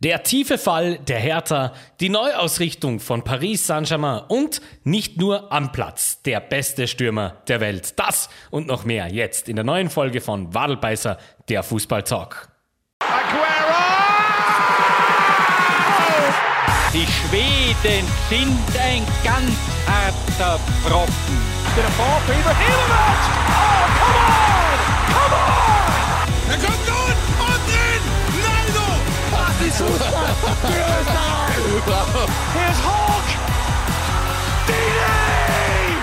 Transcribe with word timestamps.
Der 0.00 0.22
tiefe 0.22 0.58
Fall 0.58 0.98
der 0.98 1.18
Hertha, 1.18 1.72
die 1.98 2.08
Neuausrichtung 2.08 3.00
von 3.00 3.24
Paris 3.24 3.66
Saint-Germain 3.66 4.22
und 4.28 4.60
nicht 4.84 5.16
nur 5.16 5.50
am 5.50 5.72
Platz 5.72 6.22
der 6.22 6.38
beste 6.38 6.86
Stürmer 6.86 7.42
der 7.48 7.58
Welt. 7.60 7.98
Das 7.98 8.28
und 8.52 8.68
noch 8.68 8.84
mehr 8.84 9.08
jetzt 9.08 9.48
in 9.48 9.56
der 9.56 9.64
neuen 9.64 9.90
Folge 9.90 10.20
von 10.20 10.54
Wadelbeißer, 10.54 11.18
der 11.48 11.64
Fußball-Talk. 11.64 12.48
Die 16.92 17.06
Schweden 17.06 18.06
sind 18.28 18.80
ein 18.80 19.04
ganz 19.24 19.50
harter 19.84 20.60
Brocken. 20.84 21.10
Der 21.76 21.82
Ball 21.82 22.20
for 22.24 22.34
Ibrahimovic! 22.36 23.48
Oh, 23.50 23.77
ist 29.68 29.78
Fußball! 29.78 30.08
Here's 32.54 32.78
Hulk! 32.84 33.28
Dini! 34.66 35.96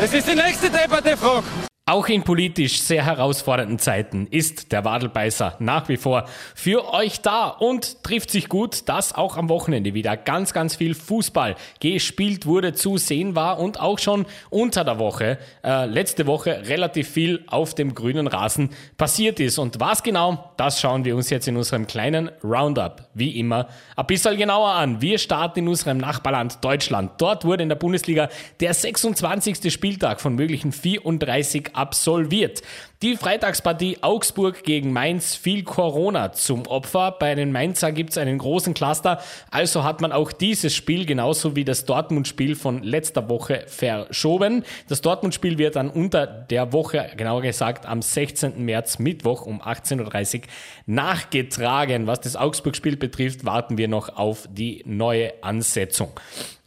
Das 0.00 0.12
ist 0.12 0.28
die 0.28 0.34
nächste 0.34 0.70
Debatte, 0.70 1.16
Frog. 1.16 1.44
Auch 1.88 2.08
in 2.08 2.22
politisch 2.22 2.82
sehr 2.82 3.06
herausfordernden 3.06 3.78
Zeiten 3.78 4.26
ist 4.26 4.72
der 4.72 4.84
Wadelbeißer 4.84 5.56
nach 5.58 5.88
wie 5.88 5.96
vor 5.96 6.26
für 6.54 6.92
euch 6.92 7.22
da 7.22 7.48
und 7.48 8.04
trifft 8.04 8.30
sich 8.30 8.50
gut, 8.50 8.90
dass 8.90 9.14
auch 9.14 9.38
am 9.38 9.48
Wochenende 9.48 9.94
wieder 9.94 10.18
ganz, 10.18 10.52
ganz 10.52 10.76
viel 10.76 10.94
Fußball 10.94 11.56
gespielt 11.80 12.44
wurde, 12.44 12.74
zu 12.74 12.98
sehen 12.98 13.34
war 13.34 13.58
und 13.58 13.80
auch 13.80 13.98
schon 13.98 14.26
unter 14.50 14.84
der 14.84 14.98
Woche, 14.98 15.38
äh, 15.64 15.86
letzte 15.86 16.26
Woche 16.26 16.68
relativ 16.68 17.08
viel 17.08 17.42
auf 17.46 17.74
dem 17.74 17.94
grünen 17.94 18.26
Rasen 18.26 18.68
passiert 18.98 19.40
ist. 19.40 19.56
Und 19.56 19.80
was 19.80 20.02
genau, 20.02 20.52
das 20.58 20.82
schauen 20.82 21.06
wir 21.06 21.16
uns 21.16 21.30
jetzt 21.30 21.48
in 21.48 21.56
unserem 21.56 21.86
kleinen 21.86 22.30
Roundup, 22.44 23.08
wie 23.14 23.40
immer, 23.40 23.66
ein 23.96 24.06
bisschen 24.06 24.36
genauer 24.36 24.72
an. 24.72 25.00
Wir 25.00 25.16
starten 25.16 25.60
in 25.60 25.68
unserem 25.68 25.96
Nachbarland 25.96 26.62
Deutschland. 26.62 27.12
Dort 27.16 27.46
wurde 27.46 27.62
in 27.62 27.70
der 27.70 27.76
Bundesliga 27.76 28.28
der 28.60 28.74
26. 28.74 29.72
Spieltag 29.72 30.20
von 30.20 30.34
möglichen 30.34 30.72
34 30.72 31.77
absolviert. 31.78 32.62
Die 33.00 33.16
Freitagspartie 33.16 33.98
Augsburg 34.00 34.64
gegen 34.64 34.92
Mainz 34.92 35.36
fiel 35.36 35.62
Corona 35.62 36.32
zum 36.32 36.66
Opfer. 36.66 37.12
Bei 37.12 37.36
den 37.36 37.52
Mainzer 37.52 37.92
gibt 37.92 38.10
es 38.10 38.18
einen 38.18 38.38
großen 38.38 38.74
Cluster, 38.74 39.22
also 39.52 39.84
hat 39.84 40.00
man 40.00 40.10
auch 40.10 40.32
dieses 40.32 40.74
Spiel 40.74 41.06
genauso 41.06 41.54
wie 41.54 41.64
das 41.64 41.84
Dortmund-Spiel 41.84 42.56
von 42.56 42.82
letzter 42.82 43.28
Woche 43.28 43.62
verschoben. 43.68 44.64
Das 44.88 45.00
Dortmund-Spiel 45.00 45.58
wird 45.58 45.76
dann 45.76 45.90
unter 45.90 46.26
der 46.26 46.72
Woche, 46.72 47.08
genauer 47.16 47.42
gesagt 47.42 47.86
am 47.86 48.02
16. 48.02 48.64
März 48.64 48.98
Mittwoch 48.98 49.42
um 49.42 49.62
18.30 49.62 50.40
Uhr 50.40 50.42
nachgetragen. 50.86 52.08
Was 52.08 52.22
das 52.22 52.34
Augsburg-Spiel 52.34 52.96
betrifft, 52.96 53.44
warten 53.44 53.78
wir 53.78 53.86
noch 53.86 54.16
auf 54.16 54.48
die 54.50 54.82
neue 54.84 55.34
Ansetzung. 55.44 56.10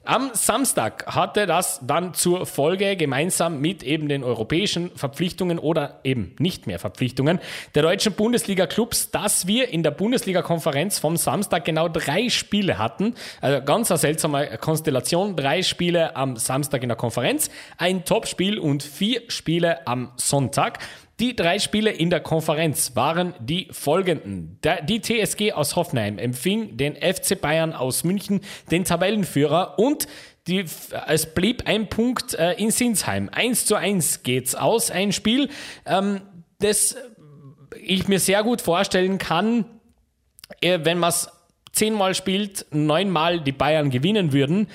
Am 0.03 0.31
Samstag 0.33 1.05
hatte 1.05 1.45
das 1.45 1.80
dann 1.85 2.16
zur 2.16 2.47
Folge 2.47 2.95
gemeinsam 2.95 3.61
mit 3.61 3.83
eben 3.83 4.09
den 4.09 4.23
europäischen 4.23 4.89
Verpflichtungen 4.95 5.59
oder 5.59 5.99
eben 6.03 6.35
nicht 6.39 6.66
mehr 6.66 6.80
Verpflichtungen 6.80 7.39
der 7.75 7.83
deutschen 7.83 8.13
Bundesliga-Clubs, 8.13 9.11
dass 9.11 9.45
wir 9.45 9.69
in 9.69 9.83
der 9.83 9.91
Bundesliga-Konferenz 9.91 10.97
vom 10.97 11.17
Samstag 11.17 11.66
genau 11.66 11.88
drei 11.88 12.29
Spiele 12.29 12.79
hatten. 12.79 13.13
Also 13.41 13.63
ganz 13.63 13.91
eine 13.91 13.99
seltsame 13.99 14.57
Konstellation. 14.57 15.35
Drei 15.35 15.61
Spiele 15.61 16.16
am 16.16 16.35
Samstag 16.35 16.81
in 16.81 16.89
der 16.89 16.97
Konferenz, 16.97 17.52
ein 17.77 18.03
Topspiel 18.03 18.57
und 18.57 18.81
vier 18.81 19.22
Spiele 19.27 19.85
am 19.85 20.13
Sonntag. 20.16 20.79
Die 21.22 21.36
drei 21.36 21.59
Spiele 21.59 21.91
in 21.91 22.09
der 22.09 22.19
Konferenz 22.19 22.95
waren 22.95 23.36
die 23.39 23.67
folgenden. 23.69 24.59
Die 24.89 25.02
TSG 25.02 25.53
aus 25.53 25.75
Hoffenheim 25.75 26.17
empfing 26.17 26.78
den 26.78 26.95
FC 26.95 27.39
Bayern 27.39 27.73
aus 27.73 28.03
München, 28.03 28.41
den 28.72 28.86
Tabellenführer 28.86 29.78
und 29.78 30.08
die, 30.47 30.66
es 31.05 31.31
blieb 31.36 31.67
ein 31.67 31.89
Punkt 31.89 32.33
äh, 32.33 32.53
in 32.53 32.72
Sinsheim. 32.72 33.30
1 33.31 33.67
zu 33.67 33.75
1 33.75 34.23
geht's 34.23 34.56
aus, 34.56 34.90
ein 34.90 35.12
Spiel, 35.12 35.50
ähm, 35.85 36.22
das 36.57 36.95
ich 37.79 38.07
mir 38.07 38.19
sehr 38.19 38.41
gut 38.41 38.59
vorstellen 38.59 39.19
kann, 39.19 39.66
äh, 40.59 40.79
wenn 40.81 40.97
man 40.97 41.09
es 41.09 41.29
zehnmal 41.72 42.16
spielt, 42.16 42.66
neunmal 42.72 43.41
die 43.41 43.51
Bayern 43.51 43.91
gewinnen 43.91 44.34
würden. 44.34 44.69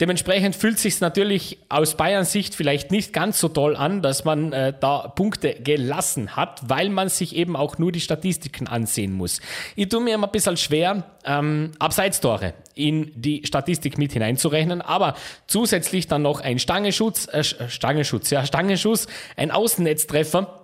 Dementsprechend 0.00 0.56
fühlt 0.56 0.78
sich 0.78 0.98
natürlich 1.00 1.58
aus 1.68 1.94
Bayerns 1.94 2.32
Sicht 2.32 2.54
vielleicht 2.54 2.90
nicht 2.90 3.12
ganz 3.12 3.38
so 3.38 3.48
toll 3.48 3.76
an, 3.76 4.00
dass 4.00 4.24
man 4.24 4.52
äh, 4.52 4.72
da 4.78 5.08
Punkte 5.08 5.54
gelassen 5.54 6.36
hat, 6.36 6.62
weil 6.66 6.88
man 6.88 7.10
sich 7.10 7.36
eben 7.36 7.54
auch 7.54 7.76
nur 7.76 7.92
die 7.92 8.00
Statistiken 8.00 8.66
ansehen 8.66 9.12
muss. 9.12 9.40
Ich 9.76 9.90
tue 9.90 10.00
mir 10.00 10.14
immer 10.14 10.28
ein 10.28 10.32
bisschen 10.32 10.56
schwer, 10.56 11.04
ähm, 11.24 11.72
Abseitstore 11.78 12.54
in 12.74 13.12
die 13.14 13.42
Statistik 13.44 13.98
mit 13.98 14.12
hineinzurechnen, 14.12 14.80
aber 14.80 15.14
zusätzlich 15.46 16.06
dann 16.06 16.22
noch 16.22 16.40
ein 16.40 16.58
Stangenschutz, 16.58 17.28
äh, 17.28 17.44
Stangenschutz, 17.44 18.30
ja, 18.30 18.46
Stangenschuss, 18.46 19.06
ein 19.36 19.50
Außennetztreffer 19.50 20.59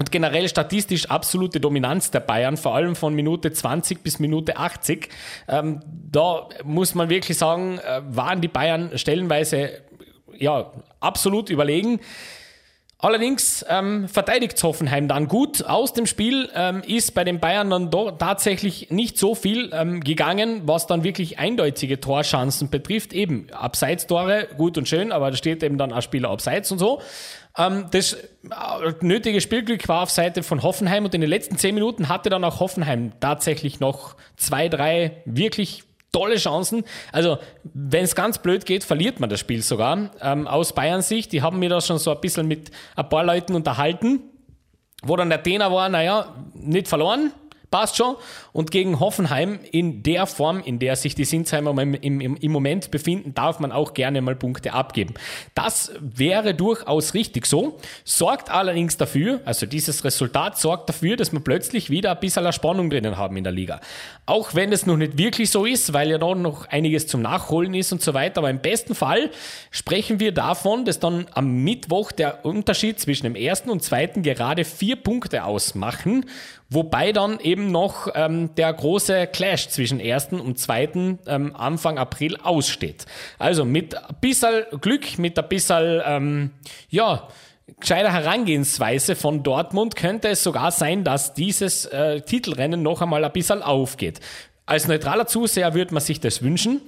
und 0.00 0.10
generell 0.10 0.48
statistisch 0.48 1.10
absolute 1.10 1.60
Dominanz 1.60 2.10
der 2.10 2.20
Bayern, 2.20 2.56
vor 2.56 2.74
allem 2.74 2.96
von 2.96 3.14
Minute 3.14 3.52
20 3.52 4.02
bis 4.02 4.18
Minute 4.18 4.56
80. 4.56 5.10
Ähm, 5.46 5.80
da 6.10 6.48
muss 6.64 6.94
man 6.94 7.10
wirklich 7.10 7.36
sagen, 7.36 7.78
äh, 7.78 8.00
waren 8.08 8.40
die 8.40 8.48
Bayern 8.48 8.96
stellenweise 8.96 9.82
ja, 10.38 10.72
absolut 11.00 11.50
überlegen. 11.50 12.00
Allerdings 13.02 13.64
ähm, 13.68 14.08
verteidigt 14.08 14.62
Hoffenheim 14.62 15.08
dann 15.08 15.26
gut. 15.26 15.64
Aus 15.64 15.94
dem 15.94 16.06
Spiel 16.06 16.50
ähm, 16.54 16.82
ist 16.86 17.14
bei 17.14 17.24
den 17.24 17.40
Bayern 17.40 17.70
dann 17.70 17.90
doch 17.90 18.12
tatsächlich 18.18 18.90
nicht 18.90 19.16
so 19.16 19.34
viel 19.34 19.70
ähm, 19.72 20.00
gegangen, 20.00 20.62
was 20.66 20.86
dann 20.86 21.02
wirklich 21.02 21.38
eindeutige 21.38 22.00
Torchancen 22.00 22.68
betrifft. 22.68 23.14
Eben 23.14 23.46
Abseits-Tore, 23.52 24.48
gut 24.56 24.76
und 24.76 24.86
schön, 24.86 25.12
aber 25.12 25.30
da 25.30 25.36
steht 25.36 25.62
eben 25.62 25.78
dann 25.78 25.94
ein 25.94 26.02
Spieler 26.02 26.28
abseits 26.30 26.70
und 26.72 26.78
so. 26.78 27.00
Ähm, 27.60 27.86
das 27.90 28.14
äh, 28.14 28.18
nötige 29.00 29.40
Spielglück 29.40 29.86
war 29.88 30.02
auf 30.02 30.10
Seite 30.10 30.42
von 30.42 30.62
Hoffenheim 30.62 31.04
und 31.04 31.14
in 31.14 31.20
den 31.20 31.30
letzten 31.30 31.58
zehn 31.58 31.74
Minuten 31.74 32.08
hatte 32.08 32.30
dann 32.30 32.44
auch 32.44 32.60
Hoffenheim 32.60 33.12
tatsächlich 33.20 33.80
noch 33.80 34.16
zwei, 34.36 34.68
drei 34.68 35.22
wirklich 35.26 35.84
tolle 36.12 36.36
Chancen. 36.36 36.84
Also, 37.12 37.38
wenn 37.62 38.04
es 38.04 38.14
ganz 38.14 38.38
blöd 38.38 38.66
geht, 38.66 38.84
verliert 38.84 39.20
man 39.20 39.30
das 39.30 39.40
Spiel 39.40 39.62
sogar. 39.62 40.10
Ähm, 40.20 40.48
aus 40.48 40.74
Bayern 40.74 41.02
Sicht, 41.02 41.32
die 41.32 41.42
haben 41.42 41.58
mir 41.58 41.68
da 41.68 41.80
schon 41.80 41.98
so 41.98 42.10
ein 42.10 42.20
bisschen 42.20 42.48
mit 42.48 42.70
ein 42.96 43.08
paar 43.08 43.24
Leuten 43.24 43.54
unterhalten, 43.54 44.20
wo 45.02 45.16
dann 45.16 45.28
der 45.28 45.42
Trainer 45.42 45.70
war, 45.70 45.88
naja, 45.88 46.34
nicht 46.54 46.88
verloren, 46.88 47.32
passt 47.70 47.96
schon. 47.96 48.16
Und 48.52 48.70
gegen 48.70 49.00
Hoffenheim 49.00 49.60
in 49.70 50.02
der 50.02 50.26
Form, 50.26 50.60
in 50.60 50.78
der 50.78 50.96
sich 50.96 51.14
die 51.14 51.24
Sinsheimer 51.24 51.70
im, 51.80 51.94
im, 51.94 52.36
im 52.36 52.52
Moment 52.52 52.90
befinden, 52.90 53.34
darf 53.34 53.60
man 53.60 53.72
auch 53.72 53.94
gerne 53.94 54.20
mal 54.20 54.34
Punkte 54.34 54.72
abgeben. 54.72 55.14
Das 55.54 55.92
wäre 56.00 56.54
durchaus 56.54 57.14
richtig 57.14 57.46
so, 57.46 57.78
sorgt 58.04 58.50
allerdings 58.50 58.96
dafür, 58.96 59.40
also 59.44 59.66
dieses 59.66 60.04
Resultat 60.04 60.58
sorgt 60.58 60.88
dafür, 60.88 61.16
dass 61.16 61.32
wir 61.32 61.40
plötzlich 61.40 61.90
wieder 61.90 62.10
ein 62.12 62.20
bisschen 62.20 62.50
Spannung 62.52 62.90
drinnen 62.90 63.16
haben 63.16 63.36
in 63.36 63.44
der 63.44 63.52
Liga. 63.52 63.80
Auch 64.26 64.54
wenn 64.54 64.72
es 64.72 64.86
noch 64.86 64.96
nicht 64.96 65.18
wirklich 65.18 65.50
so 65.50 65.64
ist, 65.64 65.92
weil 65.92 66.10
ja 66.10 66.18
da 66.18 66.34
noch 66.34 66.66
einiges 66.68 67.06
zum 67.06 67.22
Nachholen 67.22 67.74
ist 67.74 67.92
und 67.92 68.02
so 68.02 68.14
weiter, 68.14 68.38
aber 68.38 68.50
im 68.50 68.60
besten 68.60 68.94
Fall 68.94 69.30
sprechen 69.70 70.20
wir 70.20 70.32
davon, 70.32 70.84
dass 70.84 70.98
dann 70.98 71.26
am 71.32 71.62
Mittwoch 71.62 72.12
der 72.12 72.44
Unterschied 72.44 72.98
zwischen 72.98 73.24
dem 73.24 73.34
ersten 73.34 73.70
und 73.70 73.82
zweiten 73.82 74.22
gerade 74.22 74.64
vier 74.64 74.96
Punkte 74.96 75.44
ausmachen 75.44 76.24
Wobei 76.72 77.10
dann 77.10 77.40
eben 77.40 77.72
noch 77.72 78.08
ähm, 78.14 78.54
der 78.54 78.72
große 78.72 79.26
Clash 79.26 79.68
zwischen 79.68 79.98
ersten 79.98 80.40
und 80.40 80.58
zweiten 80.58 81.18
ähm, 81.26 81.56
Anfang 81.56 81.98
April 81.98 82.36
aussteht. 82.36 83.06
Also 83.40 83.64
mit 83.64 83.96
ein 83.96 84.16
bisschen 84.20 84.64
Glück, 84.80 85.18
mit 85.18 85.36
ein 85.36 85.48
bisschen, 85.48 86.00
ähm, 86.06 86.50
ja, 86.88 87.26
gescheiter 87.80 88.12
Herangehensweise 88.12 89.16
von 89.16 89.42
Dortmund 89.42 89.96
könnte 89.96 90.28
es 90.28 90.44
sogar 90.44 90.70
sein, 90.70 91.02
dass 91.02 91.34
dieses 91.34 91.86
äh, 91.86 92.20
Titelrennen 92.20 92.82
noch 92.82 93.02
einmal 93.02 93.24
ein 93.24 93.32
bisschen 93.32 93.62
aufgeht. 93.62 94.20
Als 94.64 94.86
neutraler 94.86 95.26
Zuseher 95.26 95.74
würde 95.74 95.92
man 95.92 96.02
sich 96.02 96.20
das 96.20 96.40
wünschen. 96.40 96.80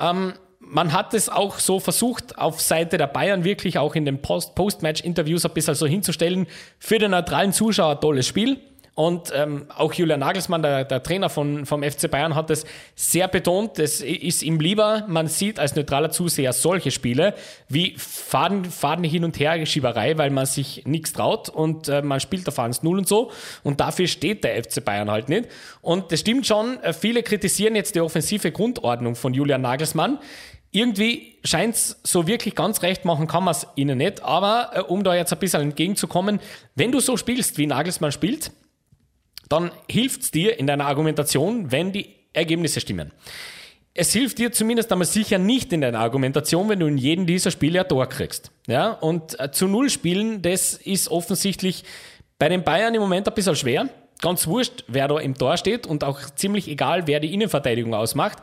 Ähm, 0.00 0.34
man 0.58 0.92
hat 0.92 1.14
es 1.14 1.28
auch 1.28 1.58
so 1.58 1.78
versucht, 1.78 2.36
auf 2.36 2.60
Seite 2.60 2.98
der 2.98 3.06
Bayern 3.06 3.44
wirklich 3.44 3.78
auch 3.78 3.94
in 3.94 4.04
den 4.04 4.20
Post-Match-Interviews 4.20 5.44
ein 5.44 5.52
bisschen 5.52 5.74
so 5.74 5.86
hinzustellen. 5.86 6.46
Für 6.78 6.98
den 6.98 7.12
neutralen 7.12 7.52
Zuschauer 7.52 8.00
tolles 8.00 8.26
Spiel. 8.26 8.58
Und 8.94 9.32
ähm, 9.34 9.66
auch 9.74 9.92
Julian 9.92 10.20
Nagelsmann, 10.20 10.62
der, 10.62 10.84
der 10.84 11.02
Trainer 11.02 11.30
von, 11.30 11.64
vom 11.64 11.82
FC 11.82 12.10
Bayern, 12.10 12.34
hat 12.34 12.50
es 12.50 12.66
sehr 12.94 13.28
betont. 13.28 13.78
Es 13.78 14.00
ist 14.00 14.42
ihm 14.42 14.60
lieber, 14.60 15.04
man 15.08 15.28
sieht 15.28 15.58
als 15.58 15.74
neutraler 15.76 16.10
Zuseher 16.10 16.52
solche 16.52 16.90
Spiele 16.90 17.34
wie 17.68 17.94
Faden, 17.96 18.64
Faden 18.64 19.04
hin 19.04 19.24
und 19.24 19.38
her 19.38 19.64
Schieberei, 19.64 20.18
weil 20.18 20.30
man 20.30 20.44
sich 20.44 20.82
nichts 20.86 21.12
traut 21.12 21.48
und 21.48 21.88
äh, 21.88 22.02
man 22.02 22.20
spielt 22.20 22.46
auf 22.48 22.58
1-0 22.58 22.86
und 22.86 23.08
so. 23.08 23.30
Und 23.62 23.80
dafür 23.80 24.06
steht 24.06 24.44
der 24.44 24.62
FC 24.62 24.84
Bayern 24.84 25.10
halt 25.10 25.28
nicht. 25.28 25.48
Und 25.80 26.12
das 26.12 26.20
stimmt 26.20 26.46
schon, 26.46 26.82
äh, 26.82 26.92
viele 26.92 27.22
kritisieren 27.22 27.76
jetzt 27.76 27.94
die 27.94 28.00
offensive 28.00 28.52
Grundordnung 28.52 29.14
von 29.14 29.32
Julian 29.32 29.62
Nagelsmann. 29.62 30.18
Irgendwie 30.72 31.38
scheint 31.42 31.74
es 31.74 32.00
so 32.04 32.26
wirklich 32.26 32.54
ganz 32.54 32.82
recht 32.82 33.04
machen, 33.04 33.26
kann 33.26 33.44
man 33.44 33.52
es 33.52 33.66
ihnen 33.76 33.98
nicht. 33.98 34.22
Aber 34.22 34.70
äh, 34.74 34.80
um 34.80 35.04
da 35.04 35.14
jetzt 35.14 35.32
ein 35.32 35.38
bisschen 35.38 35.62
entgegenzukommen, 35.62 36.40
wenn 36.74 36.92
du 36.92 37.00
so 37.00 37.16
spielst, 37.16 37.56
wie 37.58 37.66
Nagelsmann 37.66 38.12
spielt, 38.12 38.52
dann 39.50 39.72
hilft 39.90 40.22
es 40.22 40.30
dir 40.30 40.58
in 40.58 40.66
deiner 40.66 40.86
Argumentation, 40.86 41.70
wenn 41.70 41.92
die 41.92 42.14
Ergebnisse 42.32 42.80
stimmen. 42.80 43.12
Es 43.92 44.12
hilft 44.12 44.38
dir 44.38 44.52
zumindest 44.52 44.90
einmal 44.92 45.06
sicher 45.06 45.38
nicht 45.38 45.72
in 45.72 45.80
deiner 45.80 45.98
Argumentation, 45.98 46.68
wenn 46.68 46.78
du 46.78 46.86
in 46.86 46.96
jedem 46.96 47.26
dieser 47.26 47.50
Spiele 47.50 47.80
ein 47.80 47.88
Tor 47.88 48.06
kriegst. 48.06 48.52
Ja? 48.68 48.92
Und 48.92 49.38
äh, 49.38 49.50
zu 49.50 49.66
Null 49.66 49.90
spielen, 49.90 50.40
das 50.40 50.74
ist 50.74 51.10
offensichtlich 51.10 51.84
bei 52.38 52.48
den 52.48 52.62
Bayern 52.62 52.94
im 52.94 53.02
Moment 53.02 53.28
ein 53.28 53.34
bisschen 53.34 53.56
schwer. 53.56 53.88
Ganz 54.22 54.46
wurscht, 54.46 54.84
wer 54.86 55.08
da 55.08 55.18
im 55.18 55.34
Tor 55.36 55.56
steht 55.56 55.86
und 55.86 56.04
auch 56.04 56.20
ziemlich 56.36 56.68
egal, 56.68 57.06
wer 57.08 57.18
die 57.18 57.34
Innenverteidigung 57.34 57.92
ausmacht. 57.92 58.38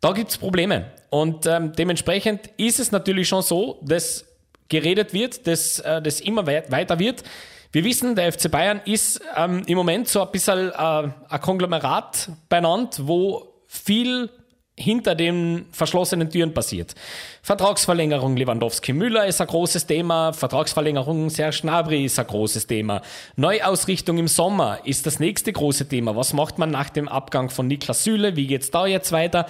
Da 0.00 0.12
gibt's 0.12 0.36
Probleme. 0.36 0.90
Und 1.10 1.46
ähm, 1.46 1.72
dementsprechend 1.72 2.50
ist 2.56 2.80
es 2.80 2.90
natürlich 2.90 3.28
schon 3.28 3.42
so, 3.42 3.78
dass 3.82 4.26
geredet 4.68 5.12
wird, 5.12 5.46
dass 5.46 5.78
äh, 5.80 6.02
das 6.02 6.20
immer 6.20 6.46
weit 6.46 6.72
weiter 6.72 6.98
wird. 6.98 7.22
Wir 7.72 7.84
wissen, 7.84 8.16
der 8.16 8.32
FC 8.32 8.50
Bayern 8.50 8.80
ist 8.84 9.20
ähm, 9.36 9.62
im 9.66 9.76
Moment 9.76 10.08
so 10.08 10.22
ein 10.22 10.32
bisschen 10.32 10.70
äh, 10.70 10.72
ein 10.74 11.40
Konglomerat 11.40 12.30
benannt, 12.48 13.00
wo 13.04 13.46
viel 13.68 14.28
hinter 14.76 15.14
den 15.14 15.66
verschlossenen 15.70 16.30
Türen 16.30 16.52
passiert. 16.52 16.96
Vertragsverlängerung 17.42 18.36
Lewandowski-Müller 18.36 19.26
ist 19.26 19.40
ein 19.40 19.46
großes 19.46 19.86
Thema, 19.86 20.32
Vertragsverlängerung 20.32 21.30
Serge 21.30 21.60
Gnabry 21.62 22.06
ist 22.06 22.18
ein 22.18 22.26
großes 22.26 22.66
Thema, 22.66 23.02
Neuausrichtung 23.36 24.18
im 24.18 24.26
Sommer 24.26 24.80
ist 24.84 25.06
das 25.06 25.20
nächste 25.20 25.52
große 25.52 25.86
Thema. 25.86 26.16
Was 26.16 26.32
macht 26.32 26.58
man 26.58 26.70
nach 26.70 26.90
dem 26.90 27.08
Abgang 27.08 27.50
von 27.50 27.68
Niklas 27.68 28.02
Süle? 28.02 28.34
Wie 28.34 28.48
geht's 28.48 28.72
da 28.72 28.86
jetzt 28.86 29.12
weiter? 29.12 29.46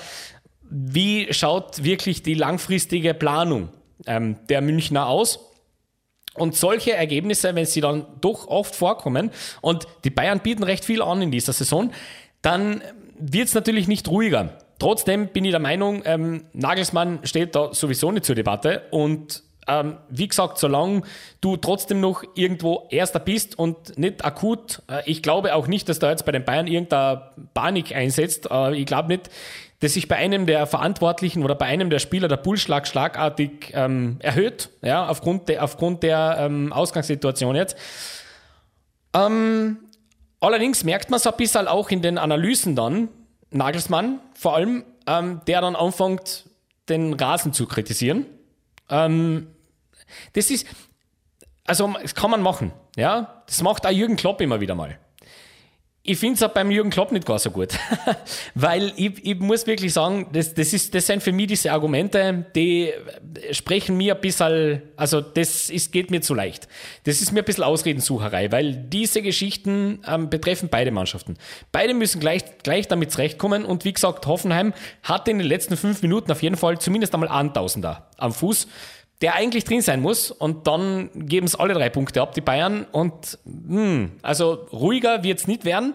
Wie 0.69 1.33
schaut 1.33 1.85
wirklich 1.85 2.23
die 2.23 2.35
langfristige 2.35 3.15
Planung 3.15 3.71
ähm, 4.07 4.37
der 4.51 4.61
Münchner 4.61 5.07
aus? 5.07 5.50
Und 6.35 6.57
solche 6.57 6.93
Ergebnisse, 6.93 7.55
wenn 7.55 7.67
sie 7.67 7.81
dann 7.81 8.07
doch 8.21 8.47
oft 8.47 8.75
vorkommen, 8.75 9.31
und 9.61 9.87
die 10.05 10.11
Bayern 10.11 10.41
bieten 10.41 10.63
recht 10.63 10.85
viel 10.85 11.03
an 11.03 11.23
in 11.23 11.31
dieser 11.31 11.53
Saison, 11.53 11.91
dann 12.43 12.83
wird 13.19 13.49
es 13.49 13.55
natürlich 13.55 13.89
nicht 13.89 14.09
ruhiger. 14.09 14.59
Trotzdem 14.79 15.29
bin 15.29 15.45
ich 15.45 15.51
der 15.51 15.61
Meinung, 15.61 16.03
ähm, 16.07 16.45
Nagelsmann 16.55 17.21
steht 17.25 17.55
da 17.55 17.75
sowieso 17.75 18.11
nicht 18.13 18.25
zur 18.25 18.35
Debatte. 18.35 18.83
Und 18.91 19.43
ähm, 19.69 19.99
wie 20.09 20.27
gesagt, 20.27 20.59
solange 20.59 21.03
du 21.41 21.57
trotzdem 21.57 22.01
noch 22.01 22.25
irgendwo 22.35 22.89
Erster 22.91 23.21
bist 23.21 23.59
und 23.59 23.99
nicht 23.99 24.25
akut, 24.25 24.83
äh, 24.91 25.03
ich 25.05 25.23
glaube 25.23 25.55
auch 25.55 25.67
nicht, 25.67 25.89
dass 25.89 25.99
da 25.99 26.11
jetzt 26.11 26.25
bei 26.25 26.33
den 26.33 26.45
Bayern 26.45 26.67
irgendeine 26.67 27.31
Panik 27.53 27.95
einsetzt. 27.95 28.49
Äh, 28.51 28.77
ich 28.77 28.87
glaube 28.87 29.09
nicht, 29.09 29.29
dass 29.81 29.95
sich 29.95 30.09
bei 30.09 30.17
einem 30.17 30.47
der 30.47 30.67
Verantwortlichen 30.67 31.43
oder 31.43 31.55
bei 31.55 31.67
einem 31.67 31.91
der 31.91 31.99
Spieler 31.99 32.29
der 32.29 32.37
Pulsschlag 32.37 32.87
schlagartig 32.87 33.73
ähm, 33.73 34.17
erhöht, 34.21 34.71
ja, 34.83 35.09
aufgrund, 35.09 35.49
de, 35.49 35.59
aufgrund 35.59 36.03
der 36.03 36.37
ähm, 36.39 36.73
Ausgangssituation 36.73 37.57
jetzt. 37.57 37.77
Ähm, 39.15 39.79
allerdings 40.39 40.85
merkt 40.85 41.11
man 41.11 41.17
es 41.17 41.27
ein 41.27 41.37
bisschen 41.37 41.67
auch 41.67 41.91
in 41.91 42.03
den 42.03 42.19
Analysen 42.19 42.77
dann, 42.77 43.09
Nagelsmann 43.51 44.21
vor 44.35 44.55
allem, 44.55 44.85
ähm, 45.07 45.41
der 45.47 45.63
dann 45.63 45.75
anfängt, 45.75 46.45
den 46.89 47.15
Rasen 47.15 47.53
zu 47.53 47.67
kritisieren. 47.67 48.27
Ähm, 48.91 49.49
das 50.35 50.51
ist, 50.51 50.67
also 51.65 51.95
das 52.03 52.15
kann 52.15 52.31
man 52.31 52.43
machen, 52.43 52.73
ja. 52.97 53.43
Das 53.47 53.63
macht 53.63 53.87
auch 53.87 53.91
Jürgen 53.91 54.17
Klopp 54.17 54.41
immer 54.41 54.61
wieder 54.61 54.75
mal. 54.75 54.99
Ich 56.03 56.19
finde 56.19 56.37
es 56.37 56.43
auch 56.43 56.55
beim 56.55 56.71
Jürgen 56.71 56.89
Klopp 56.89 57.13
nicht 57.13 57.27
gar 57.27 57.39
so 57.39 57.51
gut. 57.51 57.75
Weil 58.55 58.93
ich, 58.97 59.23
ich 59.23 59.39
muss 59.39 59.67
wirklich 59.67 59.93
sagen, 59.93 60.29
das, 60.33 60.55
das, 60.55 60.73
ist, 60.73 60.95
das 60.95 61.07
sind 61.07 61.23
für 61.23 61.31
mich 61.31 61.49
diese 61.49 61.73
Argumente, 61.73 62.47
die 62.57 62.91
sprechen 63.51 63.99
mir 63.99 64.15
ein 64.15 64.21
bisschen, 64.23 64.81
also 64.97 65.21
das 65.21 65.69
ist, 65.69 65.93
geht 65.93 66.11
mir 66.11 66.23
zu 66.23 66.33
leicht. 66.33 66.69
Das 67.05 67.21
ist 67.21 67.33
mir 67.33 67.41
ein 67.41 67.45
bisschen 67.45 67.65
Ausredensucherei, 67.65 68.51
weil 68.51 68.73
diese 68.75 69.21
Geschichten 69.21 70.03
ähm, 70.09 70.31
betreffen 70.31 70.71
beide 70.71 70.91
Mannschaften. 70.91 71.37
Beide 71.71 71.93
müssen 71.93 72.19
gleich, 72.19 72.45
gleich 72.63 72.89
damit 72.89 73.13
zurechtkommen 73.13 73.67
und 73.67 73.85
wie 73.85 73.93
gesagt, 73.93 74.27
Hoffenheim 74.27 74.73
hat 75.03 75.29
in 75.29 75.39
den 75.39 75.47
letzten 75.47 75.77
fünf 75.77 76.01
Minuten 76.01 76.33
auf 76.33 76.43
jeden 76.43 76.57
Fall 76.57 76.79
zumindest 76.79 77.13
einmal 77.13 77.29
1000er 77.29 78.05
am 78.17 78.33
Fuß 78.33 78.69
der 79.21 79.35
eigentlich 79.35 79.65
drin 79.65 79.83
sein 79.83 80.01
muss. 80.01 80.31
Und 80.31 80.67
dann 80.67 81.11
geben 81.15 81.47
es 81.47 81.55
alle 81.55 81.75
drei 81.75 81.91
Punkte 81.91 82.23
ab, 82.23 82.35
die 82.35 82.41
Bayern. 82.41 82.87
Und 82.93 83.39
mh, 83.45 83.77
hm, 83.77 84.13
also 84.23 84.53
ruhiger 84.73 85.23
wird 85.23 85.39
es 85.41 85.47
nicht 85.47 85.65
werden. 85.65 85.95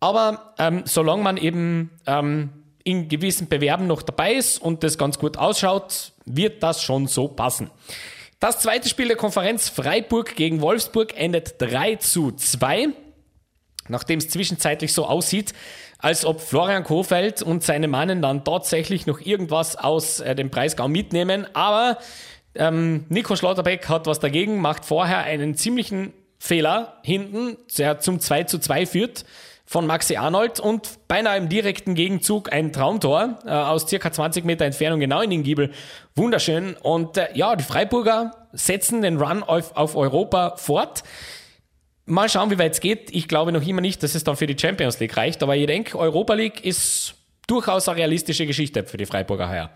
Aber 0.00 0.54
ähm, 0.58 0.82
solange 0.84 1.22
man 1.22 1.36
eben 1.36 1.90
ähm, 2.06 2.50
in 2.84 3.08
gewissen 3.08 3.48
Bewerben 3.48 3.86
noch 3.86 4.02
dabei 4.02 4.34
ist 4.34 4.62
und 4.62 4.84
das 4.84 4.98
ganz 4.98 5.18
gut 5.18 5.36
ausschaut, 5.38 6.12
wird 6.24 6.62
das 6.62 6.82
schon 6.82 7.06
so 7.06 7.28
passen. 7.28 7.70
Das 8.38 8.60
zweite 8.60 8.88
Spiel 8.88 9.08
der 9.08 9.16
Konferenz 9.16 9.68
Freiburg 9.68 10.36
gegen 10.36 10.60
Wolfsburg 10.60 11.18
endet 11.18 11.60
3 11.60 11.96
zu 11.96 12.32
2. 12.32 12.88
Nachdem 13.88 14.18
es 14.18 14.28
zwischenzeitlich 14.28 14.92
so 14.92 15.06
aussieht, 15.06 15.54
als 15.98 16.24
ob 16.24 16.40
Florian 16.40 16.84
Kofeld 16.84 17.42
und 17.42 17.62
seine 17.62 17.88
Mannen 17.88 18.20
dann 18.20 18.44
tatsächlich 18.44 19.06
noch 19.06 19.20
irgendwas 19.20 19.76
aus 19.76 20.20
äh, 20.20 20.34
dem 20.34 20.50
Preisgau 20.50 20.88
mitnehmen. 20.88 21.46
Aber 21.54 21.98
ähm, 22.58 23.04
Nico 23.08 23.36
Schlotterbeck 23.36 23.88
hat 23.88 24.06
was 24.06 24.20
dagegen, 24.20 24.60
macht 24.60 24.84
vorher 24.84 25.18
einen 25.18 25.54
ziemlichen 25.54 26.12
Fehler 26.38 27.00
hinten, 27.02 27.56
der 27.78 28.00
zum 28.00 28.20
2 28.20 28.44
zu 28.44 28.58
2 28.58 28.86
führt 28.86 29.24
von 29.66 29.84
Maxi 29.86 30.16
Arnold 30.16 30.60
und 30.60 31.08
beinahe 31.08 31.36
im 31.36 31.48
direkten 31.48 31.96
Gegenzug 31.96 32.52
ein 32.52 32.72
Traumtor 32.72 33.40
äh, 33.44 33.50
aus 33.50 33.88
circa 33.88 34.12
20 34.12 34.44
Meter 34.44 34.64
Entfernung 34.64 35.00
genau 35.00 35.20
in 35.20 35.30
den 35.30 35.42
Giebel. 35.42 35.72
Wunderschön. 36.14 36.76
Und 36.76 37.16
äh, 37.16 37.28
ja, 37.34 37.56
die 37.56 37.64
Freiburger 37.64 38.30
setzen 38.52 39.02
den 39.02 39.16
Run 39.16 39.42
auf, 39.42 39.76
auf 39.76 39.96
Europa 39.96 40.56
fort. 40.56 41.02
Mal 42.04 42.28
schauen, 42.28 42.52
wie 42.52 42.58
weit 42.60 42.74
es 42.74 42.80
geht. 42.80 43.10
Ich 43.12 43.26
glaube 43.26 43.50
noch 43.50 43.66
immer 43.66 43.80
nicht, 43.80 44.04
dass 44.04 44.14
es 44.14 44.22
dann 44.22 44.36
für 44.36 44.46
die 44.46 44.56
Champions 44.56 45.00
League 45.00 45.16
reicht, 45.16 45.42
aber 45.42 45.56
ich 45.56 45.66
denke, 45.66 45.98
Europa 45.98 46.34
League 46.34 46.64
ist 46.64 47.14
durchaus 47.48 47.88
eine 47.88 47.98
realistische 47.98 48.46
Geschichte 48.46 48.84
für 48.84 48.96
die 48.96 49.06
Freiburger 49.06 49.48
heuer. 49.50 49.70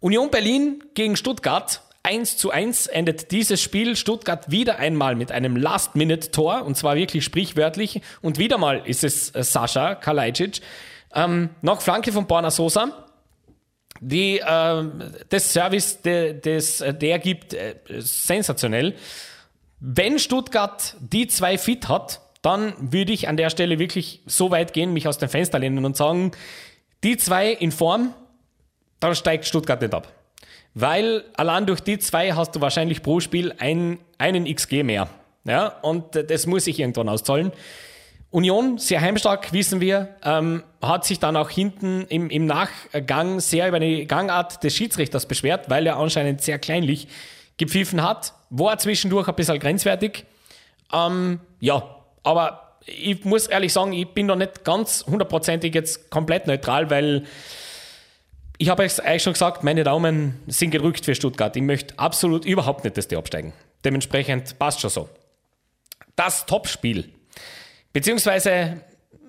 Union 0.00 0.30
Berlin 0.30 0.82
gegen 0.94 1.16
Stuttgart 1.16 1.82
1 2.02 2.38
zu 2.38 2.50
1 2.50 2.86
endet 2.86 3.30
dieses 3.30 3.60
Spiel. 3.60 3.94
Stuttgart 3.94 4.50
wieder 4.50 4.78
einmal 4.78 5.16
mit 5.16 5.32
einem 5.32 5.56
Last-Minute-Tor 5.56 6.64
und 6.64 6.76
zwar 6.76 6.96
wirklich 6.96 7.24
sprichwörtlich. 7.24 8.00
Und 8.22 8.38
wieder 8.38 8.58
mal 8.58 8.82
ist 8.86 9.04
es 9.04 9.34
äh, 9.34 9.42
Sascha 9.42 9.94
Kalajdzic. 9.94 10.60
Ähm, 11.14 11.50
noch 11.60 11.82
Flanke 11.82 12.12
von 12.12 12.26
Borna 12.26 12.50
Sosa. 12.50 13.06
Die, 14.00 14.38
äh, 14.38 14.84
das 15.28 15.52
Service, 15.52 16.00
de, 16.00 16.40
des, 16.40 16.80
äh, 16.80 16.94
der 16.94 17.18
gibt 17.18 17.52
äh, 17.52 17.76
sensationell. 17.98 18.94
Wenn 19.78 20.18
Stuttgart 20.18 20.96
die 21.00 21.26
zwei 21.26 21.58
fit 21.58 21.88
hat, 21.88 22.20
dann 22.42 22.74
würde 22.78 23.12
ich 23.12 23.28
an 23.28 23.36
der 23.36 23.50
Stelle 23.50 23.78
wirklich 23.78 24.22
so 24.26 24.50
weit 24.50 24.72
gehen, 24.72 24.94
mich 24.94 25.06
aus 25.06 25.18
dem 25.18 25.28
Fenster 25.28 25.58
lehnen 25.58 25.84
und 25.84 25.96
sagen, 25.96 26.32
die 27.04 27.18
zwei 27.18 27.50
in 27.50 27.72
Form, 27.72 28.14
dann 29.00 29.14
steigt 29.14 29.44
Stuttgart 29.46 29.80
nicht 29.82 29.92
ab. 29.94 30.19
Weil 30.74 31.24
allein 31.36 31.66
durch 31.66 31.80
die 31.80 31.98
zwei 31.98 32.32
hast 32.32 32.54
du 32.54 32.60
wahrscheinlich 32.60 33.02
pro 33.02 33.20
Spiel 33.20 33.54
ein, 33.58 33.98
einen 34.18 34.44
XG 34.44 34.82
mehr. 34.82 35.08
Ja, 35.44 35.68
und 35.82 36.14
das 36.14 36.46
muss 36.46 36.64
sich 36.64 36.78
irgendwann 36.78 37.08
auszahlen. 37.08 37.52
Union, 38.30 38.78
sehr 38.78 39.00
heimstark, 39.00 39.52
wissen 39.52 39.80
wir, 39.80 40.14
ähm, 40.22 40.62
hat 40.80 41.04
sich 41.04 41.18
dann 41.18 41.36
auch 41.36 41.50
hinten 41.50 42.06
im, 42.08 42.30
im 42.30 42.46
Nachgang 42.46 43.40
sehr 43.40 43.66
über 43.66 43.80
die 43.80 44.06
Gangart 44.06 44.62
des 44.62 44.76
Schiedsrichters 44.76 45.26
beschwert, 45.26 45.68
weil 45.68 45.84
er 45.86 45.96
anscheinend 45.96 46.40
sehr 46.40 46.60
kleinlich 46.60 47.08
gepfiffen 47.56 48.02
hat. 48.02 48.34
War 48.50 48.78
zwischendurch 48.78 49.26
ein 49.26 49.34
bisschen 49.34 49.58
grenzwertig. 49.58 50.24
Ähm, 50.92 51.40
ja, 51.58 51.82
aber 52.22 52.76
ich 52.86 53.24
muss 53.24 53.48
ehrlich 53.48 53.72
sagen, 53.72 53.92
ich 53.92 54.08
bin 54.08 54.28
da 54.28 54.36
nicht 54.36 54.64
ganz 54.64 55.04
hundertprozentig 55.06 55.74
jetzt 55.74 56.10
komplett 56.10 56.46
neutral, 56.46 56.88
weil 56.88 57.24
ich 58.60 58.68
habe 58.68 58.82
euch 58.82 59.02
eigentlich 59.02 59.22
schon 59.22 59.32
gesagt, 59.32 59.64
meine 59.64 59.84
Daumen 59.84 60.38
sind 60.46 60.70
gerückt 60.70 61.06
für 61.06 61.14
Stuttgart. 61.14 61.56
Ich 61.56 61.62
möchte 61.62 61.98
absolut 61.98 62.44
überhaupt 62.44 62.84
nicht, 62.84 62.94
dass 62.98 63.08
die 63.08 63.16
absteigen. 63.16 63.54
Dementsprechend 63.86 64.58
passt 64.58 64.82
schon 64.82 64.90
so. 64.90 65.08
Das 66.14 66.44
Topspiel. 66.44 67.08
Beziehungsweise, 67.94 68.84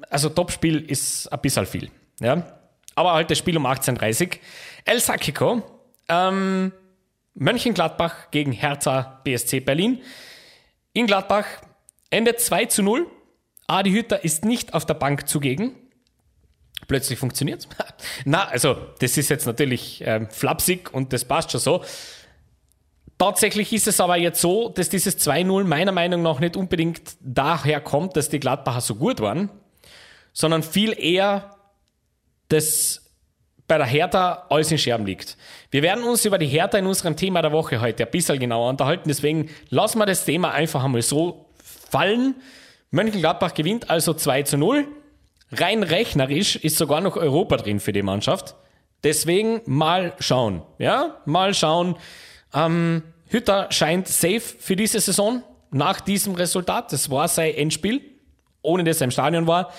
also 0.09 0.27
Topspiel 0.27 0.81
ist 0.81 1.31
ein 1.31 1.39
bisschen 1.39 1.65
viel. 1.65 1.89
Ja? 2.19 2.59
Aber 2.95 3.13
halt 3.13 3.31
das 3.31 3.37
Spiel 3.37 3.55
um 3.55 3.65
18.30 3.65 4.21
Uhr. 4.27 4.29
El 4.83 4.99
Sakiko, 4.99 5.63
ähm, 6.09 6.73
Mönchengladbach 7.33 8.31
gegen 8.31 8.51
Hertha 8.51 9.21
BSC 9.23 9.61
Berlin. 9.61 10.01
In 10.91 11.07
Gladbach 11.07 11.45
endet 12.09 12.41
2 12.41 12.65
zu 12.65 12.83
0. 12.83 13.07
Adi 13.67 13.91
Hütter 13.91 14.25
ist 14.25 14.43
nicht 14.43 14.73
auf 14.73 14.85
der 14.85 14.95
Bank 14.95 15.29
zugegen 15.29 15.73
plötzlich 16.87 17.19
funktioniert. 17.19 17.67
Na, 18.25 18.47
also 18.47 18.75
das 18.99 19.17
ist 19.17 19.29
jetzt 19.29 19.45
natürlich 19.45 20.03
ähm, 20.05 20.29
flapsig 20.29 20.93
und 20.93 21.13
das 21.13 21.25
passt 21.25 21.51
schon 21.51 21.61
so. 21.61 21.83
Tatsächlich 23.17 23.71
ist 23.71 23.87
es 23.87 23.99
aber 23.99 24.17
jetzt 24.17 24.41
so, 24.41 24.69
dass 24.69 24.89
dieses 24.89 25.19
2-0 25.19 25.63
meiner 25.63 25.91
Meinung 25.91 26.23
nach 26.23 26.39
nicht 26.39 26.57
unbedingt 26.57 27.01
daher 27.21 27.79
kommt, 27.79 28.17
dass 28.17 28.29
die 28.29 28.39
Gladbacher 28.39 28.81
so 28.81 28.95
gut 28.95 29.19
waren, 29.19 29.51
sondern 30.33 30.63
viel 30.63 30.95
eher, 30.97 31.55
dass 32.49 33.11
bei 33.67 33.77
der 33.77 33.85
Hertha 33.85 34.47
alles 34.49 34.71
in 34.71 34.79
Scherben 34.79 35.05
liegt. 35.05 35.37
Wir 35.69 35.83
werden 35.83 36.03
uns 36.03 36.25
über 36.25 36.37
die 36.37 36.47
Hertha 36.47 36.77
in 36.79 36.87
unserem 36.87 37.15
Thema 37.15 37.41
der 37.41 37.51
Woche 37.51 37.79
heute 37.79 38.05
ein 38.05 38.11
bisschen 38.11 38.39
genauer 38.39 38.69
unterhalten, 38.69 39.07
deswegen 39.07 39.49
lassen 39.69 39.99
wir 39.99 40.07
das 40.07 40.25
Thema 40.25 40.51
einfach 40.51 40.83
einmal 40.83 41.01
so 41.03 41.45
fallen 41.91 42.35
Mönchengladbach 42.91 43.53
gewinnt 43.53 43.89
also 43.89 44.13
2 44.13 44.43
zu 44.43 44.57
0. 44.57 44.87
Rein 45.51 45.83
rechnerisch 45.83 46.55
ist 46.55 46.77
sogar 46.77 47.01
noch 47.01 47.17
Europa 47.17 47.57
drin 47.57 47.79
für 47.79 47.91
die 47.91 48.03
Mannschaft. 48.03 48.55
Deswegen 49.03 49.61
mal 49.65 50.13
schauen. 50.19 50.61
Ja, 50.77 51.21
mal 51.25 51.53
schauen. 51.53 51.97
Ähm, 52.53 53.03
Hütter 53.27 53.67
scheint 53.71 54.07
safe 54.07 54.39
für 54.39 54.75
diese 54.75 54.99
Saison 54.99 55.43
nach 55.71 56.01
diesem 56.01 56.35
Resultat. 56.35 56.93
Das 56.93 57.09
war 57.09 57.27
sein 57.27 57.53
Endspiel, 57.55 58.01
ohne 58.61 58.83
dass 58.83 59.01
er 59.01 59.05
im 59.05 59.11
Stadion 59.11 59.47
war. 59.47 59.73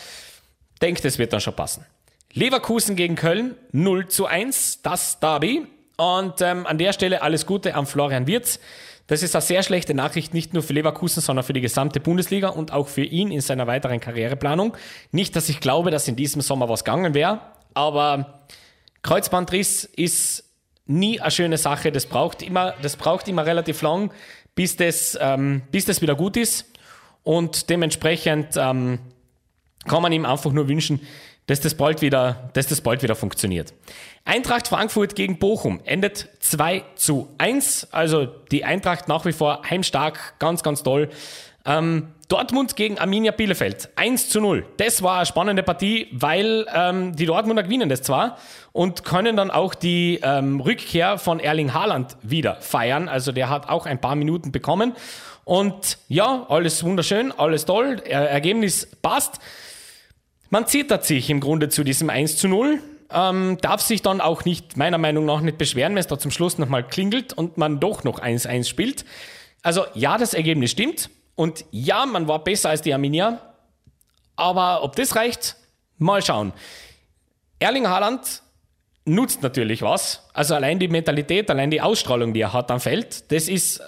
Denkt, 0.80 1.04
es 1.04 1.18
wird 1.18 1.32
dann 1.32 1.40
schon 1.40 1.54
passen. 1.54 1.86
Leverkusen 2.32 2.96
gegen 2.96 3.14
Köln 3.14 3.56
0 3.72 4.08
zu 4.08 4.26
1, 4.26 4.82
das 4.82 5.20
Derby. 5.20 5.66
Und 5.96 6.40
ähm, 6.40 6.66
an 6.66 6.78
der 6.78 6.92
Stelle 6.92 7.22
alles 7.22 7.46
Gute 7.46 7.74
an 7.74 7.86
Florian 7.86 8.26
Wirz. 8.26 8.58
Das 9.12 9.22
ist 9.22 9.36
eine 9.36 9.42
sehr 9.42 9.62
schlechte 9.62 9.92
Nachricht, 9.92 10.32
nicht 10.32 10.54
nur 10.54 10.62
für 10.62 10.72
Leverkusen, 10.72 11.20
sondern 11.20 11.44
für 11.44 11.52
die 11.52 11.60
gesamte 11.60 12.00
Bundesliga 12.00 12.48
und 12.48 12.72
auch 12.72 12.88
für 12.88 13.04
ihn 13.04 13.30
in 13.30 13.42
seiner 13.42 13.66
weiteren 13.66 14.00
Karriereplanung. 14.00 14.74
Nicht, 15.10 15.36
dass 15.36 15.50
ich 15.50 15.60
glaube, 15.60 15.90
dass 15.90 16.08
in 16.08 16.16
diesem 16.16 16.40
Sommer 16.40 16.70
was 16.70 16.82
gegangen 16.82 17.12
wäre, 17.12 17.42
aber 17.74 18.46
Kreuzbandriss 19.02 19.84
ist 19.84 20.44
nie 20.86 21.20
eine 21.20 21.30
schöne 21.30 21.58
Sache. 21.58 21.92
Das 21.92 22.06
braucht 22.06 22.40
immer, 22.40 22.72
das 22.80 22.96
braucht 22.96 23.28
immer 23.28 23.44
relativ 23.44 23.82
lang, 23.82 24.14
bis 24.54 24.76
das, 24.76 25.18
ähm, 25.20 25.60
bis 25.70 25.84
das 25.84 26.00
wieder 26.00 26.14
gut 26.14 26.38
ist. 26.38 26.64
Und 27.22 27.68
dementsprechend 27.68 28.56
ähm, 28.56 28.98
kann 29.86 30.00
man 30.00 30.12
ihm 30.12 30.24
einfach 30.24 30.52
nur 30.52 30.68
wünschen, 30.68 31.00
dass 31.52 31.60
das 31.60 31.74
bald 31.74 32.00
wieder, 32.00 32.48
dass 32.54 32.66
das 32.68 32.80
bald 32.80 33.02
wieder 33.02 33.14
funktioniert. 33.14 33.74
Eintracht 34.24 34.68
Frankfurt 34.68 35.14
gegen 35.14 35.38
Bochum 35.38 35.80
endet 35.84 36.30
2 36.40 36.82
zu 36.94 37.28
1. 37.36 37.88
Also 37.92 38.24
die 38.24 38.64
Eintracht 38.64 39.06
nach 39.06 39.26
wie 39.26 39.32
vor 39.32 39.60
heimstark, 39.68 40.38
ganz, 40.38 40.62
ganz 40.62 40.82
toll. 40.82 41.10
Ähm, 41.66 42.08
Dortmund 42.28 42.74
gegen 42.74 42.98
Arminia 42.98 43.32
Bielefeld 43.32 43.90
1 43.96 44.30
zu 44.30 44.40
0. 44.40 44.64
Das 44.78 45.02
war 45.02 45.18
eine 45.18 45.26
spannende 45.26 45.62
Partie, 45.62 46.08
weil 46.12 46.66
ähm, 46.74 47.14
die 47.14 47.26
Dortmunder 47.26 47.64
gewinnen 47.64 47.90
das 47.90 48.00
zwar 48.00 48.38
und 48.72 49.04
können 49.04 49.36
dann 49.36 49.50
auch 49.50 49.74
die 49.74 50.20
ähm, 50.22 50.58
Rückkehr 50.58 51.18
von 51.18 51.38
Erling 51.38 51.74
Haaland 51.74 52.16
wieder 52.22 52.62
feiern. 52.62 53.10
Also 53.10 53.30
der 53.30 53.50
hat 53.50 53.68
auch 53.68 53.84
ein 53.84 54.00
paar 54.00 54.14
Minuten 54.14 54.52
bekommen. 54.52 54.94
Und 55.44 55.98
ja, 56.08 56.46
alles 56.48 56.82
wunderschön, 56.82 57.30
alles 57.30 57.66
toll, 57.66 58.00
er 58.06 58.30
Ergebnis 58.30 58.88
passt. 59.02 59.38
Man 60.52 60.66
zittert 60.66 61.06
sich 61.06 61.30
im 61.30 61.40
Grunde 61.40 61.70
zu 61.70 61.82
diesem 61.82 62.10
1 62.10 62.36
zu 62.36 62.46
0. 62.46 62.78
Ähm, 63.10 63.56
darf 63.62 63.80
sich 63.80 64.02
dann 64.02 64.20
auch 64.20 64.44
nicht, 64.44 64.76
meiner 64.76 64.98
Meinung 64.98 65.24
nach, 65.24 65.40
nicht 65.40 65.56
beschweren, 65.56 65.94
wenn 65.94 66.00
es 66.00 66.08
da 66.08 66.18
zum 66.18 66.30
Schluss 66.30 66.58
nochmal 66.58 66.86
klingelt 66.86 67.32
und 67.32 67.56
man 67.56 67.80
doch 67.80 68.04
noch 68.04 68.20
1-1 68.20 68.68
spielt. 68.68 69.06
Also 69.62 69.86
ja, 69.94 70.18
das 70.18 70.34
Ergebnis 70.34 70.70
stimmt. 70.70 71.08
Und 71.36 71.64
ja, 71.70 72.04
man 72.04 72.28
war 72.28 72.44
besser 72.44 72.68
als 72.68 72.82
die 72.82 72.92
Arminia. 72.92 73.40
Aber 74.36 74.84
ob 74.84 74.94
das 74.94 75.16
reicht, 75.16 75.56
mal 75.96 76.20
schauen. 76.20 76.52
Erling 77.58 77.88
Haaland 77.88 78.42
nutzt 79.06 79.42
natürlich 79.42 79.80
was. 79.80 80.28
Also 80.34 80.54
allein 80.54 80.78
die 80.78 80.88
Mentalität, 80.88 81.50
allein 81.50 81.70
die 81.70 81.80
Ausstrahlung, 81.80 82.34
die 82.34 82.42
er 82.42 82.52
hat 82.52 82.70
am 82.70 82.80
Feld, 82.80 83.32
das 83.32 83.48
ist, 83.48 83.80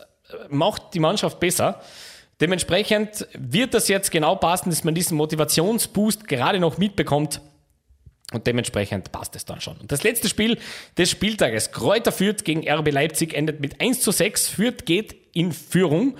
macht 0.48 0.94
die 0.94 1.00
Mannschaft 1.00 1.40
besser. 1.40 1.82
Dementsprechend 2.40 3.28
wird 3.34 3.74
das 3.74 3.88
jetzt 3.88 4.10
genau 4.10 4.36
passen, 4.36 4.70
dass 4.70 4.84
man 4.84 4.94
diesen 4.94 5.16
Motivationsboost 5.16 6.26
gerade 6.26 6.58
noch 6.58 6.78
mitbekommt. 6.78 7.40
Und 8.32 8.46
dementsprechend 8.46 9.12
passt 9.12 9.36
es 9.36 9.44
dann 9.44 9.60
schon. 9.60 9.76
Und 9.76 9.92
das 9.92 10.02
letzte 10.02 10.28
Spiel 10.28 10.58
des 10.96 11.10
Spieltages, 11.10 11.70
Kräuter 11.70 12.10
Fürth 12.10 12.42
gegen 12.44 12.68
RB 12.68 12.90
Leipzig, 12.90 13.34
endet 13.34 13.60
mit 13.60 13.80
1 13.80 14.00
zu 14.00 14.10
6. 14.10 14.48
Fürth 14.48 14.84
geht 14.86 15.14
in 15.32 15.52
Führung 15.52 16.16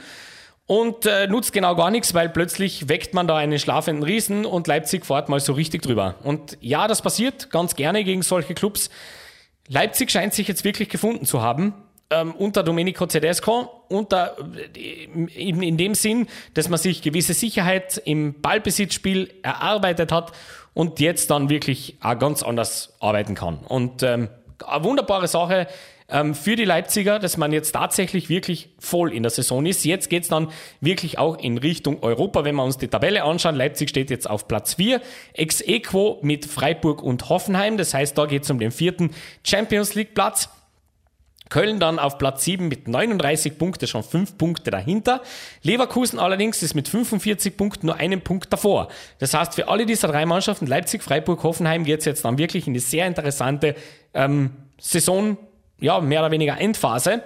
und 0.66 1.06
äh, 1.06 1.26
nutzt 1.26 1.52
genau 1.52 1.74
gar 1.74 1.90
nichts, 1.90 2.14
weil 2.14 2.28
plötzlich 2.28 2.88
weckt 2.88 3.14
man 3.14 3.26
da 3.26 3.36
einen 3.36 3.58
schlafenden 3.58 4.04
Riesen 4.04 4.46
und 4.46 4.66
Leipzig 4.66 5.04
fährt 5.04 5.28
mal 5.28 5.40
so 5.40 5.54
richtig 5.54 5.82
drüber. 5.82 6.16
Und 6.22 6.56
ja, 6.60 6.86
das 6.86 7.02
passiert 7.02 7.50
ganz 7.50 7.74
gerne 7.74 8.04
gegen 8.04 8.22
solche 8.22 8.54
Clubs. 8.54 8.90
Leipzig 9.66 10.10
scheint 10.10 10.34
sich 10.34 10.46
jetzt 10.46 10.62
wirklich 10.62 10.88
gefunden 10.88 11.26
zu 11.26 11.42
haben 11.42 11.74
ähm, 12.14 12.32
unter 12.32 12.62
Domenico 12.62 13.06
Tedesco, 13.06 13.68
unter, 13.88 14.36
in, 14.74 15.62
in 15.62 15.76
dem 15.76 15.94
Sinn, 15.94 16.26
dass 16.54 16.68
man 16.68 16.78
sich 16.78 17.02
gewisse 17.02 17.34
Sicherheit 17.34 18.00
im 18.04 18.40
Ballbesitzspiel 18.40 19.32
erarbeitet 19.42 20.12
hat 20.12 20.32
und 20.74 21.00
jetzt 21.00 21.30
dann 21.30 21.48
wirklich 21.48 21.96
auch 22.00 22.18
ganz 22.18 22.42
anders 22.42 22.94
arbeiten 23.00 23.34
kann. 23.34 23.58
Und 23.58 24.02
ähm, 24.02 24.28
eine 24.66 24.84
wunderbare 24.84 25.28
Sache 25.28 25.66
ähm, 26.08 26.34
für 26.34 26.56
die 26.56 26.64
Leipziger, 26.64 27.18
dass 27.18 27.36
man 27.36 27.52
jetzt 27.52 27.72
tatsächlich 27.72 28.28
wirklich 28.28 28.68
voll 28.78 29.12
in 29.12 29.22
der 29.22 29.30
Saison 29.30 29.64
ist. 29.64 29.84
Jetzt 29.84 30.10
geht's 30.10 30.28
dann 30.28 30.50
wirklich 30.80 31.18
auch 31.18 31.38
in 31.38 31.58
Richtung 31.58 32.02
Europa, 32.02 32.44
wenn 32.44 32.56
wir 32.56 32.64
uns 32.64 32.78
die 32.78 32.88
Tabelle 32.88 33.24
anschauen. 33.24 33.54
Leipzig 33.56 33.88
steht 33.88 34.10
jetzt 34.10 34.28
auf 34.28 34.46
Platz 34.46 34.74
4, 34.74 35.00
ex 35.32 35.60
equo 35.62 36.18
mit 36.22 36.44
Freiburg 36.44 37.02
und 37.02 37.28
Hoffenheim. 37.28 37.76
Das 37.76 37.94
heißt, 37.94 38.16
da 38.18 38.26
geht's 38.26 38.50
um 38.50 38.58
den 38.58 38.70
vierten 38.70 39.10
Champions 39.44 39.94
League 39.94 40.14
Platz. 40.14 40.48
Köln 41.50 41.78
dann 41.78 41.98
auf 41.98 42.18
Platz 42.18 42.44
7 42.44 42.68
mit 42.68 42.88
39 42.88 43.58
Punkten, 43.58 43.86
schon 43.86 44.02
5 44.02 44.38
Punkte 44.38 44.70
dahinter. 44.70 45.22
Leverkusen 45.62 46.18
allerdings 46.18 46.62
ist 46.62 46.74
mit 46.74 46.88
45 46.88 47.56
Punkten 47.56 47.86
nur 47.86 47.96
einen 47.96 48.22
Punkt 48.22 48.52
davor. 48.52 48.88
Das 49.18 49.34
heißt, 49.34 49.54
für 49.54 49.68
alle 49.68 49.84
diese 49.86 50.06
drei 50.06 50.24
Mannschaften, 50.24 50.66
Leipzig, 50.66 51.02
Freiburg, 51.02 51.42
Hoffenheim, 51.42 51.84
geht 51.84 52.00
es 52.00 52.06
jetzt 52.06 52.24
dann 52.24 52.38
wirklich 52.38 52.66
in 52.66 52.72
eine 52.72 52.80
sehr 52.80 53.06
interessante 53.06 53.74
ähm, 54.14 54.50
Saison, 54.80 55.36
ja, 55.78 56.00
mehr 56.00 56.20
oder 56.20 56.30
weniger 56.30 56.58
Endphase. 56.58 57.22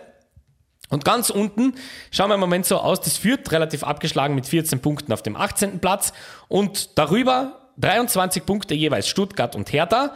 Und 0.91 1.05
ganz 1.05 1.31
unten 1.31 1.75
schauen 2.11 2.31
wir 2.31 2.35
im 2.35 2.41
Moment 2.41 2.67
so 2.67 2.79
aus, 2.79 3.01
das 3.01 3.17
führt 3.17 3.51
relativ 3.53 3.85
abgeschlagen 3.85 4.35
mit 4.35 4.47
14 4.47 4.81
Punkten 4.81 5.13
auf 5.13 5.23
dem 5.23 5.37
18. 5.37 5.81
Platz 5.81 6.13
und 6.49 6.99
darüber 6.99 7.71
23 7.77 8.45
Punkte 8.45 8.75
jeweils 8.75 9.09
Stuttgart 9.09 9.55
und 9.55 9.73
Hertha. 9.73 10.15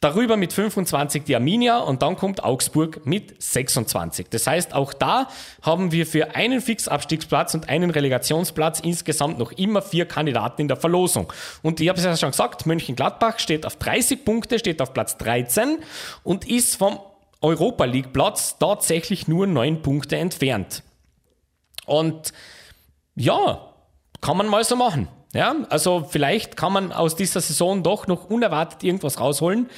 Darüber 0.00 0.36
mit 0.36 0.52
25 0.52 1.24
die 1.24 1.34
Arminia 1.34 1.78
und 1.78 2.02
dann 2.02 2.16
kommt 2.16 2.44
Augsburg 2.44 3.06
mit 3.06 3.42
26. 3.42 4.26
Das 4.28 4.46
heißt, 4.46 4.74
auch 4.74 4.92
da 4.92 5.28
haben 5.62 5.90
wir 5.90 6.06
für 6.06 6.34
einen 6.34 6.60
Fixabstiegsplatz 6.60 7.54
und 7.54 7.70
einen 7.70 7.90
Relegationsplatz 7.90 8.80
insgesamt 8.80 9.38
noch 9.38 9.52
immer 9.52 9.80
vier 9.80 10.06
Kandidaten 10.06 10.60
in 10.60 10.68
der 10.68 10.76
Verlosung. 10.76 11.32
Und 11.62 11.80
ich 11.80 11.88
habe 11.88 11.98
es 11.98 12.04
ja 12.04 12.14
schon 12.16 12.32
gesagt, 12.32 12.66
Mönchengladbach 12.66 13.38
steht 13.38 13.64
auf 13.64 13.76
30 13.76 14.24
Punkte, 14.24 14.58
steht 14.58 14.82
auf 14.82 14.92
Platz 14.92 15.16
13 15.16 15.78
und 16.22 16.46
ist 16.46 16.76
vom 16.76 16.98
Europa 17.40 17.86
League 17.86 18.12
Platz 18.12 18.58
tatsächlich 18.58 19.28
nur 19.28 19.46
neun 19.46 19.80
Punkte 19.80 20.16
entfernt. 20.16 20.82
Und 21.86 22.34
ja, 23.14 23.72
kann 24.20 24.36
man 24.36 24.48
mal 24.48 24.62
so 24.62 24.76
machen. 24.76 25.08
Ja, 25.32 25.54
also 25.68 26.06
vielleicht 26.08 26.56
kann 26.56 26.72
man 26.72 26.92
aus 26.92 27.16
dieser 27.16 27.40
Saison 27.40 27.82
doch 27.82 28.06
noch 28.06 28.30
unerwartet 28.30 28.82
irgendwas 28.82 29.20
rausholen. 29.20 29.68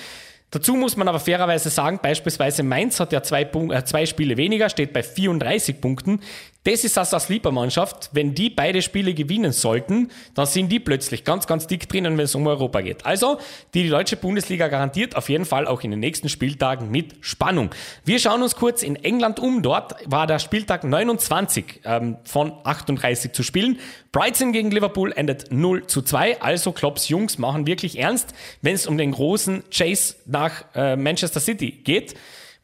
Dazu 0.50 0.74
muss 0.74 0.96
man 0.96 1.08
aber 1.08 1.20
fairerweise 1.20 1.68
sagen, 1.68 2.00
beispielsweise 2.02 2.62
Mainz 2.62 3.00
hat 3.00 3.12
ja 3.12 3.22
zwei, 3.22 3.42
äh, 3.42 3.84
zwei 3.84 4.06
Spiele 4.06 4.38
weniger, 4.38 4.70
steht 4.70 4.94
bei 4.94 5.02
34 5.02 5.80
Punkten. 5.80 6.20
Das 6.64 6.84
ist 6.84 6.98
also 6.98 7.16
eine 7.16 7.24
Sleeper-Mannschaft. 7.24 8.10
Wenn 8.12 8.34
die 8.34 8.50
beide 8.50 8.82
Spiele 8.82 9.14
gewinnen 9.14 9.52
sollten, 9.52 10.10
dann 10.34 10.46
sind 10.46 10.70
die 10.70 10.80
plötzlich 10.80 11.24
ganz, 11.24 11.46
ganz 11.46 11.66
dick 11.66 11.88
drinnen, 11.88 12.18
wenn 12.18 12.24
es 12.24 12.34
um 12.34 12.46
Europa 12.46 12.80
geht. 12.80 13.06
Also, 13.06 13.38
die, 13.74 13.84
die 13.84 13.88
deutsche 13.88 14.16
Bundesliga 14.16 14.68
garantiert 14.68 15.16
auf 15.16 15.28
jeden 15.28 15.44
Fall 15.44 15.66
auch 15.66 15.82
in 15.82 15.92
den 15.92 16.00
nächsten 16.00 16.28
Spieltagen 16.28 16.90
mit 16.90 17.14
Spannung. 17.20 17.70
Wir 18.04 18.18
schauen 18.18 18.42
uns 18.42 18.56
kurz 18.56 18.82
in 18.82 18.96
England 18.96 19.38
um. 19.40 19.62
Dort 19.62 19.94
war 20.04 20.26
der 20.26 20.40
Spieltag 20.40 20.84
29 20.84 21.80
ähm, 21.84 22.18
von 22.24 22.52
38 22.64 23.32
zu 23.32 23.42
spielen. 23.42 23.78
Brighton 24.12 24.52
gegen 24.52 24.70
Liverpool 24.70 25.12
endet 25.12 25.52
0 25.52 25.86
zu 25.86 26.02
2. 26.02 26.42
Also 26.42 26.72
Klopps 26.72 27.08
Jungs 27.08 27.38
machen 27.38 27.66
wirklich 27.66 27.98
ernst, 27.98 28.34
wenn 28.62 28.74
es 28.74 28.86
um 28.86 28.98
den 28.98 29.12
großen 29.12 29.62
Chase 29.70 30.16
nach 30.26 30.64
äh, 30.74 30.96
Manchester 30.96 31.40
City 31.40 31.70
geht. 31.70 32.14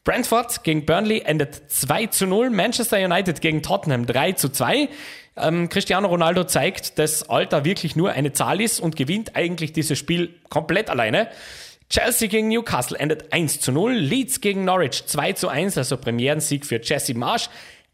Brentford 0.05 0.63
gegen 0.63 0.85
Burnley 0.85 1.23
endet 1.25 1.69
2 1.71 2.05
zu 2.07 2.27
0. 2.27 2.51
Manchester 2.51 3.03
United 3.03 3.41
gegen 3.41 3.63
Tottenham 3.63 4.05
3 4.05 4.33
zu 4.33 4.49
2. 4.49 4.87
Ähm, 5.35 5.67
Cristiano 5.67 6.07
Ronaldo 6.07 6.43
zeigt, 6.43 6.99
dass 6.99 7.27
Alter 7.27 7.65
wirklich 7.65 7.95
nur 7.95 8.11
eine 8.11 8.31
Zahl 8.31 8.61
ist 8.61 8.79
und 8.79 8.95
gewinnt 8.95 9.35
eigentlich 9.35 9.73
dieses 9.73 9.97
Spiel 9.97 10.35
komplett 10.49 10.91
alleine. 10.91 11.27
Chelsea 11.89 12.27
gegen 12.27 12.49
Newcastle 12.49 12.99
endet 12.99 13.33
1 13.33 13.61
zu 13.61 13.71
0. 13.71 13.93
Leeds 13.93 14.41
gegen 14.41 14.63
Norwich 14.63 15.07
2 15.07 15.33
zu 15.33 15.47
1, 15.47 15.75
also 15.79 15.97
Premierensieg 15.97 16.67
für 16.67 16.79
Jesse 16.79 17.15
Marsch. 17.15 17.49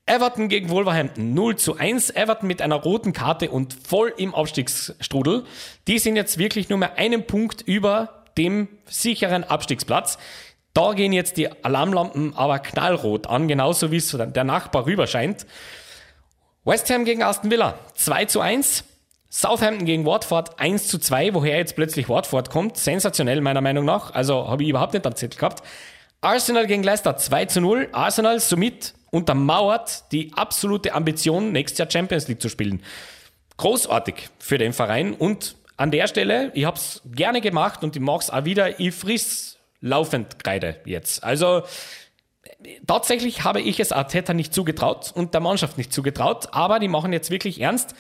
Everton 0.06 0.50
gegen 0.50 0.70
Wolverhampton 0.70 1.34
0 1.34 1.56
zu 1.56 1.78
1. 1.78 2.10
Everton 2.10 2.46
mit 2.46 2.62
einer 2.62 2.76
roten 2.76 3.14
Karte 3.14 3.50
und 3.50 3.74
voll 3.88 4.14
im 4.18 4.36
Abstiegsstrudel. 4.36 5.46
Die 5.88 5.98
sind 5.98 6.18
jetzt 6.18 6.38
wirklich 6.38 6.68
nur 6.68 6.78
mehr 6.78 6.98
einen 6.98 7.26
Punkt 7.26 7.62
über 7.62 8.26
dem 8.38 8.68
sicheren 8.86 9.46
Abstiegsplatz. 9.46 10.18
Da 10.74 10.94
gehen 10.94 11.12
jetzt 11.12 11.38
die 11.38 11.50
Alarmlampen 11.64 12.36
aber 12.36 12.60
knallrot 12.60 13.28
an, 13.28 13.48
genauso 13.48 13.92
wie 13.92 13.98
es 13.98 14.16
der 14.18 14.44
Nachbar 14.44 14.86
rüber 14.86 15.08
scheint. 15.08 15.46
West 16.64 16.90
Ham 16.90 17.06
gegen 17.06 17.24
Aston 17.24 17.52
Villa 17.52 17.80
2 17.96 18.26
zu 18.26 18.40
1. 18.40 18.86
Southampton 19.30 19.86
gegen 19.86 20.06
Watford 20.06 20.60
1 20.60 20.88
zu 20.88 21.00
2, 21.00 21.34
woher 21.34 21.58
jetzt 21.58 21.76
plötzlich 21.76 22.10
Watford 22.10 22.50
kommt. 22.50 22.78
Sensationell 22.78 23.42
meiner 23.42 23.62
Meinung 23.62 23.86
nach. 23.86 24.14
Also 24.14 24.48
habe 24.48 24.64
ich 24.64 24.70
überhaupt 24.70 24.94
nicht 24.94 25.06
am 25.06 25.16
Zettel 25.16 25.40
gehabt. 25.40 25.64
Arsenal 26.22 26.68
gegen 26.68 26.84
Leicester 26.84 27.18
2 27.18 27.46
zu 27.46 27.62
0. 27.62 27.90
Arsenal 27.94 28.40
somit 28.40 28.94
untermauert 29.10 30.12
die 30.12 30.32
absolute 30.36 30.94
Ambition, 30.94 31.52
nächstes 31.52 31.80
Jahr 31.80 31.90
Champions 31.90 32.28
League 32.28 32.42
zu 32.42 32.50
spielen. 32.50 32.84
großartig 33.58 34.30
für 34.40 34.58
den 34.58 34.74
Verein 34.74 35.14
und 35.14 35.56
an 35.78 35.92
der 35.92 36.08
Stelle, 36.08 36.52
ich 36.54 36.66
habe 36.66 36.78
es 36.78 37.02
gerne 37.06 37.42
gemacht 37.42 37.84
und 37.84 37.96
ich 37.96 38.02
mache 38.02 38.20
es 38.20 38.30
auch 38.30 38.46
wieder, 38.46 38.80
ich 38.80 38.94
friss 38.94 39.58
laufend 39.82 40.44
Kreide 40.44 40.80
jetzt. 40.86 41.24
Also 41.24 41.64
tatsächlich 42.88 43.44
habe 43.44 43.60
ich 43.60 43.80
es 43.80 43.92
Arteta 43.92 44.34
nicht 44.34 44.54
zugetraut 44.54 45.12
und 45.14 45.34
der 45.34 45.42
Mannschaft 45.42 45.78
nicht 45.78 45.92
zugetraut, 45.92 46.50
aber 46.52 46.80
die 46.80 46.88
machen 46.88 47.12
jetzt 47.12 47.32
wirklich 47.32 47.60
ernst 47.60 47.96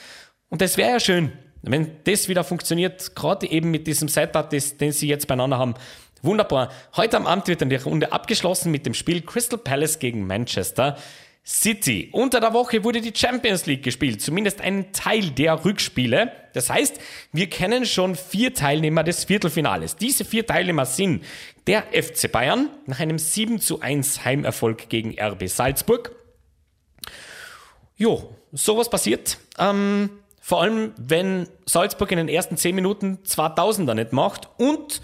und 0.50 0.62
das 0.62 0.78
wäre 0.78 0.92
ja 0.92 1.00
schön, 1.00 1.32
wenn 1.62 1.92
das 2.04 2.28
wieder 2.28 2.44
funktioniert, 2.44 3.16
gerade 3.16 3.50
eben 3.50 3.72
mit 3.72 3.88
diesem 3.88 4.08
Setup, 4.08 4.50
das, 4.50 4.78
den 4.78 4.92
sie 4.92 5.08
jetzt 5.08 5.28
beieinander 5.28 5.58
haben. 5.58 5.76
Wunderbar. 6.22 6.72
Heute 6.96 7.18
am 7.18 7.26
Abend 7.26 7.48
wird 7.48 7.62
dann 7.62 7.70
die 7.70 7.78
Runde 7.78 8.12
abgeschlossen 8.12 8.72
mit 8.72 8.86
dem 8.86 8.94
Spiel 8.94 9.22
Crystal 9.22 9.58
Palace 9.58 10.00
gegen 10.00 10.28
Manchester. 10.28 10.98
City. 11.44 12.10
Unter 12.12 12.40
der 12.40 12.54
Woche 12.54 12.84
wurde 12.84 13.02
die 13.02 13.14
Champions 13.16 13.66
League 13.66 13.82
gespielt, 13.82 14.22
zumindest 14.22 14.62
ein 14.62 14.92
Teil 14.94 15.32
der 15.32 15.66
Rückspiele. 15.66 16.32
Das 16.54 16.70
heißt, 16.70 17.00
wir 17.34 17.50
kennen 17.50 17.86
schon 17.86 18.16
vier 18.16 18.54
Teilnehmer 18.54 19.04
des 19.04 19.24
Viertelfinales. 19.24 19.96
Diese 19.96 20.24
vier 20.24 20.46
Teilnehmer 20.46 20.86
sind 20.86 21.24
der 21.68 21.84
FC 21.91 22.32
Bayern 22.32 22.70
nach 22.86 23.00
einem 23.00 23.20
7 23.20 23.60
zu 23.60 23.82
1 23.82 24.25
Heimerfolg 24.25 24.89
gegen 24.89 25.20
RB 25.20 25.48
Salzburg. 25.48 26.15
Jo, 27.96 28.36
sowas 28.51 28.89
passiert. 28.89 29.38
Ähm, 29.60 30.10
vor 30.39 30.62
allem, 30.62 30.94
wenn 30.98 31.48
Salzburg 31.65 32.12
in 32.12 32.18
den 32.18 32.30
ersten 32.30 32.58
10 32.58 32.74
Minuten 32.74 33.20
2000er 33.25 33.94
nicht 33.94 34.12
macht 34.12 34.50
und 34.58 35.01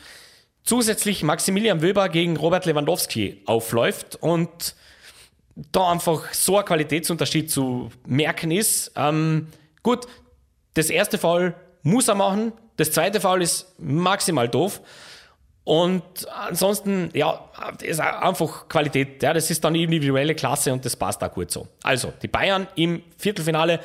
zusätzlich 0.63 1.23
Maximilian 1.23 1.81
Wöber 1.81 2.09
gegen 2.09 2.37
Robert 2.37 2.65
Lewandowski 2.65 3.43
aufläuft 3.45 4.17
und 4.19 4.75
da 5.71 5.91
einfach 5.91 6.33
so 6.33 6.57
ein 6.57 6.65
Qualitätsunterschied 6.65 7.49
zu 7.49 7.91
merken 8.05 8.51
ist. 8.51 8.91
Ähm, 8.95 9.47
gut, 9.83 10.07
das 10.73 10.89
erste 10.89 11.17
Fall 11.17 11.55
muss 11.83 12.07
er 12.07 12.15
machen, 12.15 12.51
das 12.77 12.91
zweite 12.91 13.21
Fall 13.21 13.41
ist 13.41 13.73
maximal 13.79 14.47
doof. 14.47 14.81
Und 15.67 16.25
ansonsten, 16.29 17.09
ja, 17.13 17.41
ist 17.81 18.00
einfach 18.00 18.69
Qualität. 18.69 19.21
Ja, 19.21 19.33
das 19.33 19.51
ist 19.51 19.62
dann 19.65 19.75
individuelle 19.75 20.33
Klasse 20.33 20.71
und 20.71 20.86
das 20.86 20.95
passt 20.95 21.21
auch 21.21 21.33
gut 21.33 21.51
so. 21.51 21.67
Also, 21.83 22.13
die 22.21 22.29
Bayern 22.29 22.67
im 22.75 23.03
Viertelfinale. 23.17 23.81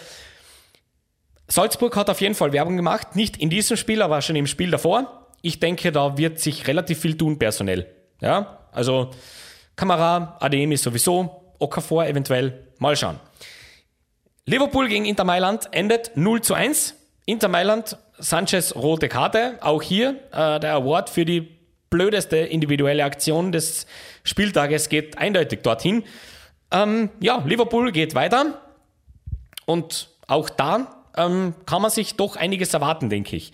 Salzburg 1.49 1.97
hat 1.97 2.09
auf 2.09 2.21
jeden 2.21 2.37
Fall 2.37 2.53
Werbung 2.53 2.77
gemacht. 2.77 3.17
Nicht 3.17 3.37
in 3.37 3.51
diesem 3.51 3.77
Spiel, 3.77 4.01
aber 4.01 4.23
schon 4.23 4.37
im 4.37 4.47
Spiel 4.47 4.71
davor. 4.71 5.27
Ich 5.41 5.59
denke, 5.59 5.91
da 5.91 6.17
wird 6.17 6.39
sich 6.39 6.69
relativ 6.69 7.01
viel 7.01 7.19
tun 7.19 7.37
personell. 7.37 7.89
Ja, 8.21 8.61
also 8.71 9.11
Kamera, 9.75 10.37
ADM 10.39 10.71
ist 10.71 10.85
sowieso. 10.85 11.53
Okafor 11.59 12.07
eventuell. 12.07 12.69
Mal 12.79 12.95
schauen. 12.95 13.19
Liverpool 14.47 14.87
gegen 14.87 15.05
Inter 15.05 15.25
Mailand 15.25 15.69
endet 15.73 16.13
0 16.15 16.43
zu 16.43 16.55
1. 16.55 16.95
Inter 17.27 17.49
Mailand, 17.49 17.97
Sanchez 18.21 18.77
rote 18.77 19.09
Karte. 19.09 19.59
Auch 19.63 19.83
hier 19.83 20.21
äh, 20.31 20.61
der 20.61 20.75
Award 20.75 21.11
für 21.11 21.25
die 21.25 21.62
blödeste 21.93 22.39
individuelle 22.39 23.05
Aktion 23.05 23.53
des 23.53 23.87
Spieltages 24.25 24.89
geht 24.89 25.19
eindeutig 25.19 25.61
dorthin. 25.63 26.03
Ähm, 26.73 27.11
ja, 27.21 27.45
Liverpool 27.47 27.93
geht 27.93 28.17
weiter. 28.17 28.61
Und 29.67 30.09
auch 30.27 30.51
da 30.51 31.05
ähm, 31.17 31.55
kann 31.67 31.83
man 31.83 31.91
sich 31.93 32.17
doch 32.17 32.35
einiges 32.37 32.75
erwarten, 32.75 33.11
denke 33.11 33.37
ich. 33.37 33.53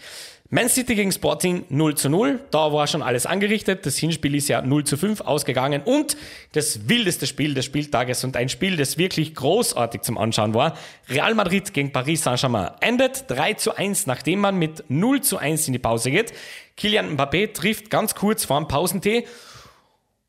Man 0.51 0.71
City 0.71 0.95
gegen 0.95 1.13
Sporting 1.13 1.67
0 1.69 1.95
zu 1.97 2.09
0. 2.09 2.41
Da 2.51 2.73
war 2.73 2.87
schon 2.87 3.03
alles 3.03 3.27
angerichtet. 3.27 3.85
Das 3.85 3.99
Hinspiel 3.99 4.35
ist 4.35 4.49
ja 4.49 4.63
0 4.63 4.85
zu 4.85 4.97
5 4.97 5.21
ausgegangen. 5.21 5.83
Und 5.85 6.17
das 6.53 6.89
wildeste 6.89 7.27
Spiel 7.27 7.53
des 7.53 7.67
Spieltages 7.67 8.25
und 8.25 8.35
ein 8.35 8.49
Spiel, 8.49 8.79
das 8.79 8.97
wirklich 8.97 9.35
großartig 9.35 10.01
zum 10.01 10.17
Anschauen 10.17 10.55
war. 10.55 10.75
Real 11.11 11.35
Madrid 11.35 11.75
gegen 11.75 11.93
Paris 11.93 12.23
Saint-Germain 12.23 12.71
endet 12.81 13.25
3 13.29 13.55
zu 13.55 13.77
1, 13.77 14.07
nachdem 14.07 14.41
man 14.41 14.57
mit 14.57 14.85
0 14.89 15.21
zu 15.21 15.37
1 15.37 15.67
in 15.67 15.75
die 15.75 15.79
Pause 15.79 16.11
geht. 16.11 16.33
Kylian 16.79 17.19
Mbappé 17.19 17.53
trifft 17.53 17.91
ganz 17.91 18.15
kurz 18.15 18.47
vor 18.47 18.59
dem 18.59 18.69
Pausentee. 18.69 19.27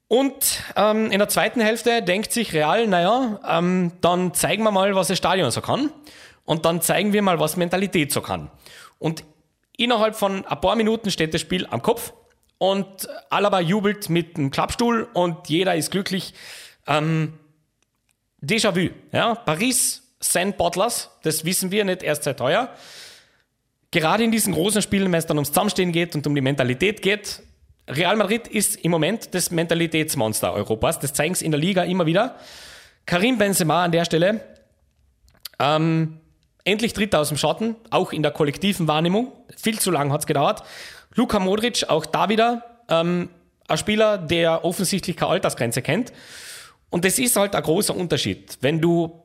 Und 0.10 0.64
ähm, 0.76 1.12
in 1.12 1.20
der 1.20 1.30
zweiten 1.30 1.62
Hälfte 1.62 2.02
denkt 2.02 2.34
sich 2.34 2.52
Real, 2.52 2.88
naja, 2.88 3.40
ähm, 3.48 3.94
dann 4.02 4.34
zeigen 4.34 4.64
wir 4.64 4.72
mal, 4.72 4.96
was 4.96 5.08
das 5.08 5.18
Stadion 5.18 5.50
so 5.52 5.62
kann. 5.62 5.94
Und 6.44 6.66
dann 6.66 6.82
zeigen 6.82 7.14
wir 7.14 7.22
mal, 7.22 7.40
was 7.40 7.56
Mentalität 7.56 8.12
so 8.12 8.20
kann. 8.20 8.52
Und 8.98 9.24
Innerhalb 9.80 10.18
von 10.18 10.46
ein 10.46 10.60
paar 10.60 10.76
Minuten 10.76 11.10
steht 11.10 11.34
das 11.34 11.40
Spiel 11.40 11.66
am 11.70 11.82
Kopf 11.82 12.12
und 12.58 13.08
Alaba 13.30 13.62
jubelt 13.62 14.10
mit 14.10 14.36
einem 14.36 14.52
Klappstuhl 14.52 15.08
und 15.14 15.48
jeder 15.48 15.74
ist 15.76 15.90
glücklich. 15.90 16.34
Ähm, 16.86 17.40
Déjà-vu. 18.42 18.90
Ja? 19.14 19.36
Paris, 19.36 20.04
St. 20.22 20.58
Bottlers, 20.58 21.12
das 21.24 21.46
wissen 21.46 21.72
wir 21.72 21.86
nicht 21.86 22.04
erst 22.04 22.24
seit 22.24 22.42
heuer. 22.42 22.76
Gerade 23.92 24.26
in 24.26 24.32
diesen 24.32 24.54
großen 24.54 24.82
Spielen, 24.82 25.10
wenn 25.14 25.20
es 25.20 25.28
dann 25.28 25.38
ums 25.38 25.50
Zusammenstehen 25.50 25.94
geht 25.94 26.14
und 26.14 26.28
um 26.28 26.36
die 26.36 26.42
Mentalität 26.42 27.02
geht, 27.02 27.42
Real 27.88 28.18
Madrid 28.18 28.50
ist 28.50 28.76
im 28.84 28.92
Moment 28.92 29.34
das 29.34 29.50
Mentalitätsmonster 29.50 30.52
Europas. 30.52 31.00
Das 31.00 31.14
zeigen 31.14 31.36
sie 31.36 31.46
in 31.46 31.52
der 31.52 31.60
Liga 31.60 31.84
immer 31.84 32.06
wieder. 32.06 32.36
Karim 33.06 33.38
Benzema 33.38 33.86
an 33.86 33.94
der 33.94 34.04
Stelle. 34.04 34.42
Ähm, 35.58 36.20
Endlich 36.70 36.94
tritt 36.94 37.16
er 37.16 37.22
aus 37.22 37.30
dem 37.30 37.38
Schatten, 37.38 37.76
auch 37.90 38.12
in 38.14 38.22
der 38.22 38.32
kollektiven 38.32 38.88
Wahrnehmung. 38.88 39.32
Viel 39.58 39.80
zu 39.80 39.90
lang 39.90 40.12
hat 40.12 40.20
es 40.20 40.28
gedauert. 40.28 40.62
Luka 41.16 41.40
Modric, 41.40 41.86
auch 41.90 42.06
da 42.06 42.30
wieder 42.30 42.64
ähm, 42.90 43.30
ein 43.68 43.78
Spieler, 43.80 44.20
der 44.20 44.64
offensichtlich 44.64 45.18
keine 45.18 45.32
Altersgrenze 45.32 45.82
kennt. 45.82 46.14
Und 46.92 47.06
das 47.06 47.18
ist 47.18 47.36
halt 47.38 47.56
ein 47.56 47.64
großer 47.64 47.96
Unterschied. 47.96 48.60
Wenn 48.62 48.82
du 48.82 49.20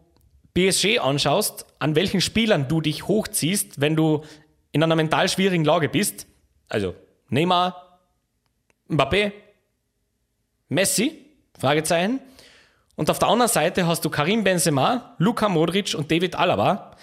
PSG 0.55 1.01
anschaust, 1.01 1.67
an 1.81 1.95
welchen 1.95 2.23
Spielern 2.23 2.67
du 2.67 2.81
dich 2.81 3.09
hochziehst, 3.09 3.79
wenn 3.79 3.95
du 3.95 4.23
in 4.73 4.83
einer 4.83 4.97
mental 4.97 5.29
schwierigen 5.29 5.67
Lage 5.67 5.91
bist, 5.91 6.27
also 6.71 6.95
Neymar, 7.29 8.01
Mbappé, 8.89 9.33
Messi, 10.71 11.27
Fragezeichen. 11.59 12.21
Und 12.97 13.11
auf 13.11 13.19
der 13.19 13.29
anderen 13.29 13.53
Seite 13.53 13.87
hast 13.87 14.03
du 14.03 14.09
Karim 14.09 14.45
Benzema, 14.45 15.15
Luka 15.19 15.51
Modric 15.51 15.95
und 15.95 16.11
David 16.11 16.37
Alaba 16.37 16.97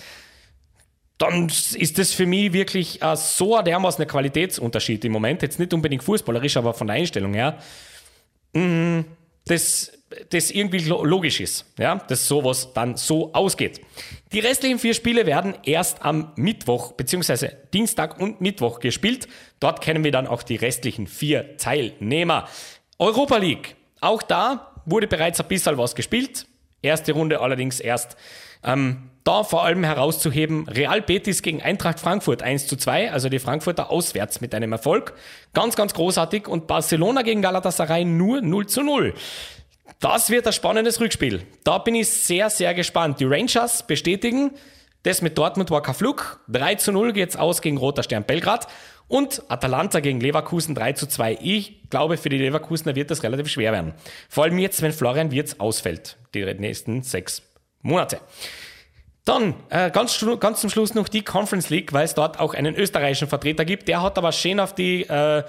dann 1.21 1.47
ist 1.47 1.99
das 1.99 2.13
für 2.13 2.25
mich 2.25 2.51
wirklich 2.51 2.99
uh, 3.03 3.15
so 3.15 3.55
ein 3.55 3.63
dermaßen 3.63 4.07
Qualitätsunterschied 4.07 5.05
im 5.05 5.11
Moment. 5.11 5.43
Jetzt 5.43 5.59
nicht 5.59 5.71
unbedingt 5.73 6.03
fußballerisch, 6.03 6.57
aber 6.57 6.73
von 6.73 6.87
der 6.87 6.95
Einstellung 6.95 7.35
her. 7.35 7.59
Mm, 8.53 9.01
das, 9.45 9.91
das 10.29 10.49
irgendwie 10.49 10.79
logisch 10.79 11.39
ist, 11.39 11.65
ja, 11.77 11.95
dass 11.95 12.27
sowas 12.27 12.73
dann 12.73 12.97
so 12.97 13.33
ausgeht. 13.33 13.81
Die 14.31 14.39
restlichen 14.39 14.79
vier 14.79 14.95
Spiele 14.95 15.27
werden 15.27 15.53
erst 15.63 16.01
am 16.03 16.31
Mittwoch 16.37 16.93
bzw. 16.93 17.49
Dienstag 17.71 18.19
und 18.19 18.41
Mittwoch 18.41 18.79
gespielt. 18.79 19.27
Dort 19.59 19.81
kennen 19.81 20.03
wir 20.03 20.11
dann 20.11 20.25
auch 20.25 20.41
die 20.41 20.55
restlichen 20.55 21.05
vier 21.05 21.55
Teilnehmer. 21.57 22.47
Europa 22.97 23.37
League. 23.37 23.75
Auch 23.99 24.23
da 24.23 24.73
wurde 24.85 25.07
bereits 25.07 25.39
ein 25.39 25.47
bisschen 25.47 25.77
was 25.77 25.93
gespielt. 25.93 26.47
Erste 26.81 27.11
Runde 27.11 27.41
allerdings 27.41 27.79
erst 27.79 28.17
ähm, 28.63 29.10
da 29.23 29.43
vor 29.43 29.63
allem 29.63 29.83
herauszuheben, 29.83 30.67
Real 30.67 31.01
Betis 31.01 31.41
gegen 31.41 31.61
Eintracht 31.61 31.99
Frankfurt 31.99 32.41
1 32.41 32.67
zu 32.67 32.75
2, 32.75 33.11
also 33.11 33.29
die 33.29 33.39
Frankfurter 33.39 33.91
auswärts 33.91 34.41
mit 34.41 34.55
einem 34.55 34.71
Erfolg. 34.71 35.13
Ganz, 35.53 35.75
ganz 35.75 35.93
großartig. 35.93 36.47
Und 36.47 36.67
Barcelona 36.67 37.21
gegen 37.21 37.41
Galatasaray 37.41 38.05
nur 38.05 38.41
0 38.41 38.67
zu 38.67 38.83
0. 38.83 39.13
Das 39.99 40.29
wird 40.31 40.47
ein 40.47 40.53
spannendes 40.53 40.99
Rückspiel. 40.99 41.43
Da 41.63 41.77
bin 41.77 41.93
ich 41.93 42.09
sehr, 42.09 42.49
sehr 42.49 42.73
gespannt. 42.73 43.19
Die 43.19 43.25
Rangers 43.25 43.85
bestätigen, 43.85 44.51
das 45.03 45.21
mit 45.21 45.37
Dortmund 45.37 45.69
war 45.69 45.81
kein 45.81 45.95
Flug. 45.95 46.39
3 46.47 46.75
zu 46.75 46.91
0 46.91 47.13
geht's 47.13 47.35
aus 47.35 47.61
gegen 47.61 47.77
Roter 47.77 48.03
Stern 48.03 48.23
Belgrad. 48.23 48.67
Und 49.07 49.43
Atalanta 49.49 49.99
gegen 49.99 50.21
Leverkusen 50.21 50.73
3 50.73 50.93
zu 50.93 51.05
2. 51.05 51.39
Ich 51.41 51.89
glaube, 51.89 52.17
für 52.17 52.29
die 52.29 52.37
Leverkusener 52.37 52.95
wird 52.95 53.11
das 53.11 53.23
relativ 53.23 53.49
schwer 53.49 53.73
werden. 53.73 53.93
Vor 54.29 54.45
allem 54.45 54.57
jetzt, 54.57 54.81
wenn 54.81 54.93
Florian 54.93 55.31
Wirtz 55.31 55.55
ausfällt, 55.57 56.17
die 56.33 56.45
nächsten 56.53 57.03
sechs 57.03 57.43
Monate. 57.81 58.21
Dann 59.25 59.53
äh, 59.69 59.91
ganz, 59.91 60.25
ganz 60.39 60.61
zum 60.61 60.69
Schluss 60.69 60.95
noch 60.95 61.07
die 61.07 61.21
Conference 61.21 61.69
League, 61.69 61.93
weil 61.93 62.05
es 62.05 62.15
dort 62.15 62.39
auch 62.39 62.55
einen 62.55 62.75
österreichischen 62.75 63.27
Vertreter 63.27 63.65
gibt. 63.65 63.87
Der 63.87 64.01
hat 64.01 64.17
aber 64.17 64.31
schön 64.31 64.59
auf 64.59 64.73
die 64.73 65.03
äh, 65.03 65.43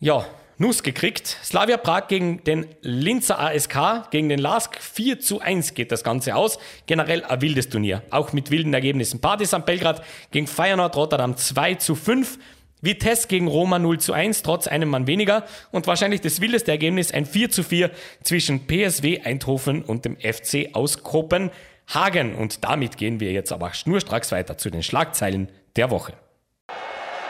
ja, 0.00 0.24
Nuss 0.56 0.82
gekriegt. 0.82 1.36
Slavia 1.44 1.76
Prag 1.76 2.08
gegen 2.08 2.44
den 2.44 2.66
Linzer 2.80 3.38
ASK, 3.38 4.10
gegen 4.10 4.30
den 4.30 4.38
LASK 4.38 4.78
4 4.80 5.20
zu 5.20 5.40
1 5.40 5.74
geht 5.74 5.92
das 5.92 6.02
Ganze 6.02 6.34
aus. 6.34 6.58
Generell 6.86 7.24
ein 7.24 7.42
wildes 7.42 7.68
Turnier, 7.68 8.02
auch 8.10 8.32
mit 8.32 8.50
wilden 8.50 8.72
Ergebnissen. 8.72 9.20
Partisan 9.20 9.66
Belgrad 9.66 10.02
gegen 10.30 10.46
Feyenoord 10.46 10.96
Rotterdam 10.96 11.36
2 11.36 11.74
zu 11.74 11.94
5. 11.94 12.38
Vitesse 12.80 13.28
gegen 13.28 13.46
Roma 13.46 13.78
0 13.78 14.00
zu 14.00 14.12
1, 14.12 14.42
trotz 14.42 14.66
einem 14.66 14.88
Mann 14.88 15.06
weniger. 15.06 15.44
Und 15.70 15.86
wahrscheinlich 15.86 16.20
das 16.20 16.40
wildeste 16.40 16.72
Ergebnis, 16.72 17.12
ein 17.12 17.26
4 17.26 17.50
zu 17.50 17.62
4 17.62 17.90
zwischen 18.22 18.66
PSW 18.66 19.20
Eindhoven 19.20 19.82
und 19.82 20.04
dem 20.04 20.16
FC 20.16 20.70
aus 20.72 21.02
Kopenhagen. 21.02 21.52
Und 22.36 22.64
damit 22.64 22.96
gehen 22.96 23.20
wir 23.20 23.32
jetzt 23.32 23.52
aber 23.52 23.74
schnurstracks 23.74 24.32
weiter 24.32 24.56
zu 24.58 24.70
den 24.70 24.82
Schlagzeilen 24.82 25.48
der 25.76 25.90
Woche. 25.90 26.14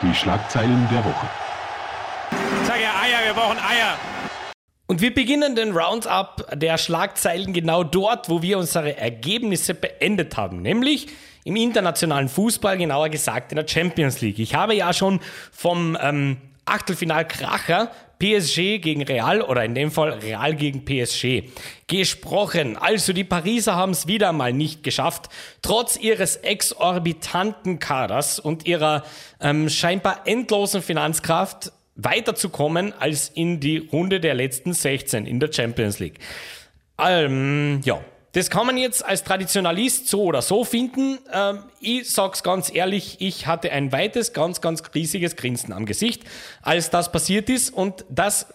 Die 0.01 0.13
Schlagzeilen 0.13 0.87
der 0.91 1.03
Woche. 1.03 1.27
Ich 2.61 2.67
sage 2.67 2.81
ja 2.81 2.91
Eier, 3.01 3.25
wir 3.25 3.33
brauchen 3.33 3.57
Eier. 3.57 3.97
Und 4.87 5.01
wir 5.01 5.13
beginnen 5.13 5.55
den 5.55 5.71
Roundup 5.71 6.47
der 6.53 6.77
Schlagzeilen 6.77 7.53
genau 7.53 7.83
dort, 7.83 8.29
wo 8.29 8.41
wir 8.41 8.57
unsere 8.57 8.97
Ergebnisse 8.97 9.73
beendet 9.73 10.37
haben, 10.37 10.61
nämlich 10.61 11.07
im 11.45 11.55
internationalen 11.55 12.29
Fußball, 12.29 12.77
genauer 12.77 13.09
gesagt 13.09 13.51
in 13.51 13.57
der 13.57 13.67
Champions 13.67 14.21
League. 14.21 14.39
Ich 14.39 14.55
habe 14.55 14.75
ja 14.75 14.93
schon 14.93 15.19
vom 15.51 15.97
ähm, 16.01 16.37
Achtelfinal-Kracher 16.65 17.91
PSG 18.23 18.79
gegen 18.79 19.03
Real 19.03 19.41
oder 19.41 19.65
in 19.65 19.75
dem 19.75 19.91
Fall 19.91 20.11
Real 20.13 20.55
gegen 20.55 20.85
PSG 20.85 21.49
gesprochen. 21.87 22.77
Also 22.77 23.11
die 23.11 23.25
Pariser 23.25 23.75
haben 23.75 23.91
es 23.91 24.07
wieder 24.07 24.31
mal 24.31 24.53
nicht 24.53 24.81
geschafft, 24.81 25.27
trotz 25.61 25.97
ihres 25.97 26.37
exorbitanten 26.37 27.79
Kaders 27.79 28.39
und 28.39 28.65
ihrer 28.65 29.03
ähm, 29.41 29.67
scheinbar 29.67 30.21
endlosen 30.25 30.81
Finanzkraft 30.81 31.73
weiterzukommen 31.95 32.93
als 32.97 33.27
in 33.27 33.59
die 33.59 33.89
Runde 33.91 34.21
der 34.21 34.35
letzten 34.35 34.71
16 34.71 35.25
in 35.25 35.41
der 35.41 35.51
Champions 35.51 35.99
League. 35.99 36.19
Ähm, 36.97 37.81
ja, 37.83 37.99
das 38.33 38.49
kann 38.49 38.65
man 38.65 38.77
jetzt 38.77 39.05
als 39.05 39.23
Traditionalist 39.23 40.07
so 40.07 40.23
oder 40.23 40.41
so 40.41 40.63
finden. 40.63 41.19
Ähm, 41.31 41.59
ich 41.79 42.09
sag's 42.09 42.43
ganz 42.43 42.73
ehrlich, 42.73 43.17
ich 43.19 43.47
hatte 43.47 43.71
ein 43.71 43.91
weites, 43.91 44.33
ganz, 44.33 44.59
ganz 44.59 44.83
riesiges 44.93 45.35
Grinsen 45.35 45.71
am 45.71 45.85
Gesicht, 45.85 46.23
als 46.61 46.89
das 46.89 47.11
passiert 47.11 47.49
ist. 47.49 47.69
Und 47.69 48.05
das 48.09 48.47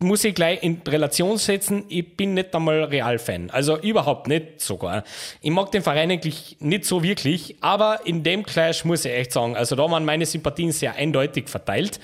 muss 0.00 0.24
ich 0.24 0.34
gleich 0.34 0.62
in 0.62 0.82
Relation 0.86 1.38
setzen. 1.38 1.84
Ich 1.88 2.16
bin 2.16 2.34
nicht 2.34 2.54
einmal 2.54 2.82
Real-Fan. 2.82 3.50
Also 3.50 3.78
überhaupt 3.78 4.26
nicht 4.26 4.60
sogar. 4.60 5.04
Ich 5.40 5.52
mag 5.52 5.70
den 5.70 5.82
Verein 5.82 6.10
eigentlich 6.10 6.56
nicht 6.58 6.84
so 6.84 7.04
wirklich, 7.04 7.56
aber 7.60 8.00
in 8.06 8.24
dem 8.24 8.44
Clash 8.44 8.84
muss 8.84 9.04
ich 9.04 9.12
echt 9.12 9.32
sagen, 9.32 9.56
also 9.56 9.76
da 9.76 9.88
waren 9.88 10.04
meine 10.04 10.26
Sympathien 10.26 10.72
sehr 10.72 10.96
eindeutig 10.96 11.48
verteilt. 11.48 12.00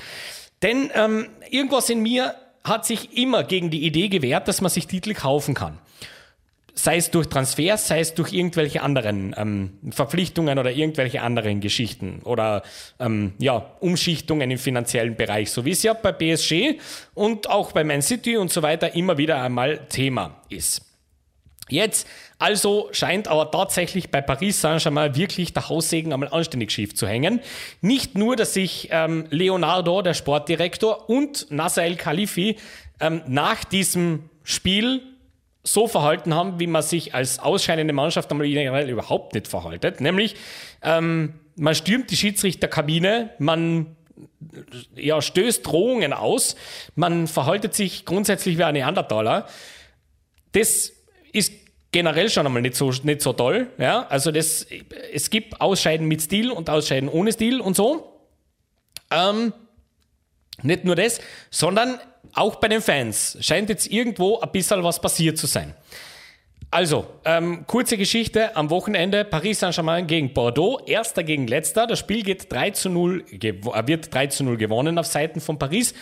Denn 0.62 0.90
ähm, 0.94 1.28
irgendwas 1.50 1.90
in 1.90 2.00
mir 2.00 2.36
hat 2.62 2.86
sich 2.86 3.16
immer 3.16 3.42
gegen 3.42 3.70
die 3.70 3.84
Idee 3.84 4.08
gewehrt, 4.08 4.46
dass 4.46 4.60
man 4.60 4.70
sich 4.70 4.86
Titel 4.86 5.14
kaufen 5.14 5.54
kann 5.54 5.81
sei 6.74 6.96
es 6.96 7.10
durch 7.10 7.28
Transfers, 7.28 7.88
sei 7.88 8.00
es 8.00 8.14
durch 8.14 8.32
irgendwelche 8.32 8.82
anderen 8.82 9.34
ähm, 9.36 9.78
Verpflichtungen 9.90 10.58
oder 10.58 10.70
irgendwelche 10.70 11.22
anderen 11.22 11.60
Geschichten 11.60 12.20
oder 12.24 12.62
ähm, 12.98 13.34
ja, 13.38 13.76
Umschichtungen 13.80 14.50
im 14.50 14.58
finanziellen 14.58 15.16
Bereich, 15.16 15.50
so 15.50 15.64
wie 15.64 15.72
es 15.72 15.82
ja 15.82 15.92
bei 15.92 16.12
PSG 16.12 16.78
und 17.14 17.50
auch 17.50 17.72
bei 17.72 17.84
Man 17.84 18.02
City 18.02 18.36
und 18.36 18.50
so 18.50 18.62
weiter 18.62 18.94
immer 18.94 19.18
wieder 19.18 19.42
einmal 19.42 19.86
Thema 19.88 20.42
ist. 20.48 20.86
Jetzt 21.68 22.06
also 22.38 22.88
scheint 22.92 23.28
aber 23.28 23.50
tatsächlich 23.50 24.10
bei 24.10 24.20
Paris 24.20 24.60
Saint-Germain 24.60 25.14
wirklich 25.14 25.52
der 25.52 25.68
Haussegen 25.68 26.12
einmal 26.12 26.28
anständig 26.30 26.72
schief 26.72 26.94
zu 26.94 27.06
hängen. 27.06 27.40
Nicht 27.80 28.16
nur, 28.16 28.34
dass 28.34 28.54
sich 28.54 28.88
ähm, 28.90 29.26
Leonardo, 29.30 30.02
der 30.02 30.14
Sportdirektor, 30.14 31.08
und 31.08 31.46
Nasser 31.50 31.84
El 31.84 31.96
Khalifi 31.96 32.56
ähm, 33.00 33.22
nach 33.26 33.62
diesem 33.62 34.28
Spiel 34.42 35.02
so 35.62 35.86
verhalten 35.86 36.34
haben, 36.34 36.58
wie 36.58 36.66
man 36.66 36.82
sich 36.82 37.14
als 37.14 37.38
ausscheidende 37.38 37.92
Mannschaft 37.92 38.30
einmal 38.30 38.48
generell 38.48 38.88
überhaupt 38.88 39.34
nicht 39.34 39.48
verhaltet. 39.48 40.00
Nämlich, 40.00 40.34
ähm, 40.82 41.34
man 41.56 41.74
stürmt 41.74 42.10
die 42.10 42.16
Schiedsrichterkabine, 42.16 43.30
man 43.38 43.96
ja, 44.94 45.20
stößt 45.22 45.66
Drohungen 45.66 46.12
aus, 46.12 46.56
man 46.94 47.26
verhaltet 47.26 47.74
sich 47.74 48.04
grundsätzlich 48.04 48.58
wie 48.58 48.64
ein 48.64 48.74
Neandertaler. 48.74 49.46
Das 50.52 50.92
ist 51.32 51.52
generell 51.92 52.28
schon 52.30 52.46
einmal 52.46 52.62
nicht 52.62 52.74
so, 52.74 52.90
nicht 53.02 53.20
so 53.20 53.32
toll. 53.32 53.68
Ja? 53.78 54.06
Also 54.08 54.32
das, 54.32 54.66
es 55.12 55.30
gibt 55.30 55.60
Ausscheiden 55.60 56.08
mit 56.08 56.22
Stil 56.22 56.50
und 56.50 56.68
Ausscheiden 56.70 57.08
ohne 57.08 57.32
Stil 57.32 57.60
und 57.60 57.76
so. 57.76 58.20
Ähm, 59.10 59.52
nicht 60.62 60.84
nur 60.84 60.96
das, 60.96 61.20
sondern 61.50 61.98
auch 62.34 62.56
bei 62.56 62.68
den 62.68 62.80
Fans 62.80 63.36
scheint 63.40 63.68
jetzt 63.68 63.86
irgendwo 63.90 64.40
ein 64.40 64.50
bisschen 64.50 64.82
was 64.82 65.00
passiert 65.00 65.38
zu 65.38 65.46
sein. 65.46 65.74
Also, 66.70 67.04
ähm, 67.26 67.66
kurze 67.66 67.98
Geschichte 67.98 68.56
am 68.56 68.70
Wochenende: 68.70 69.24
Paris 69.24 69.60
Saint-Germain 69.60 70.06
gegen 70.06 70.32
Bordeaux, 70.32 70.80
erster 70.86 71.22
gegen 71.22 71.46
letzter. 71.46 71.86
Das 71.86 71.98
Spiel 71.98 72.22
geht 72.22 72.50
3 72.50 72.70
zu 72.70 72.88
0, 72.88 73.24
äh, 73.30 73.86
wird 73.86 74.14
3 74.14 74.28
zu 74.28 74.42
0 74.44 74.56
gewonnen 74.56 74.98
auf 74.98 75.06
Seiten 75.06 75.42
von 75.42 75.58
Paris. 75.58 75.92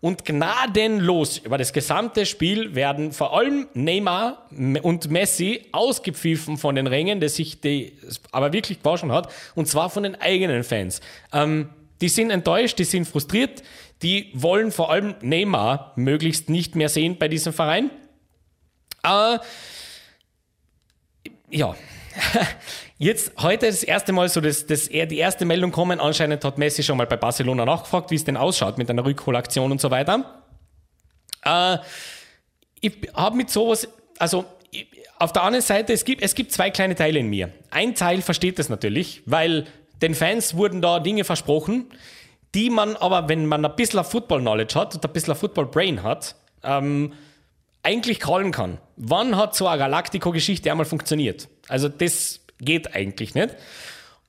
Und 0.00 0.24
gnadenlos 0.24 1.38
über 1.38 1.58
das 1.58 1.72
gesamte 1.72 2.24
Spiel 2.24 2.74
werden 2.74 3.12
vor 3.12 3.36
allem 3.36 3.66
Neymar 3.74 4.46
und 4.82 5.10
Messi 5.10 5.66
ausgepfiffen 5.72 6.56
von 6.56 6.74
den 6.74 6.86
Rängen, 6.86 7.20
das 7.20 7.34
sich 7.34 7.60
die 7.60 7.92
aber 8.32 8.52
wirklich 8.52 8.78
gewaschen 8.78 9.12
hat, 9.12 9.30
und 9.56 9.66
zwar 9.66 9.90
von 9.90 10.04
den 10.04 10.14
eigenen 10.14 10.64
Fans. 10.64 11.02
Ähm, 11.34 11.68
die 12.00 12.08
sind 12.08 12.30
enttäuscht, 12.30 12.78
die 12.78 12.84
sind 12.84 13.06
frustriert, 13.06 13.62
die 14.02 14.30
wollen 14.34 14.72
vor 14.72 14.90
allem 14.90 15.14
Neymar 15.20 15.92
möglichst 15.96 16.48
nicht 16.48 16.74
mehr 16.74 16.88
sehen 16.88 17.18
bei 17.18 17.28
diesem 17.28 17.52
Verein. 17.52 17.90
Äh, 19.02 19.38
ja, 21.50 21.74
jetzt 22.98 23.32
heute 23.38 23.66
das 23.66 23.82
erste 23.82 24.12
Mal 24.12 24.28
so, 24.28 24.40
dass, 24.40 24.66
dass 24.66 24.88
er 24.88 25.06
die 25.06 25.18
erste 25.18 25.44
Meldung 25.44 25.72
kommen. 25.72 26.00
Anscheinend 26.00 26.44
hat 26.44 26.58
Messi 26.58 26.82
schon 26.82 26.96
mal 26.96 27.06
bei 27.06 27.16
Barcelona 27.16 27.64
nachgefragt, 27.64 28.10
wie 28.10 28.16
es 28.16 28.24
denn 28.24 28.36
ausschaut 28.36 28.78
mit 28.78 28.88
einer 28.90 29.04
Rückholaktion 29.04 29.70
und 29.70 29.80
so 29.80 29.90
weiter. 29.90 30.42
Äh, 31.44 31.78
ich 32.80 32.94
habe 33.14 33.36
mit 33.36 33.50
sowas, 33.50 33.88
also 34.18 34.44
auf 35.18 35.32
der 35.32 35.42
anderen 35.42 35.64
Seite, 35.64 35.92
es 35.92 36.04
gibt, 36.04 36.22
es 36.22 36.34
gibt 36.34 36.52
zwei 36.52 36.70
kleine 36.70 36.94
Teile 36.94 37.18
in 37.18 37.28
mir. 37.28 37.52
Ein 37.70 37.94
Teil 37.94 38.22
versteht 38.22 38.58
das 38.58 38.70
natürlich, 38.70 39.22
weil 39.26 39.66
den 40.00 40.14
Fans 40.14 40.56
wurden 40.56 40.80
da 40.80 40.98
Dinge 40.98 41.24
versprochen, 41.24 41.90
die 42.54 42.70
man 42.70 42.96
aber, 42.96 43.28
wenn 43.28 43.46
man 43.46 43.64
ein 43.64 43.76
bisschen 43.76 44.02
Football-Knowledge 44.04 44.78
hat 44.78 44.94
und 44.94 45.04
ein 45.04 45.12
bisschen 45.12 45.34
Football-Brain 45.34 46.02
hat, 46.02 46.34
ähm, 46.62 47.12
eigentlich 47.82 48.20
callen 48.20 48.52
kann. 48.52 48.78
Wann 48.96 49.36
hat 49.36 49.54
so 49.54 49.66
eine 49.66 49.78
Galactico-Geschichte 49.78 50.70
einmal 50.70 50.86
funktioniert? 50.86 51.48
Also 51.68 51.88
das 51.88 52.40
geht 52.58 52.94
eigentlich 52.94 53.34
nicht. 53.34 53.56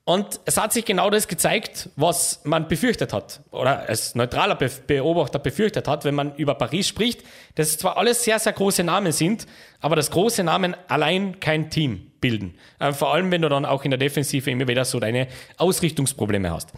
Und 0.04 0.40
es 0.46 0.56
hat 0.56 0.72
sich 0.72 0.84
genau 0.84 1.10
das 1.10 1.28
gezeigt, 1.28 1.88
was 1.94 2.40
man 2.42 2.66
befürchtet 2.66 3.12
hat, 3.12 3.40
oder 3.52 3.88
als 3.88 4.16
neutraler 4.16 4.56
Be 4.56 4.68
Beobachter 4.84 5.38
befürchtet 5.38 5.86
hat, 5.86 6.04
wenn 6.04 6.16
man 6.16 6.34
über 6.34 6.56
Paris 6.56 6.88
spricht, 6.88 7.22
dass 7.54 7.68
es 7.68 7.78
zwar 7.78 7.96
alles 7.98 8.24
sehr, 8.24 8.40
sehr 8.40 8.52
große 8.52 8.82
Namen 8.82 9.12
sind, 9.12 9.46
aber 9.80 9.94
dass 9.94 10.10
große 10.10 10.42
Namen 10.42 10.74
allein 10.88 11.38
kein 11.38 11.70
Team 11.70 12.10
bilden. 12.20 12.54
Äh, 12.80 12.92
vor 12.92 13.14
allem, 13.14 13.30
wenn 13.30 13.42
du 13.42 13.48
dann 13.48 13.64
auch 13.64 13.84
in 13.84 13.92
der 13.92 13.98
Defensive 13.98 14.50
immer 14.50 14.66
wieder 14.66 14.84
so 14.84 14.98
deine 14.98 15.28
Ausrichtungsprobleme 15.56 16.50
hast. 16.50 16.72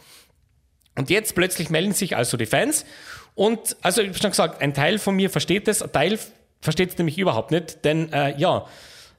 Und 0.97 1.11
jetzt 1.11 1.35
plötzlich 1.35 1.71
melden 1.71 1.93
sich 1.93 2.17
also 2.17 2.37
die 2.37 2.47
Fans 2.47 2.85
und, 3.35 3.77
also 3.83 4.01
ich 4.01 4.09
habe 4.09 4.19
schon 4.19 4.31
gesagt, 4.31 4.63
ein 4.63 4.75
Teil 4.75 4.99
von 4.99 5.17
mir 5.17 5.29
versteht 5.29 5.67
das, 5.67 5.83
ein 5.83 5.93
Teil 5.93 6.19
versteht 6.61 6.91
es 6.91 6.99
nämlich 6.99 7.19
überhaupt 7.19 7.51
nicht, 7.51 7.85
denn 7.85 8.13
äh, 8.13 8.37
ja, 8.39 8.67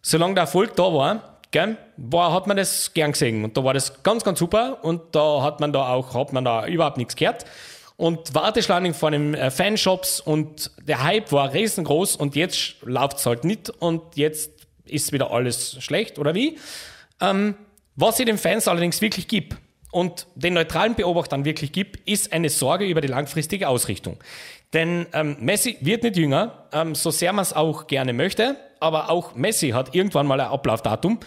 solange 0.02 0.36
der 0.36 0.44
Erfolg 0.44 0.76
da 0.76 0.84
war, 0.84 1.40
gell, 1.52 1.78
war, 1.98 2.34
hat 2.34 2.48
man 2.48 2.58
das 2.58 2.94
gern 2.94 3.12
gesehen. 3.12 3.44
Und 3.44 3.58
da 3.58 3.64
war 3.64 3.74
das 3.74 4.04
ganz, 4.04 4.24
ganz 4.24 4.40
super. 4.40 4.84
Und 4.84 5.16
da 5.16 5.42
hat 5.42 5.60
man 5.60 5.72
da 5.74 5.94
auch, 5.94 6.14
hat 6.14 6.34
man 6.34 6.44
da 6.46 6.68
überhaupt 6.68 6.98
nichts 6.98 7.16
gehört. 7.16 7.46
Und 7.98 8.34
Warteschlangen 8.36 8.94
vor 8.94 9.12
den 9.12 9.34
äh, 9.36 9.52
Fanshops 9.52 10.20
und 10.20 10.72
der 10.82 11.04
Hype 11.04 11.32
war 11.32 11.54
riesengroß 11.54 12.18
und 12.18 12.36
jetzt 12.36 12.82
läuft 12.82 13.20
es 13.20 13.26
halt 13.26 13.46
nicht 13.46 13.70
und 13.70 14.18
jetzt 14.18 14.52
ist 14.86 15.14
wieder 15.14 15.32
alles 15.32 15.82
schlecht, 15.82 16.20
oder 16.20 16.36
wie? 16.36 16.58
Ähm, 17.22 17.56
was 17.96 18.20
ich 18.20 18.26
den 18.26 18.38
Fans 18.38 18.68
allerdings 18.68 19.00
wirklich 19.00 19.30
gibt 19.30 19.56
und 19.96 20.28
den 20.36 20.54
neutralen 20.54 20.96
Beobachtern 20.96 21.46
wirklich 21.46 21.72
gibt, 21.72 22.08
ist 22.08 22.34
eine 22.34 22.50
Sorge 22.50 22.86
über 22.86 23.00
die 23.00 23.08
langfristige 23.08 23.70
Ausrichtung. 23.70 24.18
Denn 24.74 25.06
ähm, 25.14 25.38
Messi 25.40 25.78
wird 25.80 26.04
nicht 26.04 26.18
jünger, 26.18 26.68
ähm, 26.74 26.96
so 26.96 27.12
sehr 27.12 27.32
man 27.32 27.44
es 27.44 27.54
auch 27.54 27.88
gerne 27.88 28.12
möchte, 28.12 28.58
aber 28.82 29.10
auch 29.10 29.36
Messi 29.36 29.70
hat 29.70 29.96
irgendwann 29.96 30.28
mal 30.28 30.42
ein 30.42 30.48
Ablaufdatum 30.48 31.20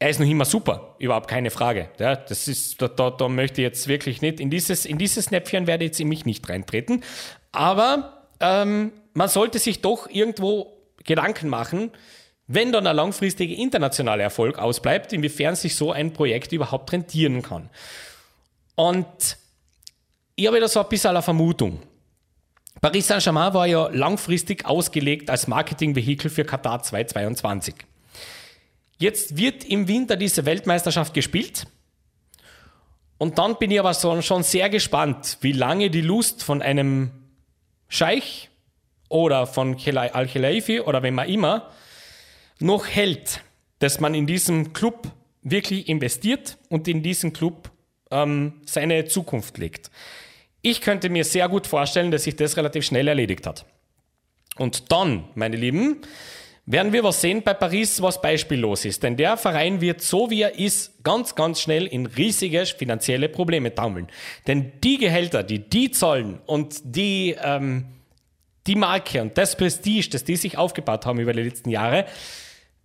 er 0.00 0.10
ist 0.10 0.20
noch 0.20 0.28
immer 0.28 0.44
super, 0.44 0.94
überhaupt 1.00 1.28
keine 1.28 1.50
Frage. 1.50 1.88
Ja, 1.98 2.14
das 2.14 2.46
ist, 2.46 2.80
da, 2.80 2.86
da, 2.86 3.10
da 3.10 3.28
möchte 3.28 3.62
ich 3.62 3.64
jetzt 3.64 3.88
wirklich 3.88 4.22
nicht, 4.22 4.38
in 4.38 4.48
dieses, 4.48 4.86
in 4.86 4.96
dieses 4.96 5.32
Näpfchen 5.32 5.66
werde 5.66 5.84
ich 5.84 5.88
jetzt 5.88 6.00
in 6.00 6.08
mich 6.08 6.24
nicht 6.24 6.48
reintreten. 6.48 7.02
Aber 7.50 8.28
ähm, 8.38 8.92
man 9.14 9.28
sollte 9.28 9.58
sich 9.58 9.80
doch 9.80 10.08
irgendwo 10.08 10.72
Gedanken 11.04 11.48
machen, 11.48 11.90
wenn 12.48 12.72
dann 12.72 12.86
ein 12.86 12.96
langfristiger 12.96 13.54
internationaler 13.54 14.24
Erfolg 14.24 14.58
ausbleibt, 14.58 15.12
inwiefern 15.12 15.54
sich 15.54 15.76
so 15.76 15.92
ein 15.92 16.14
Projekt 16.14 16.50
überhaupt 16.52 16.90
rentieren 16.92 17.42
kann. 17.42 17.68
Und 18.74 19.36
ich 20.34 20.46
habe 20.46 20.58
da 20.58 20.66
so 20.66 20.80
ein 20.80 20.88
bisschen 20.88 21.10
eine 21.10 21.22
Vermutung. 21.22 21.80
Paris 22.80 23.08
Saint-Germain 23.08 23.52
war 23.52 23.66
ja 23.66 23.88
langfristig 23.88 24.64
ausgelegt 24.64 25.28
als 25.30 25.46
Marketingvehikel 25.46 26.30
für 26.30 26.44
Katar 26.44 26.82
2022. 26.82 27.74
Jetzt 28.98 29.36
wird 29.36 29.64
im 29.64 29.86
Winter 29.86 30.16
diese 30.16 30.46
Weltmeisterschaft 30.46 31.12
gespielt. 31.12 31.66
Und 33.18 33.38
dann 33.38 33.58
bin 33.58 33.70
ich 33.70 33.80
aber 33.80 33.94
schon 34.22 34.42
sehr 34.42 34.70
gespannt, 34.70 35.38
wie 35.42 35.52
lange 35.52 35.90
die 35.90 36.00
Lust 36.00 36.42
von 36.42 36.62
einem 36.62 37.10
Scheich 37.88 38.48
oder 39.08 39.46
von 39.46 39.76
Al-Khilaifi 39.76 40.80
oder 40.80 41.02
wem 41.02 41.18
auch 41.18 41.26
immer 41.26 41.70
noch 42.60 42.86
hält, 42.86 43.42
dass 43.78 44.00
man 44.00 44.14
in 44.14 44.26
diesem 44.26 44.72
Club 44.72 45.10
wirklich 45.42 45.88
investiert 45.88 46.58
und 46.68 46.88
in 46.88 47.02
diesen 47.02 47.32
Club 47.32 47.70
ähm, 48.10 48.54
seine 48.66 49.04
Zukunft 49.04 49.58
legt. 49.58 49.90
Ich 50.62 50.80
könnte 50.80 51.08
mir 51.08 51.24
sehr 51.24 51.48
gut 51.48 51.66
vorstellen, 51.66 52.10
dass 52.10 52.24
sich 52.24 52.36
das 52.36 52.56
relativ 52.56 52.84
schnell 52.84 53.08
erledigt 53.08 53.46
hat. 53.46 53.64
Und 54.56 54.90
dann, 54.90 55.24
meine 55.34 55.56
Lieben, 55.56 56.00
werden 56.70 56.92
wir 56.92 57.02
was 57.02 57.22
sehen 57.22 57.42
bei 57.42 57.54
Paris, 57.54 58.02
was 58.02 58.20
beispiellos 58.20 58.84
ist. 58.84 59.02
Denn 59.02 59.16
der 59.16 59.38
Verein 59.38 59.80
wird 59.80 60.02
so 60.02 60.28
wie 60.28 60.42
er 60.42 60.58
ist, 60.58 61.02
ganz, 61.02 61.34
ganz 61.34 61.62
schnell 61.62 61.86
in 61.86 62.04
riesige 62.04 62.66
finanzielle 62.66 63.30
Probleme 63.30 63.74
taumeln. 63.74 64.08
Denn 64.46 64.72
die 64.84 64.98
Gehälter, 64.98 65.42
die 65.42 65.60
die 65.60 65.90
zahlen 65.92 66.40
und 66.44 66.80
die, 66.84 67.36
ähm, 67.42 67.86
die 68.66 68.74
Marke 68.74 69.22
und 69.22 69.38
das 69.38 69.56
Prestige, 69.56 70.10
das 70.10 70.24
die 70.24 70.36
sich 70.36 70.58
aufgebaut 70.58 71.06
haben 71.06 71.20
über 71.20 71.32
die 71.32 71.42
letzten 71.42 71.70
Jahre, 71.70 72.04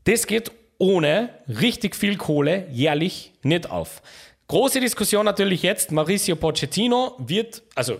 das 0.05 0.27
geht 0.27 0.51
ohne 0.77 1.29
richtig 1.47 1.95
viel 1.95 2.17
Kohle 2.17 2.67
jährlich 2.71 3.33
nicht 3.43 3.69
auf. 3.69 4.01
Große 4.47 4.79
Diskussion 4.79 5.25
natürlich 5.25 5.63
jetzt. 5.63 5.91
Mauricio 5.91 6.35
Pochettino 6.35 7.15
wird, 7.19 7.63
also 7.75 7.99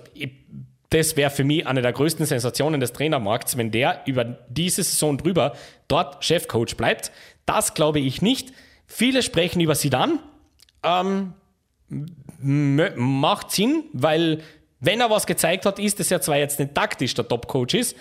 das 0.89 1.15
wäre 1.15 1.31
für 1.31 1.43
mich 1.43 1.65
eine 1.65 1.81
der 1.81 1.93
größten 1.93 2.25
Sensationen 2.25 2.79
des 2.79 2.93
Trainermarkts, 2.93 3.57
wenn 3.57 3.71
der 3.71 4.01
über 4.05 4.25
diese 4.25 4.83
Saison 4.83 5.17
drüber 5.17 5.55
dort 5.87 6.23
Chefcoach 6.23 6.75
bleibt. 6.77 7.11
Das 7.45 7.73
glaube 7.73 7.99
ich 7.99 8.21
nicht. 8.21 8.53
Viele 8.85 9.23
sprechen 9.23 9.61
über 9.61 9.75
Sidan. 9.75 10.19
Ähm, 10.83 11.33
macht 12.39 13.51
Sinn, 13.51 13.85
weil 13.93 14.41
wenn 14.79 14.99
er 14.99 15.09
was 15.09 15.25
gezeigt 15.25 15.65
hat, 15.65 15.79
ist 15.79 15.99
es 15.99 16.09
ja 16.09 16.19
zwar 16.19 16.37
jetzt 16.37 16.59
nicht 16.59 16.75
taktisch 16.75 17.13
der 17.13 17.27
Top-Coach 17.27 17.73
ist, 17.73 17.95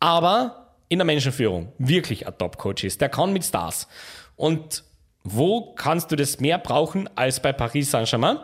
aber 0.00 0.61
in 0.92 0.98
der 0.98 1.06
Menschenführung 1.06 1.72
wirklich 1.78 2.26
ein 2.26 2.36
Top-Coach 2.36 2.84
ist. 2.84 3.00
Der 3.00 3.08
kann 3.08 3.32
mit 3.32 3.44
Stars. 3.44 3.88
Und 4.36 4.84
wo 5.24 5.74
kannst 5.74 6.12
du 6.12 6.16
das 6.16 6.40
mehr 6.40 6.58
brauchen 6.58 7.08
als 7.16 7.40
bei 7.40 7.52
Paris 7.52 7.90
Saint-Germain? 7.90 8.38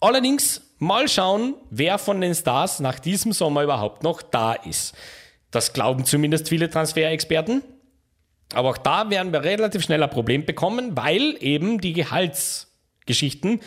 Allerdings 0.00 0.60
Mal 0.84 1.08
schauen, 1.08 1.54
wer 1.70 1.98
von 1.98 2.20
den 2.20 2.34
Stars 2.34 2.80
nach 2.80 2.98
diesem 2.98 3.32
Sommer 3.32 3.62
überhaupt 3.62 4.02
noch 4.02 4.22
da 4.22 4.52
ist. 4.52 4.94
Das 5.50 5.72
glauben 5.72 6.04
zumindest 6.04 6.48
viele 6.48 6.68
Transferexperten. 6.68 7.62
Aber 8.52 8.70
auch 8.70 8.76
da 8.76 9.08
werden 9.08 9.32
wir 9.32 9.44
relativ 9.44 9.82
schnell 9.82 10.02
ein 10.02 10.10
Problem 10.10 10.44
bekommen, 10.44 10.96
weil 10.96 11.36
eben 11.40 11.80
die 11.80 11.92
Gehaltsgeschichten 11.92 13.60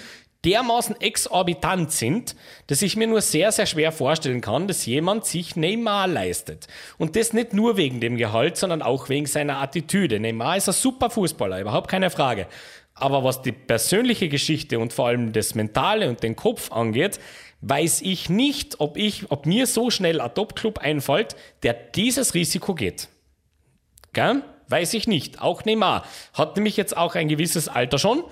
dermaßen 0.48 1.00
exorbitant 1.02 1.92
sind, 1.92 2.36
dass 2.68 2.82
ich 2.82 2.96
mir 2.96 3.06
nur 3.06 3.22
sehr, 3.22 3.52
sehr 3.52 3.66
schwer 3.66 3.92
vorstellen 3.92 4.40
kann, 4.40 4.68
dass 4.68 4.86
jemand 4.86 5.26
sich 5.26 5.58
Neymar 5.58 6.08
leistet. 6.08 6.68
Und 6.98 7.18
das 7.18 7.34
nicht 7.34 7.54
nur 7.54 7.76
wegen 7.76 8.00
dem 8.00 8.16
Gehalt, 8.16 8.56
sondern 8.56 8.82
auch 8.82 9.10
wegen 9.10 9.26
seiner 9.26 9.62
Attitüde. 9.62 10.20
Neymar 10.20 10.58
ist 10.58 10.70
ein 10.70 10.74
super 10.74 11.10
Fußballer, 11.10 11.60
überhaupt 11.60 11.92
keine 11.92 12.10
Frage. 12.10 12.48
Aber 12.94 13.24
was 13.26 13.42
die 13.42 13.52
persönliche 13.52 14.30
Geschichte 14.30 14.80
und 14.80 14.94
vor 14.94 15.08
allem 15.08 15.34
das 15.34 15.54
Mentale 15.54 16.10
und 16.10 16.24
den 16.24 16.38
Kopf 16.38 16.72
angeht, 16.72 17.20
weiß 17.62 18.02
ich 18.02 18.30
nicht, 18.30 18.80
ob, 18.80 18.98
ich, 18.98 19.30
ob 19.30 19.46
mir 19.46 19.68
so 19.68 19.90
schnell 19.90 20.22
ein 20.22 20.34
Top-Club 20.34 20.80
einfällt, 20.80 21.36
der 21.64 21.74
dieses 21.74 22.34
Risiko 22.34 22.74
geht. 22.74 23.10
Gell? 24.14 24.44
Weiß 24.70 24.94
ich 24.94 25.08
nicht. 25.08 25.42
Auch 25.42 25.66
Neymar 25.66 26.06
hat 26.34 26.56
nämlich 26.56 26.78
jetzt 26.78 26.96
auch 26.96 27.16
ein 27.16 27.28
gewisses 27.28 27.68
Alter 27.68 28.00
schon. 28.00 28.24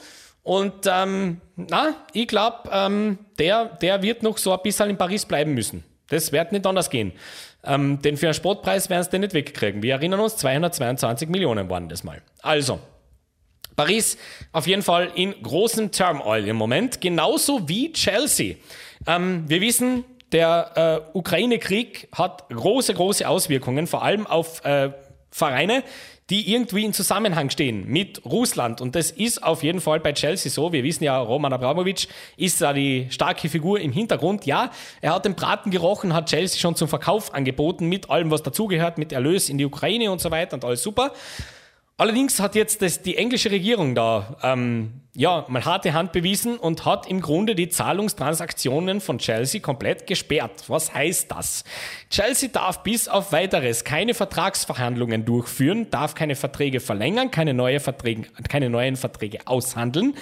Und 0.45 0.85
ähm, 0.85 1.41
na, 1.55 1.95
ich 2.13 2.27
glaube, 2.27 2.69
ähm, 2.71 3.17
der, 3.39 3.65
der 3.65 4.03
wird 4.03 4.21
noch 4.21 4.37
so 4.37 4.53
ein 4.53 4.59
bisschen 4.61 4.91
in 4.91 4.97
Paris 4.97 5.25
bleiben 5.25 5.55
müssen. 5.55 5.83
Das 6.07 6.31
wird 6.31 6.51
nicht 6.51 6.67
anders 6.67 6.91
gehen. 6.91 7.13
Ähm, 7.63 7.99
denn 8.03 8.15
für 8.15 8.27
einen 8.27 8.35
Sportpreis 8.35 8.87
werden 8.91 9.03
sie 9.03 9.09
den 9.09 9.21
nicht 9.21 9.33
wegkriegen. 9.33 9.81
Wir 9.81 9.95
erinnern 9.95 10.19
uns, 10.19 10.37
222 10.37 11.29
Millionen 11.29 11.67
waren 11.71 11.89
das 11.89 12.03
mal. 12.03 12.21
Also, 12.43 12.79
Paris 13.75 14.19
auf 14.51 14.67
jeden 14.67 14.83
Fall 14.83 15.11
in 15.15 15.33
großem 15.41 15.91
Turmoil 15.91 16.47
im 16.47 16.57
Moment, 16.57 17.01
genauso 17.01 17.67
wie 17.67 17.91
Chelsea. 17.91 18.57
Ähm, 19.07 19.45
wir 19.47 19.61
wissen, 19.61 20.05
der 20.31 21.07
äh, 21.13 21.17
Ukraine-Krieg 21.17 22.07
hat 22.11 22.47
große, 22.49 22.93
große 22.93 23.27
Auswirkungen, 23.27 23.87
vor 23.87 24.03
allem 24.03 24.27
auf 24.27 24.63
äh, 24.63 24.91
Vereine, 25.31 25.83
die 26.29 26.51
irgendwie 26.53 26.83
in 26.83 26.93
Zusammenhang 26.93 27.49
stehen 27.51 27.87
mit 27.87 28.25
Russland. 28.25 28.81
Und 28.81 28.95
das 28.95 29.11
ist 29.11 29.43
auf 29.43 29.61
jeden 29.61 29.79
Fall 29.79 29.99
bei 29.99 30.11
Chelsea 30.13 30.51
so. 30.51 30.71
Wir 30.71 30.83
wissen 30.83 31.03
ja, 31.03 31.19
Roman 31.19 31.53
Abramovic 31.53 32.07
ist 32.35 32.61
da 32.61 32.73
die 32.73 33.07
starke 33.11 33.47
Figur 33.47 33.79
im 33.79 33.91
Hintergrund. 33.91 34.45
Ja, 34.45 34.71
er 35.01 35.13
hat 35.13 35.25
den 35.25 35.35
Braten 35.35 35.69
gerochen, 35.69 36.13
hat 36.13 36.29
Chelsea 36.29 36.59
schon 36.59 36.75
zum 36.75 36.87
Verkauf 36.87 37.33
angeboten, 37.33 37.87
mit 37.87 38.09
allem, 38.09 38.31
was 38.31 38.41
dazugehört, 38.41 38.97
mit 38.97 39.11
Erlös 39.11 39.49
in 39.49 39.59
die 39.59 39.65
Ukraine 39.65 40.11
und 40.11 40.19
so 40.19 40.31
weiter 40.31 40.55
und 40.55 40.65
alles 40.65 40.81
super. 40.81 41.11
Allerdings 41.97 42.41
hat 42.41 42.55
jetzt 42.55 42.81
das, 42.81 43.01
die 43.01 43.15
englische 43.15 43.51
Regierung 43.51 43.95
da 43.95 44.35
ähm, 44.43 45.01
ja, 45.15 45.45
mal 45.47 45.63
harte 45.63 45.93
Hand 45.93 46.11
bewiesen 46.11 46.57
und 46.57 46.83
hat 46.83 47.07
im 47.07 47.21
Grunde 47.21 47.55
die 47.55 47.69
Zahlungstransaktionen 47.69 48.99
von 48.99 49.17
Chelsea 49.17 49.61
komplett 49.61 50.05
gesperrt. 50.05 50.65
Was 50.67 50.93
heißt 50.93 51.31
das? 51.31 51.63
Chelsea 52.09 52.49
darf 52.49 52.83
bis 52.83 53.07
auf 53.07 53.31
weiteres 53.31 53.85
keine 53.85 54.13
Vertragsverhandlungen 54.13 55.23
durchführen, 55.23 55.89
darf 55.89 56.15
keine 56.15 56.35
Verträge 56.35 56.81
verlängern, 56.81 57.31
keine, 57.31 57.53
neue 57.53 57.79
Verträge, 57.79 58.23
keine 58.49 58.69
neuen 58.69 58.97
Verträge 58.97 59.39
aushandeln. 59.45 60.15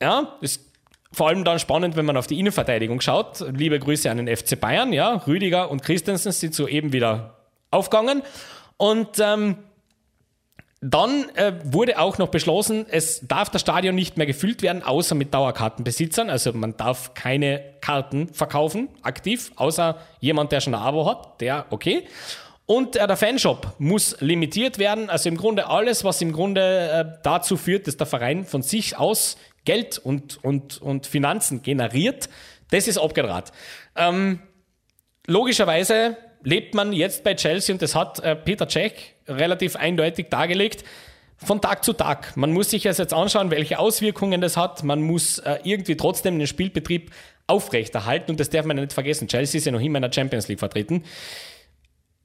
Ja, 0.00 0.38
ist 0.40 0.62
vor 1.12 1.28
allem 1.28 1.44
dann 1.44 1.58
spannend, 1.58 1.94
wenn 1.94 2.06
man 2.06 2.16
auf 2.16 2.26
die 2.26 2.40
Innenverteidigung 2.40 3.02
schaut. 3.02 3.44
Liebe 3.52 3.78
Grüße 3.78 4.10
an 4.10 4.16
den 4.16 4.34
FC 4.34 4.58
Bayern. 4.58 4.94
Ja, 4.94 5.22
Rüdiger 5.26 5.70
und 5.70 5.82
Christensen 5.82 6.32
sind 6.32 6.54
soeben 6.54 6.94
wieder 6.94 7.36
aufgegangen. 7.70 8.22
Und 8.78 9.20
ähm, 9.20 9.58
dann 10.86 11.30
äh, 11.34 11.54
wurde 11.64 11.98
auch 11.98 12.18
noch 12.18 12.28
beschlossen, 12.28 12.84
es 12.90 13.26
darf 13.26 13.48
das 13.48 13.62
Stadion 13.62 13.94
nicht 13.94 14.18
mehr 14.18 14.26
gefüllt 14.26 14.60
werden, 14.60 14.82
außer 14.82 15.14
mit 15.14 15.32
Dauerkartenbesitzern. 15.32 16.28
Also 16.28 16.52
man 16.52 16.76
darf 16.76 17.14
keine 17.14 17.62
Karten 17.80 18.28
verkaufen, 18.34 18.90
aktiv, 19.00 19.50
außer 19.56 19.96
jemand, 20.20 20.52
der 20.52 20.60
schon 20.60 20.74
ein 20.74 20.82
Abo 20.82 21.08
hat, 21.08 21.40
der 21.40 21.64
okay. 21.70 22.06
Und 22.66 22.96
äh, 22.96 23.06
der 23.06 23.16
Fanshop 23.16 23.72
muss 23.78 24.20
limitiert 24.20 24.78
werden. 24.78 25.08
Also 25.08 25.30
im 25.30 25.38
Grunde 25.38 25.68
alles, 25.68 26.04
was 26.04 26.20
im 26.20 26.32
Grunde 26.32 26.90
äh, 26.90 27.18
dazu 27.22 27.56
führt, 27.56 27.86
dass 27.86 27.96
der 27.96 28.06
Verein 28.06 28.44
von 28.44 28.60
sich 28.60 28.98
aus 28.98 29.38
Geld 29.64 29.96
und, 29.96 30.44
und, 30.44 30.82
und 30.82 31.06
Finanzen 31.06 31.62
generiert, 31.62 32.28
das 32.70 32.88
ist 32.88 32.98
abgedraht. 32.98 33.52
Ähm, 33.96 34.40
logischerweise 35.26 36.18
lebt 36.44 36.74
man 36.74 36.92
jetzt 36.92 37.24
bei 37.24 37.34
Chelsea 37.34 37.74
und 37.74 37.82
das 37.82 37.94
hat 37.94 38.20
äh, 38.20 38.36
Peter 38.36 38.68
Cech 38.68 39.14
relativ 39.26 39.76
eindeutig 39.76 40.28
dargelegt. 40.30 40.84
Von 41.36 41.60
Tag 41.60 41.84
zu 41.84 41.92
Tag. 41.92 42.36
Man 42.36 42.52
muss 42.52 42.70
sich 42.70 42.84
das 42.84 42.98
jetzt 42.98 43.12
anschauen, 43.12 43.50
welche 43.50 43.78
Auswirkungen 43.78 44.40
das 44.40 44.56
hat. 44.56 44.84
Man 44.84 45.02
muss 45.02 45.38
äh, 45.38 45.58
irgendwie 45.64 45.96
trotzdem 45.96 46.38
den 46.38 46.46
Spielbetrieb 46.46 47.10
aufrechterhalten 47.46 48.30
und 48.30 48.40
das 48.40 48.50
darf 48.50 48.64
man 48.64 48.76
nicht 48.76 48.92
vergessen. 48.92 49.28
Chelsea 49.28 49.58
ist 49.58 49.64
ja 49.64 49.72
noch 49.72 49.80
immer 49.80 49.98
in 49.98 50.02
der 50.02 50.12
Champions 50.12 50.48
League 50.48 50.60
vertreten. 50.60 51.04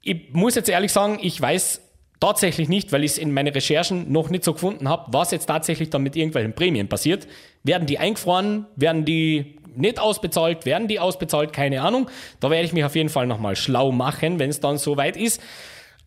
Ich 0.02 0.32
muss 0.32 0.54
jetzt 0.54 0.68
ehrlich 0.68 0.92
sagen, 0.92 1.18
ich 1.20 1.38
weiß 1.40 1.82
tatsächlich 2.20 2.68
nicht, 2.68 2.92
weil 2.92 3.04
ich 3.04 3.12
es 3.12 3.18
in 3.18 3.32
meinen 3.32 3.52
Recherchen 3.52 4.12
noch 4.12 4.30
nicht 4.30 4.44
so 4.44 4.52
gefunden 4.52 4.88
habe, 4.88 5.12
was 5.12 5.30
jetzt 5.30 5.46
tatsächlich 5.46 5.90
dann 5.90 6.02
mit 6.02 6.16
irgendwelchen 6.16 6.54
Prämien 6.54 6.88
passiert. 6.88 7.26
Werden 7.64 7.86
die 7.86 7.98
eingefroren? 7.98 8.66
Werden 8.76 9.04
die 9.04 9.56
nicht 9.76 9.98
ausbezahlt? 9.98 10.66
Werden 10.66 10.88
die 10.88 11.00
ausbezahlt? 11.00 11.52
Keine 11.52 11.82
Ahnung. 11.82 12.10
Da 12.40 12.50
werde 12.50 12.64
ich 12.64 12.72
mich 12.72 12.84
auf 12.84 12.96
jeden 12.96 13.08
Fall 13.08 13.26
nochmal 13.26 13.56
schlau 13.56 13.92
machen, 13.92 14.38
wenn 14.38 14.50
es 14.50 14.60
dann 14.60 14.78
soweit 14.78 15.16
ist. 15.16 15.40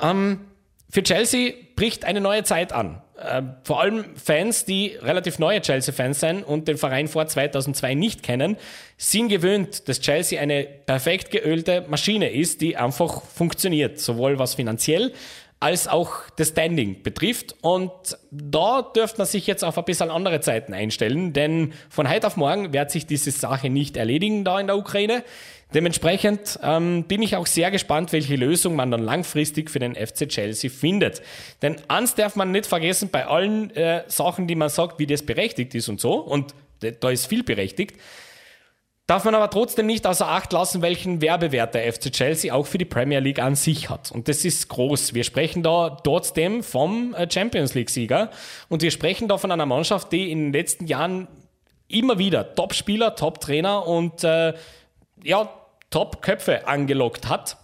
Ähm, 0.01 0.41
für 0.89 1.01
Chelsea 1.01 1.53
bricht 1.75 2.05
eine 2.05 2.21
neue 2.21 2.43
Zeit 2.43 2.71
an. 2.71 3.01
Äh, 3.17 3.41
vor 3.63 3.81
allem 3.81 4.05
Fans, 4.15 4.65
die 4.65 4.97
relativ 5.01 5.39
neue 5.39 5.61
Chelsea-Fans 5.61 6.19
sind 6.19 6.43
und 6.43 6.67
den 6.67 6.77
Verein 6.77 7.07
vor 7.07 7.25
2002 7.25 7.93
nicht 7.95 8.21
kennen, 8.21 8.57
sind 8.97 9.29
gewöhnt, 9.29 9.87
dass 9.87 10.01
Chelsea 10.01 10.41
eine 10.41 10.63
perfekt 10.63 11.31
geölte 11.31 11.85
Maschine 11.87 12.31
ist, 12.31 12.61
die 12.61 12.77
einfach 12.77 13.23
funktioniert, 13.23 13.99
sowohl 13.99 14.39
was 14.39 14.55
finanziell 14.55 15.13
als 15.63 15.87
auch 15.87 16.11
das 16.35 16.49
Standing 16.49 17.03
betrifft. 17.03 17.55
Und 17.61 17.91
da 18.31 18.81
dürfte 18.81 19.19
man 19.19 19.27
sich 19.27 19.47
jetzt 19.47 19.63
auf 19.63 19.77
ein 19.77 19.85
bisschen 19.85 20.11
andere 20.11 20.41
Zeiten 20.41 20.73
einstellen, 20.73 21.31
denn 21.31 21.71
von 21.89 22.09
heute 22.09 22.27
auf 22.27 22.35
morgen 22.35 22.73
wird 22.73 22.91
sich 22.91 23.05
diese 23.05 23.31
Sache 23.31 23.69
nicht 23.69 23.95
erledigen 23.95 24.43
da 24.43 24.59
in 24.59 24.67
der 24.67 24.77
Ukraine. 24.77 25.23
Dementsprechend 25.73 26.59
ähm, 26.61 27.05
bin 27.05 27.21
ich 27.21 27.37
auch 27.37 27.47
sehr 27.47 27.71
gespannt, 27.71 28.11
welche 28.11 28.35
Lösung 28.35 28.75
man 28.75 28.91
dann 28.91 29.01
langfristig 29.01 29.71
für 29.71 29.79
den 29.79 29.95
FC 29.95 30.27
Chelsea 30.27 30.69
findet. 30.69 31.21
Denn 31.61 31.77
eins 31.87 32.13
darf 32.13 32.35
man 32.35 32.51
nicht 32.51 32.65
vergessen 32.65 33.07
bei 33.09 33.25
allen 33.25 33.73
äh, 33.73 34.03
Sachen, 34.07 34.47
die 34.47 34.55
man 34.55 34.67
sagt, 34.67 34.99
wie 34.99 35.07
das 35.07 35.23
berechtigt 35.23 35.73
ist 35.75 35.87
und 35.87 36.01
so, 36.01 36.15
und 36.15 36.53
da 36.99 37.09
ist 37.09 37.27
viel 37.27 37.43
berechtigt, 37.43 37.97
Darf 39.05 39.25
man 39.25 39.35
aber 39.35 39.49
trotzdem 39.49 39.85
nicht 39.85 40.07
außer 40.07 40.29
Acht 40.29 40.53
lassen, 40.53 40.81
welchen 40.81 41.21
Werbewert 41.21 41.73
der 41.75 41.91
FC 41.91 42.09
Chelsea 42.09 42.53
auch 42.53 42.65
für 42.65 42.77
die 42.77 42.85
Premier 42.85 43.19
League 43.19 43.39
an 43.39 43.55
sich 43.55 43.89
hat. 43.89 44.13
Und 44.13 44.29
das 44.29 44.45
ist 44.45 44.69
groß. 44.69 45.13
Wir 45.13 45.25
sprechen 45.25 45.61
da 45.61 45.89
trotzdem 45.89 46.63
vom 46.63 47.13
äh, 47.13 47.29
Champions 47.29 47.73
League-Sieger 47.73 48.31
und 48.69 48.81
wir 48.81 48.91
sprechen 48.91 49.27
da 49.27 49.37
von 49.37 49.51
einer 49.51 49.65
Mannschaft, 49.65 50.13
die 50.13 50.31
in 50.31 50.39
den 50.39 50.53
letzten 50.53 50.87
Jahren 50.87 51.27
immer 51.89 52.17
wieder 52.17 52.55
Top-Spieler, 52.55 53.15
Top-Trainer 53.15 53.85
und 53.85 54.23
äh, 54.23 54.53
ja, 55.21 55.49
Top-Köpfe 55.89 56.65
angelockt 56.65 57.27
hat. 57.27 57.57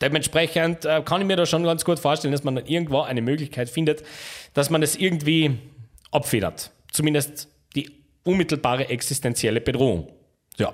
Dementsprechend 0.00 0.84
äh, 0.84 1.02
kann 1.04 1.22
ich 1.22 1.26
mir 1.26 1.36
da 1.36 1.46
schon 1.46 1.64
ganz 1.64 1.84
gut 1.84 1.98
vorstellen, 1.98 2.30
dass 2.30 2.44
man 2.44 2.54
dann 2.54 2.66
irgendwo 2.66 3.00
eine 3.00 3.20
Möglichkeit 3.20 3.68
findet, 3.68 4.04
dass 4.54 4.70
man 4.70 4.80
das 4.80 4.94
irgendwie 4.94 5.58
abfedert. 6.12 6.70
Zumindest 6.92 7.48
die 7.74 7.90
unmittelbare 8.22 8.88
existenzielle 8.90 9.60
Bedrohung. 9.60 10.15
Ja. 10.56 10.72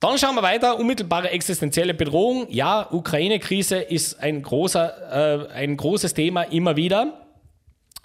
Dann 0.00 0.18
schauen 0.18 0.34
wir 0.34 0.42
weiter. 0.42 0.78
Unmittelbare 0.78 1.30
existenzielle 1.30 1.94
Bedrohung. 1.94 2.46
Ja, 2.50 2.88
Ukraine-Krise 2.90 3.78
ist 3.78 4.20
ein, 4.20 4.42
großer, 4.42 5.48
äh, 5.50 5.52
ein 5.54 5.76
großes 5.76 6.12
Thema 6.12 6.42
immer 6.42 6.76
wieder. 6.76 7.24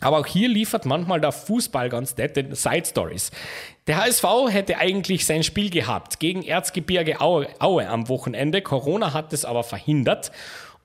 Aber 0.02 0.20
auch 0.20 0.26
hier 0.26 0.48
liefert 0.48 0.86
manchmal 0.86 1.20
der 1.20 1.34
Fußball 1.34 1.90
ganz 1.90 2.16
nette 2.16 2.56
Side 2.56 2.86
Stories. 2.86 3.32
Der 3.88 3.98
HSV 3.98 4.24
hätte 4.50 4.78
eigentlich 4.78 5.26
sein 5.26 5.44
Spiel 5.44 5.70
gehabt 5.70 6.20
gegen 6.20 6.44
Erzgebirge 6.44 7.20
Aue, 7.20 7.48
Aue 7.60 7.88
am 7.90 8.08
Wochenende. 8.08 8.62
Corona 8.62 9.12
hat 9.14 9.34
es 9.34 9.44
aber 9.44 9.64
verhindert. 9.64 10.32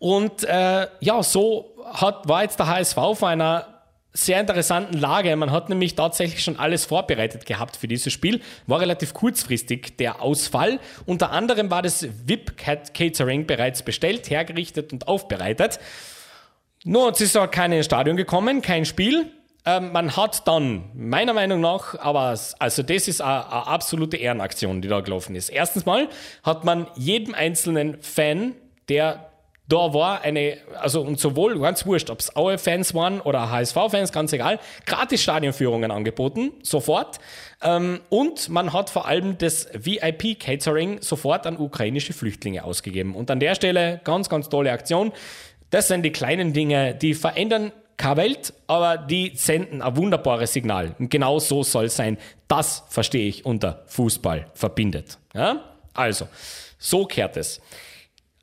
Und 0.00 0.42
äh, 0.44 0.88
ja, 0.98 1.22
so 1.22 1.76
hat, 1.92 2.28
war 2.28 2.42
jetzt 2.42 2.58
der 2.58 2.66
HSV 2.66 2.94
vor 2.94 3.28
einer 3.28 3.73
sehr 4.16 4.40
interessanten 4.40 4.96
Lage. 4.96 5.34
Man 5.34 5.50
hat 5.50 5.68
nämlich 5.68 5.96
tatsächlich 5.96 6.42
schon 6.42 6.56
alles 6.56 6.84
vorbereitet 6.84 7.46
gehabt 7.46 7.76
für 7.76 7.88
dieses 7.88 8.12
Spiel. 8.12 8.40
War 8.68 8.80
relativ 8.80 9.12
kurzfristig 9.12 9.96
der 9.96 10.22
Ausfall. 10.22 10.78
Unter 11.04 11.32
anderem 11.32 11.68
war 11.70 11.82
das 11.82 12.06
VIP 12.26 12.56
Catering 12.56 13.46
bereits 13.46 13.82
bestellt, 13.82 14.30
hergerichtet 14.30 14.92
und 14.92 15.08
aufbereitet. 15.08 15.80
Nur, 16.84 17.10
es 17.10 17.20
ist 17.20 17.36
auch 17.36 17.50
keine 17.50 17.78
ins 17.78 17.86
Stadion 17.86 18.16
gekommen, 18.16 18.62
kein 18.62 18.84
Spiel. 18.84 19.32
Ähm, 19.66 19.90
man 19.92 20.16
hat 20.16 20.46
dann, 20.46 20.90
meiner 20.94 21.32
Meinung 21.32 21.60
nach, 21.60 21.98
aber 21.98 22.38
also 22.58 22.82
das 22.82 23.08
ist 23.08 23.20
eine 23.20 23.50
absolute 23.50 24.16
Ehrenaktion, 24.16 24.80
die 24.80 24.88
da 24.88 25.00
gelaufen 25.00 25.34
ist. 25.34 25.48
Erstens 25.48 25.86
mal 25.86 26.08
hat 26.44 26.64
man 26.64 26.86
jedem 26.94 27.34
einzelnen 27.34 28.00
Fan, 28.00 28.54
der 28.88 29.30
da 29.66 29.94
war 29.94 30.20
eine, 30.20 30.58
also 30.78 31.00
und 31.00 31.18
sowohl 31.18 31.58
ganz 31.58 31.86
wurscht, 31.86 32.10
ob 32.10 32.20
es 32.20 32.36
Aue-Fans 32.36 32.94
waren 32.94 33.20
oder 33.20 33.50
HSV-Fans, 33.50 34.12
ganz 34.12 34.32
egal, 34.32 34.60
gratis 34.84 35.22
Stadionführungen 35.22 35.90
angeboten, 35.90 36.52
sofort. 36.62 37.18
Ähm, 37.62 38.00
und 38.10 38.50
man 38.50 38.74
hat 38.74 38.90
vor 38.90 39.06
allem 39.06 39.38
das 39.38 39.68
VIP-Catering 39.72 41.00
sofort 41.00 41.46
an 41.46 41.56
ukrainische 41.56 42.12
Flüchtlinge 42.12 42.62
ausgegeben. 42.64 43.14
Und 43.14 43.30
an 43.30 43.40
der 43.40 43.54
Stelle 43.54 44.00
ganz, 44.04 44.28
ganz 44.28 44.50
tolle 44.50 44.70
Aktion. 44.70 45.12
Das 45.70 45.88
sind 45.88 46.02
die 46.02 46.12
kleinen 46.12 46.52
Dinge, 46.52 46.94
die 46.94 47.14
verändern 47.14 47.72
keine 47.96 48.16
Welt, 48.18 48.52
aber 48.66 48.98
die 48.98 49.32
senden 49.34 49.80
ein 49.80 49.96
wunderbares 49.96 50.52
Signal. 50.52 50.94
Und 50.98 51.10
genau 51.10 51.38
so 51.38 51.62
soll 51.62 51.86
es 51.86 51.96
sein. 51.96 52.18
Das 52.48 52.84
verstehe 52.88 53.26
ich 53.26 53.46
unter 53.46 53.82
Fußball 53.86 54.46
verbindet. 54.52 55.18
Ja? 55.32 55.64
Also, 55.94 56.28
so 56.78 57.06
kehrt 57.06 57.36
es. 57.36 57.60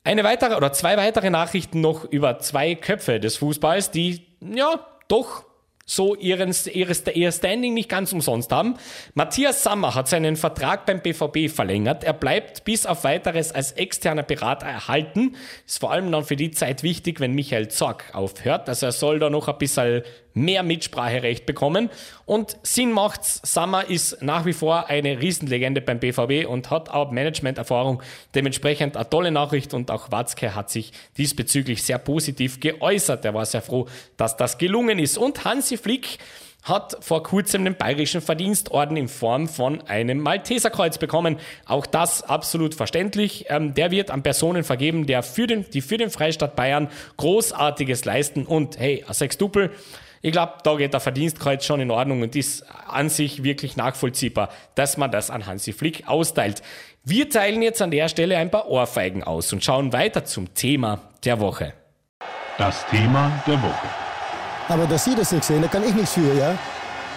Eine 0.04 0.24
weitere 0.24 0.56
oder 0.56 0.72
zwei 0.72 0.96
weitere 0.96 1.30
Nachrichten 1.30 1.80
noch 1.80 2.04
über 2.04 2.40
zwei 2.40 2.74
Köpfe 2.74 3.20
des 3.20 3.36
Fußballs, 3.36 3.92
die 3.92 4.26
ja 4.40 4.84
doch 5.06 5.44
so 5.84 6.14
ihren, 6.14 6.54
ihr 6.72 7.32
Standing 7.32 7.74
nicht 7.74 7.88
ganz 7.88 8.12
umsonst 8.12 8.50
haben. 8.50 8.74
Matthias 9.14 9.62
Sammer 9.62 9.94
hat 9.94 10.08
seinen 10.08 10.36
Vertrag 10.36 10.86
beim 10.86 11.00
BVB 11.00 11.54
verlängert. 11.54 12.04
Er 12.04 12.12
bleibt 12.12 12.64
bis 12.64 12.86
auf 12.86 13.04
weiteres 13.04 13.52
als 13.52 13.72
externer 13.72 14.22
Berater 14.22 14.66
erhalten. 14.66 15.36
Ist 15.66 15.80
vor 15.80 15.92
allem 15.92 16.10
dann 16.10 16.24
für 16.24 16.36
die 16.36 16.50
Zeit 16.50 16.82
wichtig, 16.82 17.20
wenn 17.20 17.32
Michael 17.32 17.68
Zorg 17.68 18.04
aufhört. 18.12 18.68
Also 18.68 18.86
er 18.86 18.92
soll 18.92 19.18
da 19.18 19.28
noch 19.28 19.48
ein 19.48 19.58
bisschen 19.58 20.02
mehr 20.34 20.62
Mitspracherecht 20.62 21.46
bekommen. 21.46 21.90
Und 22.26 22.56
Sinn 22.62 22.92
macht's, 22.92 23.40
Sammer 23.44 23.88
ist 23.88 24.22
nach 24.22 24.46
wie 24.46 24.52
vor 24.52 24.88
eine 24.88 25.20
Riesenlegende 25.20 25.80
beim 25.80 25.98
BVB 25.98 26.46
und 26.48 26.70
hat 26.70 26.88
auch 26.88 27.10
Management-Erfahrung. 27.10 28.02
Dementsprechend 28.34 28.96
eine 28.96 29.08
tolle 29.08 29.30
Nachricht 29.30 29.74
und 29.74 29.90
auch 29.90 30.10
Watzke 30.10 30.54
hat 30.54 30.70
sich 30.70 30.92
diesbezüglich 31.16 31.82
sehr 31.82 31.98
positiv 31.98 32.60
geäußert. 32.60 33.24
Er 33.24 33.34
war 33.34 33.46
sehr 33.46 33.62
froh, 33.62 33.86
dass 34.16 34.36
das 34.36 34.58
gelungen 34.58 34.98
ist. 34.98 35.18
Und 35.18 35.44
Hansi 35.44 35.76
Flick 35.76 36.18
hat 36.62 36.96
vor 37.00 37.24
kurzem 37.24 37.64
den 37.64 37.76
Bayerischen 37.76 38.20
Verdienstorden 38.20 38.96
in 38.96 39.08
Form 39.08 39.48
von 39.48 39.82
einem 39.88 40.20
Malteserkreuz 40.20 40.98
bekommen. 40.98 41.38
Auch 41.66 41.86
das 41.86 42.22
absolut 42.22 42.74
verständlich. 42.74 43.46
Ähm, 43.48 43.74
der 43.74 43.90
wird 43.90 44.10
an 44.10 44.22
Personen 44.22 44.62
vergeben, 44.62 45.06
der 45.06 45.24
für 45.24 45.48
den, 45.48 45.68
die 45.70 45.80
für 45.80 45.98
den 45.98 46.10
Freistaat 46.10 46.54
Bayern 46.54 46.88
Großartiges 47.16 48.04
leisten. 48.04 48.46
Und 48.46 48.78
hey, 48.78 49.04
ein 49.06 49.14
Sextupel 49.14 49.72
ich 50.22 50.30
glaube, 50.30 50.54
da 50.62 50.76
geht 50.76 50.92
der 50.92 51.00
Verdienstkreuz 51.00 51.64
schon 51.64 51.80
in 51.80 51.90
Ordnung 51.90 52.22
und 52.22 52.36
ist 52.36 52.64
an 52.88 53.08
sich 53.08 53.42
wirklich 53.42 53.76
nachvollziehbar, 53.76 54.50
dass 54.76 54.96
man 54.96 55.10
das 55.10 55.30
an 55.30 55.46
Hansi 55.46 55.72
Flick 55.72 56.08
austeilt. 56.08 56.62
Wir 57.04 57.28
teilen 57.28 57.60
jetzt 57.60 57.82
an 57.82 57.90
der 57.90 58.08
Stelle 58.08 58.36
ein 58.38 58.50
paar 58.50 58.68
Ohrfeigen 58.68 59.24
aus 59.24 59.52
und 59.52 59.64
schauen 59.64 59.92
weiter 59.92 60.24
zum 60.24 60.54
Thema 60.54 61.00
der 61.24 61.40
Woche. 61.40 61.74
Das 62.56 62.86
Thema 62.86 63.42
der 63.48 63.60
Woche. 63.60 63.88
Aber 64.68 64.86
dass 64.86 65.04
Sie 65.04 65.16
das 65.16 65.32
nicht 65.32 65.42
sehen, 65.42 65.60
da 65.60 65.66
kann 65.66 65.82
ich 65.82 65.92
nichts 65.92 66.12
für, 66.12 66.32
ja? 66.34 66.56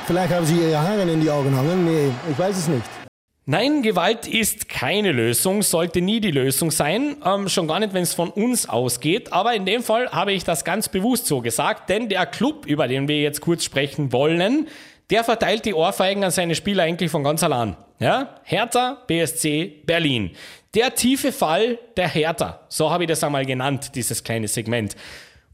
Vielleicht 0.07 0.33
haben 0.33 0.45
Sie 0.45 0.55
Ihre 0.55 0.79
Haare 0.79 1.03
in 1.03 1.21
die 1.21 1.29
Augen 1.29 1.55
hangen. 1.55 1.85
Nee, 1.85 2.11
ich 2.31 2.39
weiß 2.39 2.57
es 2.57 2.67
nicht. 2.67 3.04
Nein, 3.47 3.83
Gewalt 3.83 4.27
ist 4.27 4.69
keine 4.69 5.11
Lösung, 5.11 5.61
sollte 5.61 6.01
nie 6.01 6.19
die 6.19 6.31
Lösung 6.31 6.71
sein, 6.71 7.17
ähm, 7.23 7.47
schon 7.47 7.67
gar 7.67 7.79
nicht, 7.79 7.93
wenn 7.93 8.01
es 8.01 8.15
von 8.15 8.31
uns 8.31 8.67
ausgeht. 8.67 9.31
Aber 9.31 9.53
in 9.53 9.67
dem 9.67 9.83
Fall 9.83 10.09
habe 10.09 10.33
ich 10.33 10.43
das 10.43 10.65
ganz 10.65 10.89
bewusst 10.89 11.27
so 11.27 11.41
gesagt, 11.41 11.91
denn 11.91 12.09
der 12.09 12.25
Club, 12.25 12.65
über 12.65 12.87
den 12.87 13.07
wir 13.07 13.21
jetzt 13.21 13.41
kurz 13.41 13.63
sprechen 13.63 14.11
wollen, 14.11 14.67
der 15.11 15.23
verteilt 15.23 15.65
die 15.65 15.75
Ohrfeigen 15.75 16.23
an 16.23 16.31
seine 16.31 16.55
Spieler 16.55 16.81
eigentlich 16.81 17.11
von 17.11 17.23
ganz 17.23 17.43
allein. 17.43 17.77
Ja? 17.99 18.39
Hertha, 18.45 19.03
BSC, 19.05 19.83
Berlin. 19.85 20.31
Der 20.73 20.95
tiefe 20.95 21.31
Fall 21.31 21.77
der 21.97 22.07
Hertha, 22.07 22.61
so 22.67 22.89
habe 22.89 23.03
ich 23.03 23.09
das 23.09 23.23
einmal 23.23 23.45
genannt, 23.45 23.91
dieses 23.93 24.23
kleine 24.23 24.47
Segment. 24.47 24.95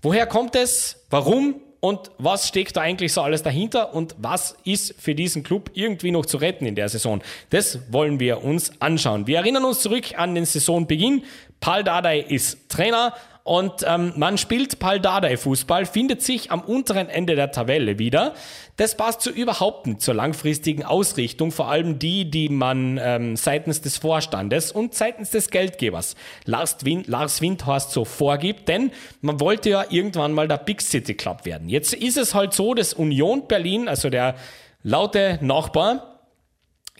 Woher 0.01 0.27
kommt 0.27 0.55
es? 0.55 1.05
Warum? 1.09 1.55
Und 1.81 2.11
was 2.19 2.47
steckt 2.47 2.77
da 2.77 2.81
eigentlich 2.81 3.11
so 3.11 3.21
alles 3.21 3.43
dahinter 3.43 3.93
und 3.93 4.15
was 4.19 4.55
ist 4.63 4.95
für 4.97 5.15
diesen 5.15 5.43
Club 5.43 5.71
irgendwie 5.73 6.11
noch 6.11 6.25
zu 6.25 6.37
retten 6.37 6.65
in 6.65 6.75
der 6.75 6.87
Saison. 6.87 7.21
Das 7.49 7.79
wollen 7.91 8.19
wir 8.19 8.43
uns 8.43 8.71
anschauen. 8.79 9.27
Wir 9.27 9.39
erinnern 9.39 9.65
uns 9.65 9.81
zurück 9.81 10.17
an 10.17 10.35
den 10.35 10.45
Saisonbeginn. 10.45 11.23
Paul 11.59 11.83
Dardai 11.83 12.19
ist 12.19 12.69
Trainer, 12.69 13.13
und 13.43 13.83
ähm, 13.87 14.13
man 14.17 14.37
spielt 14.37 14.77
Paldadei-Fußball, 14.77 15.87
findet 15.87 16.21
sich 16.21 16.51
am 16.51 16.61
unteren 16.61 17.09
Ende 17.09 17.35
der 17.35 17.51
Tabelle 17.51 17.97
wieder. 17.97 18.35
Das 18.77 18.95
passt 18.95 19.21
so 19.21 19.31
überhaupt 19.31 19.87
nicht 19.87 20.01
zur 20.01 20.13
langfristigen 20.13 20.83
Ausrichtung, 20.83 21.51
vor 21.51 21.69
allem 21.69 21.97
die, 21.97 22.29
die 22.29 22.49
man 22.49 22.99
ähm, 23.01 23.35
seitens 23.35 23.81
des 23.81 23.97
Vorstandes 23.97 24.71
und 24.71 24.93
seitens 24.93 25.31
des 25.31 25.49
Geldgebers 25.49 26.15
Lars, 26.45 26.77
Wind, 26.83 27.07
Lars 27.07 27.41
Windhorst 27.41 27.91
so 27.91 28.05
vorgibt, 28.05 28.67
denn 28.67 28.91
man 29.21 29.39
wollte 29.39 29.71
ja 29.71 29.85
irgendwann 29.89 30.33
mal 30.33 30.47
der 30.47 30.57
Big 30.57 30.81
City 30.81 31.15
Club 31.15 31.45
werden. 31.45 31.67
Jetzt 31.67 31.93
ist 31.93 32.17
es 32.17 32.35
halt 32.35 32.53
so, 32.53 32.75
dass 32.75 32.93
Union 32.93 33.47
Berlin, 33.47 33.87
also 33.87 34.09
der 34.11 34.35
laute 34.83 35.39
Nachbar, 35.41 36.19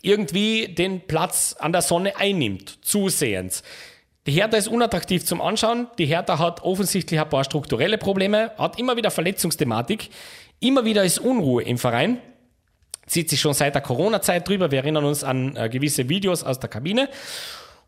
irgendwie 0.02 0.68
den 0.68 1.06
Platz 1.06 1.54
an 1.58 1.72
der 1.72 1.82
Sonne 1.82 2.16
einnimmt, 2.16 2.78
zusehends. 2.82 3.62
Die 4.26 4.32
Hertha 4.32 4.56
ist 4.56 4.68
unattraktiv 4.68 5.24
zum 5.24 5.40
Anschauen. 5.40 5.88
Die 5.98 6.06
Hertha 6.06 6.38
hat 6.38 6.62
offensichtlich 6.62 7.18
ein 7.18 7.28
paar 7.28 7.42
strukturelle 7.42 7.98
Probleme, 7.98 8.52
hat 8.56 8.78
immer 8.78 8.96
wieder 8.96 9.10
Verletzungsthematik, 9.10 10.10
immer 10.60 10.84
wieder 10.84 11.02
ist 11.02 11.18
Unruhe 11.18 11.64
im 11.64 11.76
Verein. 11.76 12.18
Zieht 13.06 13.28
sich 13.30 13.40
schon 13.40 13.52
seit 13.52 13.74
der 13.74 13.82
Corona-Zeit 13.82 14.48
drüber. 14.48 14.70
Wir 14.70 14.78
erinnern 14.78 15.04
uns 15.04 15.24
an 15.24 15.56
äh, 15.56 15.68
gewisse 15.68 16.08
Videos 16.08 16.44
aus 16.44 16.60
der 16.60 16.70
Kabine. 16.70 17.08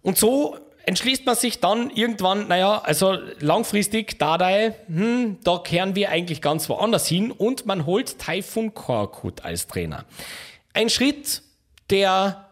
Und 0.03 0.19
so 0.19 0.59
entschließt 0.87 1.25
man 1.25 1.37
sich 1.37 1.61
dann 1.61 1.89
irgendwann, 1.91 2.49
naja, 2.49 2.83
also 2.85 3.17
langfristig, 3.39 4.19
Dardai, 4.19 4.75
hm, 4.89 5.39
da 5.45 5.59
kehren 5.59 5.95
wir 5.95 6.11
eigentlich 6.11 6.43
ganz 6.43 6.69
woanders 6.69 7.07
hin 7.07 7.31
und 7.31 7.65
man 7.65 7.87
holt 7.87 8.19
Taifun 8.19 8.75
Korkut 8.75 9.45
als 9.45 9.69
Trainer. 9.69 10.05
Ein 10.75 10.91
Schritt, 10.91 11.43
der 11.91 12.51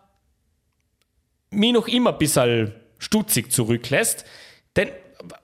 mir 1.51 1.73
noch 1.73 1.89
immer 1.89 2.13
ein 2.13 2.19
bisschen 2.19 2.73
stutzig 3.03 3.53
zurücklässt. 3.53 4.25
Denn 4.77 4.89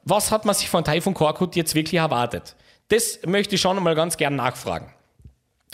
was 0.04 0.30
hat 0.30 0.44
man 0.44 0.54
sich 0.54 0.68
von 0.68 0.84
Taifun 0.84 1.14
Korkut 1.14 1.56
jetzt 1.56 1.74
wirklich 1.74 2.00
erwartet? 2.00 2.56
Das 2.88 3.20
möchte 3.26 3.56
ich 3.56 3.60
schon 3.60 3.76
einmal 3.76 3.94
ganz 3.94 4.16
gern 4.16 4.36
nachfragen. 4.36 4.92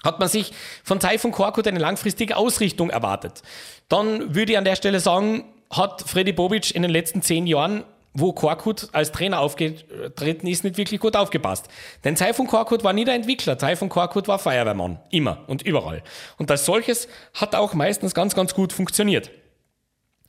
Hat 0.03 0.19
man 0.19 0.29
sich 0.29 0.53
von 0.83 1.01
Taifun 1.01 1.33
Korkut 1.33 1.67
eine 1.67 1.79
langfristige 1.79 2.37
Ausrichtung 2.37 2.91
erwartet? 2.91 3.43
Dann 3.89 4.35
würde 4.35 4.53
ich 4.53 4.59
an 4.59 4.65
der 4.65 4.77
Stelle 4.77 5.01
sagen, 5.01 5.45
hat 5.71 6.03
Freddy 6.03 6.33
Bobic 6.33 6.75
in 6.75 6.83
den 6.83 6.91
letzten 6.91 7.23
zehn 7.23 7.47
Jahren, 7.47 7.85
wo 8.13 8.33
Korkut 8.33 8.89
als 8.93 9.11
Trainer 9.13 9.41
aufgetreten 9.41 10.47
ist, 10.47 10.63
nicht 10.63 10.77
wirklich 10.77 11.01
gut 11.01 11.17
aufgepasst. 11.17 11.69
Denn 12.05 12.15
Taifun 12.15 12.47
Korkut 12.47 12.85
war 12.85 12.93
nie 12.93 13.05
der 13.05 13.15
Entwickler. 13.15 13.59
Taifun 13.59 13.89
Korkut 13.89 14.29
war 14.29 14.39
Feuerwehrmann. 14.39 14.99
Immer 15.11 15.39
und 15.47 15.63
überall. 15.63 16.03
Und 16.37 16.51
als 16.51 16.65
solches 16.65 17.09
hat 17.33 17.55
auch 17.55 17.75
meistens 17.75 18.15
ganz, 18.15 18.35
ganz 18.35 18.55
gut 18.55 18.73
funktioniert. 18.73 19.31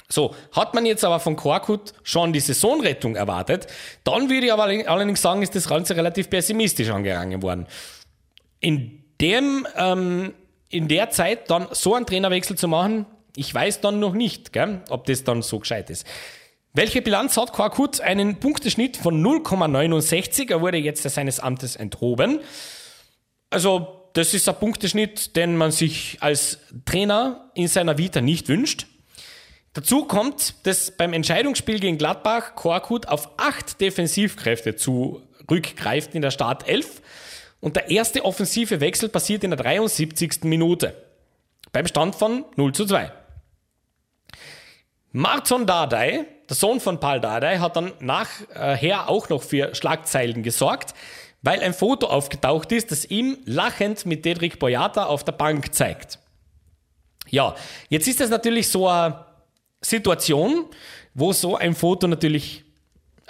So, 0.07 0.35
hat 0.51 0.73
man 0.73 0.85
jetzt 0.85 1.03
aber 1.03 1.19
von 1.19 1.35
Korkut 1.35 1.93
schon 2.03 2.31
die 2.31 2.39
Saisonrettung 2.39 3.15
erwartet, 3.15 3.67
dann 4.03 4.29
würde 4.29 4.47
ich 4.47 4.53
aber 4.53 4.63
allerdings 4.63 5.21
sagen, 5.21 5.41
ist 5.41 5.55
das 5.55 5.67
Ganze 5.67 5.95
relativ 5.95 6.29
pessimistisch 6.29 6.89
angegangen 6.89 7.41
worden. 7.41 7.65
In 8.59 9.03
dem, 9.19 9.67
ähm, 9.75 10.33
in 10.69 10.87
der 10.87 11.09
Zeit 11.09 11.49
dann 11.49 11.67
so 11.71 11.95
einen 11.95 12.05
Trainerwechsel 12.05 12.55
zu 12.55 12.67
machen, 12.67 13.07
ich 13.35 13.53
weiß 13.53 13.81
dann 13.81 13.99
noch 13.99 14.13
nicht, 14.13 14.53
gell, 14.53 14.81
ob 14.89 15.05
das 15.05 15.23
dann 15.23 15.41
so 15.41 15.59
gescheit 15.59 15.89
ist. 15.89 16.05
Welche 16.73 17.01
Bilanz 17.01 17.37
hat 17.37 17.53
Korkut? 17.53 18.01
Einen 18.01 18.39
Punkteschnitt 18.39 18.97
von 18.97 19.25
0,69. 19.25 20.51
Er 20.51 20.61
wurde 20.61 20.77
jetzt 20.77 21.03
seines 21.03 21.39
Amtes 21.39 21.77
enthoben. 21.77 22.41
Also, 23.49 24.09
das 24.13 24.33
ist 24.33 24.49
ein 24.49 24.55
Punkteschnitt, 24.55 25.35
den 25.37 25.55
man 25.55 25.71
sich 25.71 26.17
als 26.19 26.59
Trainer 26.85 27.49
in 27.53 27.69
seiner 27.69 27.97
Vita 27.97 28.19
nicht 28.19 28.49
wünscht. 28.49 28.87
Dazu 29.75 30.05
kommt, 30.05 30.65
dass 30.65 30.89
beim 30.89 31.11
Entscheidungsspiel 31.11 31.81
gegen 31.81 31.97
Gladbach 31.97 32.55
Korkut 32.55 33.09
auf 33.09 33.29
acht 33.35 33.81
Defensivkräfte 33.81 34.77
zurückgreift 34.77 36.15
in 36.15 36.21
der 36.21 36.31
Startelf 36.31 37.01
und 37.59 37.75
der 37.75 37.91
erste 37.91 38.23
offensive 38.23 38.79
Wechsel 38.79 39.09
passiert 39.09 39.43
in 39.43 39.51
der 39.51 39.59
73. 39.59 40.45
Minute 40.45 40.95
beim 41.73 41.87
Stand 41.87 42.15
von 42.15 42.45
0 42.55 42.71
zu 42.71 42.85
2. 42.85 43.11
Marton 45.11 45.65
Dardai, 45.65 46.25
der 46.47 46.55
Sohn 46.55 46.79
von 46.79 47.01
Paul 47.01 47.19
Dardai, 47.19 47.57
hat 47.57 47.75
dann 47.75 47.91
nachher 47.99 49.09
auch 49.09 49.27
noch 49.27 49.43
für 49.43 49.75
Schlagzeilen 49.75 50.41
gesorgt, 50.41 50.93
weil 51.41 51.59
ein 51.59 51.73
Foto 51.73 52.07
aufgetaucht 52.07 52.71
ist, 52.71 52.91
das 52.91 53.03
ihm 53.03 53.39
lachend 53.43 54.05
mit 54.05 54.23
Dedrick 54.23 54.57
Boyata 54.57 55.07
auf 55.07 55.25
der 55.25 55.33
Bank 55.33 55.73
zeigt. 55.73 56.19
Ja, 57.29 57.55
jetzt 57.89 58.07
ist 58.07 58.21
das 58.21 58.29
natürlich 58.29 58.69
so 58.69 58.87
eine 58.87 59.24
Situation, 59.89 60.65
wo 61.13 61.33
so 61.33 61.55
ein 61.55 61.75
Foto 61.75 62.07
natürlich 62.07 62.63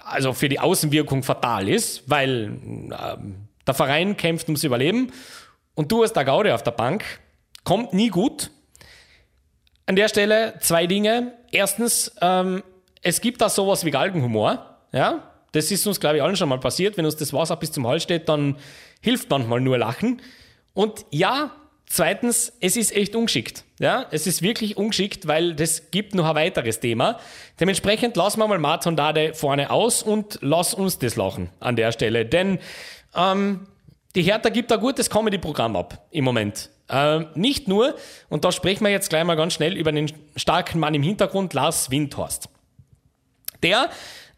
also 0.04 0.34
für 0.34 0.50
die 0.50 0.60
Außenwirkung 0.60 1.24
fatal 1.24 1.68
ist, 1.68 2.04
weil 2.10 2.60
äh, 2.92 3.18
der 3.66 3.74
Verein 3.74 4.18
kämpft 4.18 4.48
ums 4.48 4.64
Überleben 4.64 5.12
und 5.74 5.92
du 5.92 6.04
hast 6.04 6.14
da 6.14 6.24
Gaude 6.24 6.54
auf 6.54 6.64
der 6.64 6.72
Bank, 6.72 7.04
kommt 7.64 7.94
nie 7.94 8.10
gut. 8.10 8.52
An 9.88 9.96
der 9.96 10.08
Stelle 10.08 10.56
zwei 10.62 10.88
Dinge. 10.88 11.34
Erstens, 11.52 12.12
ähm, 12.22 12.64
es 13.02 13.22
gibt 13.22 13.42
da 13.42 13.50
sowas 13.50 13.86
wie 13.86 13.92
Galgenhumor. 13.92 14.80
Ja, 14.92 15.32
das 15.52 15.72
ist 15.72 15.86
uns, 15.86 16.00
glaube 16.00 16.18
ich, 16.18 16.24
allen 16.24 16.36
schon 16.36 16.50
mal 16.50 16.60
passiert. 16.60 16.98
Wenn 16.98 17.06
uns 17.06 17.18
das 17.18 17.34
Wasser 17.34 17.56
bis 17.56 17.72
zum 17.72 17.88
Hals 17.88 18.04
steht, 18.04 18.30
dann 18.30 18.58
hilft 19.02 19.30
manchmal 19.30 19.62
nur 19.62 19.78
Lachen. 19.78 20.22
Und 20.74 21.06
ja, 21.12 21.52
zweitens, 21.88 22.54
es 22.60 22.76
ist 22.76 22.96
echt 22.96 23.16
ungeschickt. 23.16 23.64
Ja, 23.80 24.06
es 24.12 24.28
ist 24.28 24.42
wirklich 24.42 24.78
ungeschickt, 24.78 25.28
weil 25.28 25.54
das 25.54 25.92
gibt 25.92 26.16
noch 26.16 26.26
ein 26.26 26.36
weiteres 26.36 26.80
Thema. 26.80 27.20
Dementsprechend 27.60 28.16
lassen 28.16 28.40
wir 28.40 28.48
mal 28.48 28.60
Martin 28.60 28.96
Dade 28.96 29.34
vorne 29.34 29.70
aus 29.70 30.04
und 30.04 30.40
lass 30.42 30.74
uns 30.74 30.98
das 31.00 31.16
lachen 31.16 31.50
an 31.60 31.76
der 31.76 31.92
Stelle. 31.92 32.26
Denn 32.26 32.60
ähm, 33.16 33.68
die 34.16 34.22
Hertha 34.22 34.50
gibt 34.50 34.72
ein 34.72 34.80
gutes 34.80 35.10
Comedy-Programm 35.10 35.76
ab 35.76 36.08
im 36.12 36.24
Moment. 36.24 36.70
Ähm, 36.88 37.28
nicht 37.36 37.68
nur, 37.68 37.96
und 38.30 38.46
da 38.46 38.52
sprechen 38.52 38.84
wir 38.84 38.92
jetzt 38.92 39.10
gleich 39.10 39.24
mal 39.24 39.36
ganz 39.36 39.54
schnell 39.54 39.76
über 39.76 39.92
den 39.92 40.12
starken 40.36 40.80
Mann 40.80 40.94
im 40.94 41.04
Hintergrund, 41.04 41.54
Lars 41.54 41.90
Windhorst. 41.90 42.48
Der, 43.64 43.90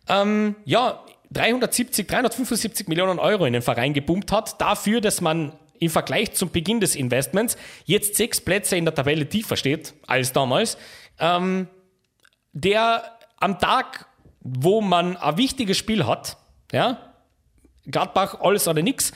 ähm, 0.07 0.55
ja, 0.65 1.03
370, 1.31 2.07
375 2.07 2.87
Millionen 2.87 3.19
Euro 3.19 3.45
in 3.45 3.53
den 3.53 3.61
Verein 3.61 3.93
gepumpt 3.93 4.31
hat, 4.31 4.61
dafür, 4.61 5.01
dass 5.01 5.19
man 5.21 5.51
im 5.79 5.89
Vergleich 5.89 6.33
zum 6.33 6.51
Beginn 6.51 6.79
des 6.79 6.95
Investments 6.95 7.57
jetzt 7.85 8.15
sechs 8.15 8.41
Plätze 8.41 8.77
in 8.77 8.85
der 8.85 8.95
Tabelle 8.95 9.27
tiefer 9.27 9.57
steht 9.57 9.93
als 10.05 10.33
damals. 10.33 10.77
Ähm, 11.19 11.67
der 12.53 13.17
am 13.37 13.59
Tag, 13.59 14.07
wo 14.41 14.81
man 14.81 15.17
ein 15.17 15.37
wichtiges 15.37 15.77
Spiel 15.77 16.05
hat, 16.05 16.37
ja, 16.71 16.97
Gladbach, 17.85 18.41
alles 18.41 18.67
oder 18.67 18.81
nix, 18.81 19.13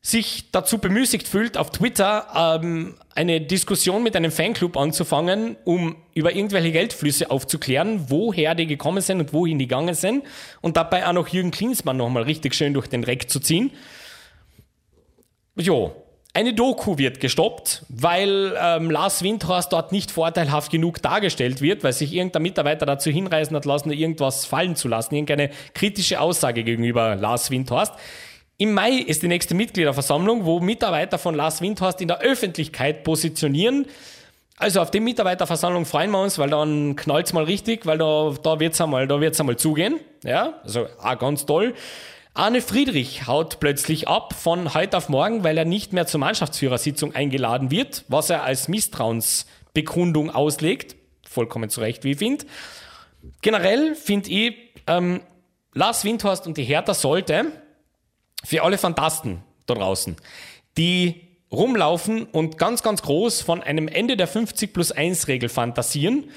sich 0.00 0.50
dazu 0.52 0.78
bemüßigt 0.78 1.26
fühlt, 1.26 1.56
auf 1.56 1.70
Twitter 1.70 2.60
ähm, 2.62 2.94
eine 3.14 3.40
Diskussion 3.40 4.02
mit 4.02 4.14
einem 4.16 4.30
Fanclub 4.30 4.76
anzufangen, 4.76 5.56
um 5.64 5.96
über 6.14 6.34
irgendwelche 6.34 6.72
Geldflüsse 6.72 7.30
aufzuklären, 7.30 8.06
woher 8.08 8.54
die 8.54 8.66
gekommen 8.66 9.02
sind 9.02 9.20
und 9.20 9.32
wohin 9.32 9.58
die 9.58 9.66
gegangen 9.66 9.94
sind 9.94 10.24
und 10.60 10.76
dabei 10.76 11.06
auch 11.06 11.12
noch 11.12 11.28
Jürgen 11.28 11.50
Klinsmann 11.50 11.96
nochmal 11.96 12.22
richtig 12.22 12.54
schön 12.54 12.74
durch 12.74 12.86
den 12.86 13.04
Reck 13.04 13.28
zu 13.28 13.40
ziehen. 13.40 13.72
Jo, 15.60 15.92
eine 16.34 16.54
Doku 16.54 16.98
wird 16.98 17.18
gestoppt, 17.18 17.82
weil 17.88 18.56
ähm, 18.62 18.92
Lars 18.92 19.24
Windhorst 19.24 19.72
dort 19.72 19.90
nicht 19.90 20.12
vorteilhaft 20.12 20.70
genug 20.70 21.02
dargestellt 21.02 21.60
wird, 21.60 21.82
weil 21.82 21.92
sich 21.92 22.12
irgendein 22.12 22.42
Mitarbeiter 22.42 22.86
dazu 22.86 23.10
hinreißen 23.10 23.56
hat 23.56 23.64
lassen, 23.64 23.90
irgendwas 23.90 24.44
fallen 24.44 24.76
zu 24.76 24.86
lassen, 24.86 25.16
irgendeine 25.16 25.50
kritische 25.74 26.20
Aussage 26.20 26.62
gegenüber 26.62 27.16
Lars 27.16 27.50
Windhorst. 27.50 27.92
Im 28.56 28.72
Mai 28.72 28.92
ist 28.92 29.22
die 29.22 29.28
nächste 29.28 29.54
Mitgliederversammlung, 29.54 30.44
wo 30.44 30.60
Mitarbeiter 30.60 31.18
von 31.18 31.34
Lars 31.34 31.60
Windhorst 31.60 32.00
in 32.00 32.08
der 32.08 32.20
Öffentlichkeit 32.20 33.02
positionieren. 33.02 33.86
Also 34.58 34.80
auf 34.80 34.90
die 34.90 35.00
Mitarbeiterversammlung 35.00 35.86
freuen 35.86 36.10
wir 36.10 36.22
uns, 36.22 36.38
weil 36.38 36.50
dann 36.50 36.94
knallt's 36.94 37.32
mal 37.32 37.44
richtig, 37.44 37.86
weil 37.86 37.98
da, 37.98 38.34
da 38.42 38.60
wird's 38.60 38.80
einmal, 38.80 39.10
einmal 39.10 39.56
zugehen. 39.56 39.98
Ja, 40.22 40.54
also 40.62 40.86
auch 41.02 41.18
ganz 41.18 41.46
toll. 41.46 41.74
Arne 42.38 42.62
Friedrich 42.62 43.26
haut 43.26 43.58
plötzlich 43.58 44.06
ab 44.06 44.32
von 44.32 44.72
heute 44.72 44.96
auf 44.96 45.08
morgen, 45.08 45.42
weil 45.42 45.58
er 45.58 45.64
nicht 45.64 45.92
mehr 45.92 46.06
zur 46.06 46.20
Mannschaftsführersitzung 46.20 47.12
eingeladen 47.12 47.72
wird, 47.72 48.04
was 48.06 48.30
er 48.30 48.44
als 48.44 48.68
Misstrauensbekundung 48.68 50.30
auslegt. 50.30 50.94
Vollkommen 51.28 51.68
zu 51.68 51.80
Recht, 51.80 52.04
wie 52.04 52.12
ich 52.12 52.18
finde. 52.18 52.46
Generell 53.42 53.96
finde 53.96 54.30
ich, 54.30 54.54
ähm, 54.86 55.20
Lars 55.74 56.04
Windhorst 56.04 56.46
und 56.46 56.56
die 56.56 56.62
Hertha 56.62 56.94
sollte 56.94 57.46
für 58.44 58.62
alle 58.62 58.78
Fantasten 58.78 59.42
da 59.66 59.74
draußen, 59.74 60.14
die 60.76 61.26
rumlaufen 61.50 62.26
und 62.26 62.56
ganz, 62.56 62.84
ganz 62.84 63.02
groß 63.02 63.42
von 63.42 63.64
einem 63.64 63.88
Ende 63.88 64.16
der 64.16 64.28
50 64.28 64.72
plus 64.72 64.92
1 64.92 65.26
Regel 65.26 65.48
fantasieren 65.48 66.30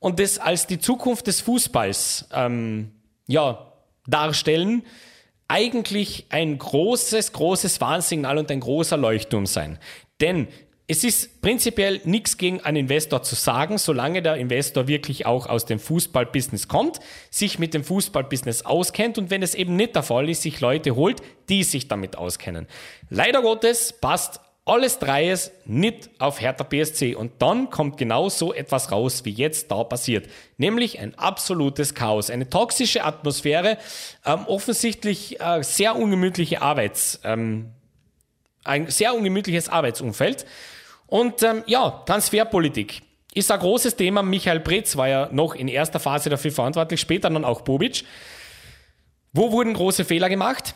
und 0.00 0.18
das 0.18 0.40
als 0.40 0.66
die 0.66 0.80
Zukunft 0.80 1.28
des 1.28 1.42
Fußballs 1.42 2.26
ähm, 2.32 2.90
ja, 3.28 3.72
darstellen, 4.08 4.82
eigentlich 5.54 6.26
ein 6.30 6.58
großes, 6.58 7.32
großes 7.32 7.80
Warnsignal 7.80 8.38
und 8.38 8.50
ein 8.50 8.58
großer 8.58 8.96
Leuchtturm 8.96 9.46
sein. 9.46 9.78
Denn 10.20 10.48
es 10.88 11.04
ist 11.04 11.40
prinzipiell 11.42 12.00
nichts 12.02 12.38
gegen 12.38 12.60
einen 12.60 12.76
Investor 12.78 13.22
zu 13.22 13.36
sagen, 13.36 13.78
solange 13.78 14.20
der 14.20 14.34
Investor 14.34 14.88
wirklich 14.88 15.26
auch 15.26 15.46
aus 15.46 15.64
dem 15.64 15.78
Fußballbusiness 15.78 16.66
kommt, 16.66 16.98
sich 17.30 17.60
mit 17.60 17.72
dem 17.72 17.84
Fußballbusiness 17.84 18.66
auskennt 18.66 19.16
und 19.16 19.30
wenn 19.30 19.44
es 19.44 19.54
eben 19.54 19.76
nicht 19.76 19.94
der 19.94 20.02
Fall 20.02 20.28
ist, 20.28 20.42
sich 20.42 20.60
Leute 20.60 20.96
holt, 20.96 21.22
die 21.48 21.62
sich 21.62 21.86
damit 21.86 22.18
auskennen. 22.18 22.66
Leider 23.08 23.40
Gottes 23.40 23.92
passt 23.92 24.40
alles 24.66 24.98
Dreies 24.98 25.52
nicht 25.66 26.08
auf 26.18 26.40
Hertha 26.40 26.64
BSC 26.64 27.14
und 27.14 27.32
dann 27.40 27.68
kommt 27.68 27.98
genau 27.98 28.30
so 28.30 28.54
etwas 28.54 28.90
raus, 28.90 29.24
wie 29.24 29.30
jetzt 29.30 29.70
da 29.70 29.84
passiert. 29.84 30.28
Nämlich 30.56 30.98
ein 31.00 31.14
absolutes 31.18 31.94
Chaos, 31.94 32.30
eine 32.30 32.48
toxische 32.48 33.04
Atmosphäre, 33.04 33.76
ähm, 34.24 34.46
offensichtlich 34.46 35.38
äh, 35.40 35.62
sehr 35.62 35.96
ungemütliche 35.96 36.62
Arbeits, 36.62 37.20
ähm, 37.24 37.72
ein 38.64 38.88
sehr 38.90 39.14
ungemütliches 39.14 39.68
Arbeitsumfeld. 39.68 40.46
Und 41.06 41.42
ähm, 41.42 41.62
ja, 41.66 42.02
Transferpolitik 42.06 43.02
ist 43.34 43.50
ein 43.50 43.60
großes 43.60 43.96
Thema. 43.96 44.22
Michael 44.22 44.60
Pretz 44.60 44.96
war 44.96 45.08
ja 45.08 45.28
noch 45.30 45.54
in 45.54 45.68
erster 45.68 46.00
Phase 46.00 46.30
dafür 46.30 46.52
verantwortlich, 46.52 47.00
später 47.00 47.28
dann 47.28 47.44
auch 47.44 47.60
Bobic. 47.60 48.04
Wo 49.34 49.52
wurden 49.52 49.74
große 49.74 50.06
Fehler 50.06 50.30
gemacht? 50.30 50.74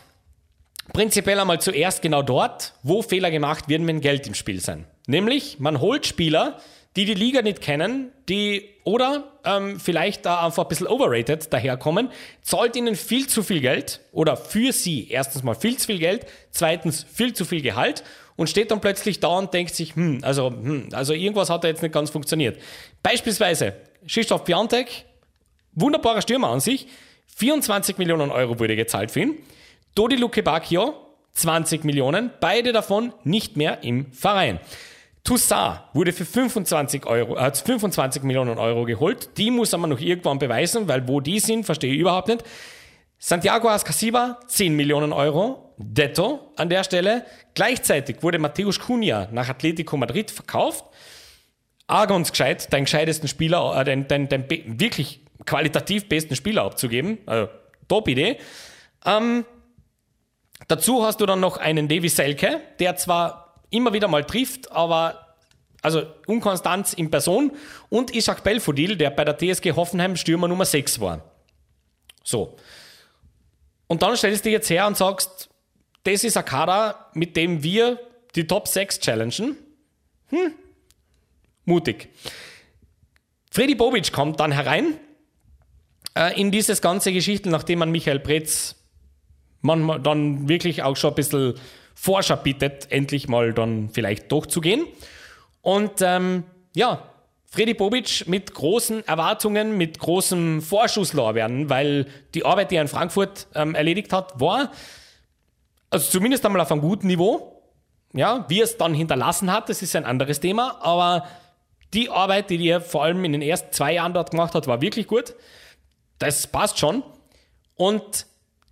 Prinzipiell 0.93 1.39
einmal 1.39 1.61
zuerst 1.61 2.01
genau 2.01 2.21
dort, 2.21 2.73
wo 2.83 3.01
Fehler 3.01 3.31
gemacht 3.31 3.69
werden, 3.69 3.87
wenn 3.87 4.01
Geld 4.01 4.27
im 4.27 4.33
Spiel 4.33 4.59
sein. 4.59 4.85
Nämlich, 5.07 5.59
man 5.59 5.81
holt 5.81 6.05
Spieler, 6.05 6.59
die 6.95 7.05
die 7.05 7.13
Liga 7.13 7.41
nicht 7.41 7.61
kennen, 7.61 8.11
die 8.27 8.69
oder 8.83 9.31
ähm, 9.45 9.79
vielleicht 9.79 10.25
da 10.25 10.45
einfach 10.45 10.63
ein 10.63 10.69
bisschen 10.69 10.87
overrated 10.87 11.53
daherkommen, 11.53 12.09
zahlt 12.41 12.75
ihnen 12.75 12.95
viel 12.95 13.27
zu 13.27 13.43
viel 13.43 13.61
Geld 13.61 14.01
oder 14.11 14.35
für 14.35 14.73
sie 14.73 15.09
erstens 15.09 15.43
mal 15.43 15.53
viel 15.53 15.77
zu 15.77 15.87
viel 15.87 15.99
Geld, 15.99 16.25
zweitens 16.49 17.05
viel 17.11 17.33
zu 17.33 17.45
viel 17.45 17.61
Gehalt 17.61 18.03
und 18.35 18.49
steht 18.49 18.71
dann 18.71 18.81
plötzlich 18.81 19.19
da 19.19 19.27
und 19.27 19.53
denkt 19.53 19.75
sich, 19.75 19.95
hm, 19.95 20.19
also, 20.23 20.49
hm, 20.49 20.89
also 20.93 21.13
irgendwas 21.13 21.49
hat 21.49 21.63
da 21.63 21.67
jetzt 21.67 21.83
nicht 21.83 21.93
ganz 21.93 22.09
funktioniert. 22.09 22.59
Beispielsweise 23.03 23.75
Krzysztof 24.07 24.43
Piantek, 24.43 25.05
wunderbarer 25.73 26.21
Stürmer 26.21 26.49
an 26.49 26.59
sich, 26.59 26.87
24 27.35 27.97
Millionen 27.97 28.31
Euro 28.31 28.59
wurde 28.59 28.75
gezahlt 28.75 29.11
für 29.11 29.21
ihn. 29.21 29.37
Dodi 29.99 30.15
Luke 30.15 30.41
Bacchio, 30.41 30.95
20 31.33 31.83
Millionen, 31.83 32.31
beide 32.39 32.71
davon 32.71 33.11
nicht 33.25 33.57
mehr 33.57 33.83
im 33.83 34.13
Verein. 34.13 34.61
Toussaint 35.25 35.81
wurde 35.91 36.13
für 36.13 36.23
25, 36.23 37.05
Euro, 37.05 37.35
äh, 37.35 37.53
25 37.53 38.23
Millionen 38.23 38.59
Euro 38.59 38.85
geholt. 38.85 39.37
Die 39.37 39.51
muss 39.51 39.73
man 39.73 39.89
noch 39.89 39.99
irgendwann 39.99 40.39
beweisen, 40.39 40.87
weil 40.87 41.05
wo 41.09 41.19
die 41.19 41.41
sind, 41.41 41.65
verstehe 41.65 41.93
ich 41.93 41.99
überhaupt 41.99 42.29
nicht. 42.29 42.45
Santiago 43.17 43.67
Ascasiba, 43.67 44.39
10 44.47 44.73
Millionen 44.73 45.11
Euro. 45.11 45.73
Detto 45.75 46.53
an 46.55 46.69
der 46.69 46.85
Stelle. 46.85 47.25
Gleichzeitig 47.53 48.23
wurde 48.23 48.39
Mateusz 48.39 48.79
Cunha 48.79 49.27
nach 49.33 49.49
Atletico 49.49 49.97
Madrid 49.97 50.31
verkauft. 50.31 50.85
Argons 51.87 52.31
gescheit, 52.31 52.71
deinen 52.71 52.85
gescheitesten 52.85 53.27
Spieler, 53.27 53.77
äh, 53.77 53.83
deinen, 53.83 54.07
deinen, 54.07 54.29
deinen 54.29 54.79
wirklich 54.79 55.25
qualitativ 55.45 56.07
besten 56.07 56.37
Spieler 56.37 56.63
abzugeben. 56.63 57.17
Also, 57.25 57.49
top 57.89 58.07
Idee. 58.07 58.37
Ähm, 59.05 59.43
dazu 60.69 61.03
hast 61.03 61.19
du 61.19 61.25
dann 61.25 61.41
noch 61.41 61.57
einen 61.57 61.89
Davy 61.89 62.07
Selke, 62.07 62.61
der 62.79 62.95
zwar 62.95 63.55
immer 63.69 63.91
wieder 63.91 64.07
mal 64.07 64.23
trifft, 64.23 64.71
aber 64.71 65.35
also 65.81 66.03
Unkonstanz 66.27 66.93
in 66.93 67.11
Person 67.11 67.51
und 67.89 68.15
Isaac 68.15 68.43
Belfodil, 68.43 68.95
der 68.95 69.09
bei 69.09 69.25
der 69.25 69.37
TSG 69.37 69.73
Hoffenheim 69.75 70.15
Stürmer 70.15 70.47
Nummer 70.47 70.65
6 70.65 70.99
war. 70.99 71.21
So. 72.23 72.55
Und 73.87 74.01
dann 74.01 74.15
stellst 74.15 74.45
du 74.45 74.49
dich 74.49 74.53
jetzt 74.53 74.69
her 74.69 74.87
und 74.87 74.97
sagst, 74.97 75.49
das 76.03 76.23
ist 76.23 76.37
ein 76.37 76.45
Kader, 76.45 77.09
mit 77.13 77.35
dem 77.35 77.63
wir 77.63 77.99
die 78.35 78.45
Top 78.45 78.67
6 78.67 78.99
challengen. 78.99 79.57
Hm, 80.29 80.53
mutig. 81.65 82.09
Freddy 83.51 83.75
Bobic 83.75 84.11
kommt 84.11 84.39
dann 84.39 84.51
herein 84.51 84.99
äh, 86.15 86.39
in 86.39 86.51
dieses 86.51 86.81
ganze 86.81 87.11
Geschichte, 87.11 87.49
nachdem 87.49 87.79
man 87.79 87.89
Michael 87.89 88.19
Pretz 88.19 88.75
manchmal 89.61 89.99
dann 89.99 90.47
wirklich 90.47 90.83
auch 90.83 90.95
schon 90.95 91.11
ein 91.11 91.15
bisschen 91.15 91.53
Forscher 91.95 92.37
bittet, 92.37 92.91
endlich 92.91 93.27
mal 93.27 93.53
dann 93.53 93.89
vielleicht 93.89 94.31
durchzugehen. 94.31 94.85
Und 95.61 96.01
ähm, 96.01 96.43
ja, 96.75 97.03
Freddy 97.45 97.73
Bobic 97.73 98.27
mit 98.27 98.53
großen 98.53 99.07
Erwartungen, 99.07 99.77
mit 99.77 99.99
großem 99.99 100.61
Vorschusslorbeeren, 100.61 101.69
weil 101.69 102.05
die 102.35 102.45
Arbeit, 102.45 102.71
die 102.71 102.75
er 102.75 102.83
in 102.83 102.87
Frankfurt 102.87 103.47
ähm, 103.55 103.75
erledigt 103.75 104.13
hat, 104.13 104.39
war 104.39 104.71
also 105.89 106.11
zumindest 106.11 106.45
einmal 106.45 106.61
auf 106.61 106.71
einem 106.71 106.81
guten 106.81 107.07
Niveau. 107.07 107.55
Ja, 108.13 108.45
wie 108.47 108.59
er 108.59 108.63
es 108.63 108.77
dann 108.77 108.93
hinterlassen 108.93 109.51
hat, 109.51 109.69
das 109.69 109.81
ist 109.81 109.95
ein 109.95 110.05
anderes 110.05 110.39
Thema, 110.39 110.79
aber 110.81 111.27
die 111.93 112.09
Arbeit, 112.09 112.49
die 112.49 112.67
er 112.67 112.81
vor 112.81 113.03
allem 113.03 113.23
in 113.23 113.33
den 113.33 113.41
ersten 113.41 113.71
zwei 113.71 113.93
Jahren 113.93 114.13
dort 114.13 114.31
gemacht 114.31 114.55
hat, 114.55 114.67
war 114.67 114.81
wirklich 114.81 115.07
gut. 115.07 115.35
Das 116.17 116.47
passt 116.47 116.79
schon. 116.79 117.03
Und 117.75 118.25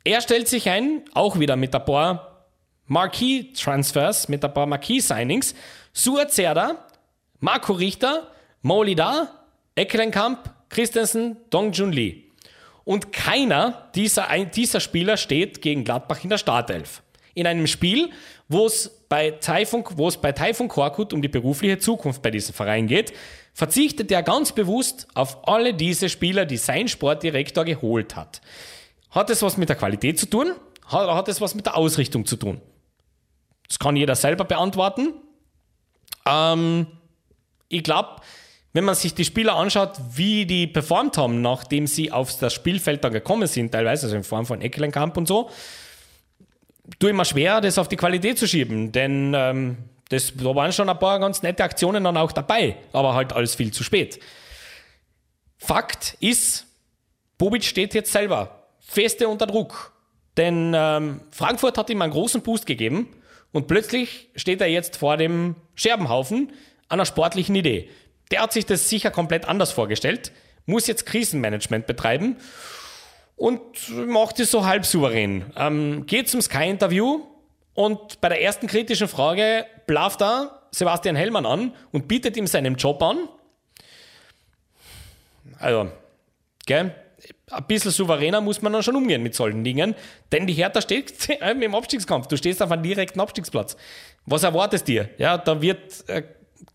er 0.07 0.21
stellt 0.21 0.47
sich 0.47 0.69
ein, 0.69 1.03
auch 1.13 1.37
wieder 1.37 1.57
mit 1.57 1.75
ein 1.75 1.83
paar 1.83 2.45
Marquee-Transfers, 2.85 4.29
mit 4.29 4.43
ein 4.43 4.53
paar 4.53 4.65
Marquee-Signings. 4.65 5.53
Suat 5.91 6.31
Zerda, 6.31 6.87
Marco 7.41 7.73
Richter, 7.73 8.31
Molly 8.61 8.95
Da, 8.95 9.29
Eckelenkamp, 9.75 10.49
Christensen, 10.69 11.35
Dong 11.49 11.73
Jun 11.73 11.91
Lee. 11.91 12.23
Und 12.85 13.11
keiner 13.11 13.89
dieser, 13.95 14.29
dieser 14.45 14.79
Spieler 14.79 15.17
steht 15.17 15.61
gegen 15.61 15.83
Gladbach 15.83 16.23
in 16.23 16.29
der 16.29 16.37
Startelf. 16.37 17.03
In 17.33 17.45
einem 17.45 17.67
Spiel, 17.67 18.09
wo 18.47 18.65
es 18.65 18.89
bei 19.09 19.31
Taifun, 19.31 19.83
wo 19.95 20.07
es 20.07 20.15
bei 20.15 20.31
Taifun 20.31 20.69
Korkut 20.69 21.11
um 21.11 21.21
die 21.21 21.27
berufliche 21.27 21.79
Zukunft 21.79 22.21
bei 22.21 22.31
diesem 22.31 22.55
Verein 22.55 22.87
geht, 22.87 23.11
verzichtet 23.53 24.09
er 24.09 24.23
ganz 24.23 24.53
bewusst 24.53 25.07
auf 25.15 25.45
alle 25.49 25.73
diese 25.73 26.07
Spieler, 26.07 26.45
die 26.45 26.57
sein 26.57 26.87
Sportdirektor 26.87 27.65
geholt 27.65 28.15
hat. 28.15 28.39
Hat 29.09 29.29
es 29.29 29.41
was 29.41 29.57
mit 29.57 29.69
der 29.69 29.75
Qualität 29.75 30.19
zu 30.19 30.25
tun? 30.25 30.53
Hat, 30.85 31.09
hat 31.09 31.27
es 31.27 31.41
was 31.41 31.55
mit 31.55 31.65
der 31.65 31.77
Ausrichtung 31.77 32.25
zu 32.25 32.35
tun? 32.35 32.61
Das 33.67 33.79
kann 33.79 33.95
jeder 33.95 34.15
selber 34.15 34.45
beantworten. 34.45 35.13
Ähm, 36.25 36.87
ich 37.69 37.83
glaube, 37.83 38.21
wenn 38.73 38.83
man 38.83 38.95
sich 38.95 39.13
die 39.13 39.25
Spieler 39.25 39.55
anschaut, 39.55 39.99
wie 40.13 40.45
die 40.45 40.67
performt 40.67 41.17
haben, 41.17 41.41
nachdem 41.41 41.87
sie 41.87 42.11
auf 42.11 42.37
das 42.37 42.53
Spielfeld 42.53 43.03
dann 43.03 43.13
gekommen 43.13 43.47
sind, 43.47 43.71
teilweise, 43.71 44.05
also 44.05 44.15
in 44.15 44.23
Form 44.23 44.45
von 44.45 44.61
Eckelenkamp 44.61 45.17
und 45.17 45.27
so, 45.27 45.49
tue 46.99 47.09
ich 47.09 47.15
mir 47.15 47.25
schwer, 47.25 47.59
das 47.61 47.77
auf 47.77 47.87
die 47.87 47.95
Qualität 47.95 48.37
zu 48.37 48.47
schieben, 48.47 48.91
denn 48.91 49.33
ähm, 49.35 49.77
das, 50.09 50.33
da 50.35 50.55
waren 50.55 50.71
schon 50.71 50.89
ein 50.89 50.99
paar 50.99 51.19
ganz 51.19 51.41
nette 51.41 51.63
Aktionen 51.63 52.03
dann 52.03 52.17
auch 52.17 52.31
dabei, 52.31 52.77
aber 52.93 53.13
halt 53.13 53.33
alles 53.33 53.55
viel 53.55 53.73
zu 53.73 53.83
spät. 53.83 54.19
Fakt 55.57 56.15
ist, 56.19 56.65
Bobic 57.37 57.63
steht 57.65 57.93
jetzt 57.93 58.11
selber 58.11 58.56
feste 58.87 59.27
unter 59.27 59.45
Druck, 59.45 59.93
denn 60.37 60.73
ähm, 60.75 61.21
Frankfurt 61.31 61.77
hat 61.77 61.89
ihm 61.89 62.01
einen 62.01 62.13
großen 62.13 62.41
Boost 62.41 62.65
gegeben 62.65 63.13
und 63.51 63.67
plötzlich 63.67 64.29
steht 64.35 64.61
er 64.61 64.67
jetzt 64.67 64.97
vor 64.97 65.17
dem 65.17 65.55
Scherbenhaufen 65.75 66.53
einer 66.89 67.05
sportlichen 67.05 67.55
Idee. 67.55 67.89
Der 68.31 68.41
hat 68.41 68.53
sich 68.53 68.65
das 68.65 68.89
sicher 68.89 69.11
komplett 69.11 69.47
anders 69.47 69.71
vorgestellt, 69.71 70.31
muss 70.65 70.87
jetzt 70.87 71.05
Krisenmanagement 71.05 71.85
betreiben 71.87 72.37
und 73.35 73.61
macht 74.07 74.39
es 74.39 74.51
so 74.51 74.65
halb 74.65 74.85
souverän. 74.85 75.45
Ähm, 75.55 76.05
geht 76.05 76.29
zum 76.29 76.41
Sky-Interview 76.41 77.21
und 77.73 78.21
bei 78.21 78.29
der 78.29 78.41
ersten 78.41 78.67
kritischen 78.67 79.07
Frage 79.07 79.65
blafft 79.85 80.21
er 80.21 80.63
Sebastian 80.71 81.15
Hellmann 81.15 81.45
an 81.45 81.73
und 81.91 82.07
bietet 82.07 82.35
ihm 82.37 82.47
seinen 82.47 82.75
Job 82.75 83.01
an. 83.01 83.29
Also, 85.59 85.91
gell? 86.65 86.93
Ein 87.49 87.65
bisschen 87.65 87.91
souveräner 87.91 88.41
muss 88.41 88.61
man 88.61 88.73
dann 88.73 88.83
schon 88.83 88.97
umgehen 88.97 89.23
mit 89.23 89.33
solchen 89.33 89.63
Dingen, 89.63 89.95
denn 90.33 90.47
die 90.47 90.53
Hertha 90.53 90.81
steht 90.81 91.29
im 91.61 91.75
Abstiegskampf. 91.75 92.27
Du 92.27 92.35
stehst 92.35 92.61
auf 92.61 92.71
einem 92.71 92.83
direkten 92.83 93.21
Abstiegsplatz. 93.21 93.77
Was 94.25 94.43
erwartest 94.43 94.87
du 94.87 94.91
dir? 94.91 95.09
Ja, 95.17 95.37
da 95.37 95.61
wird 95.61 96.07
äh, 96.09 96.23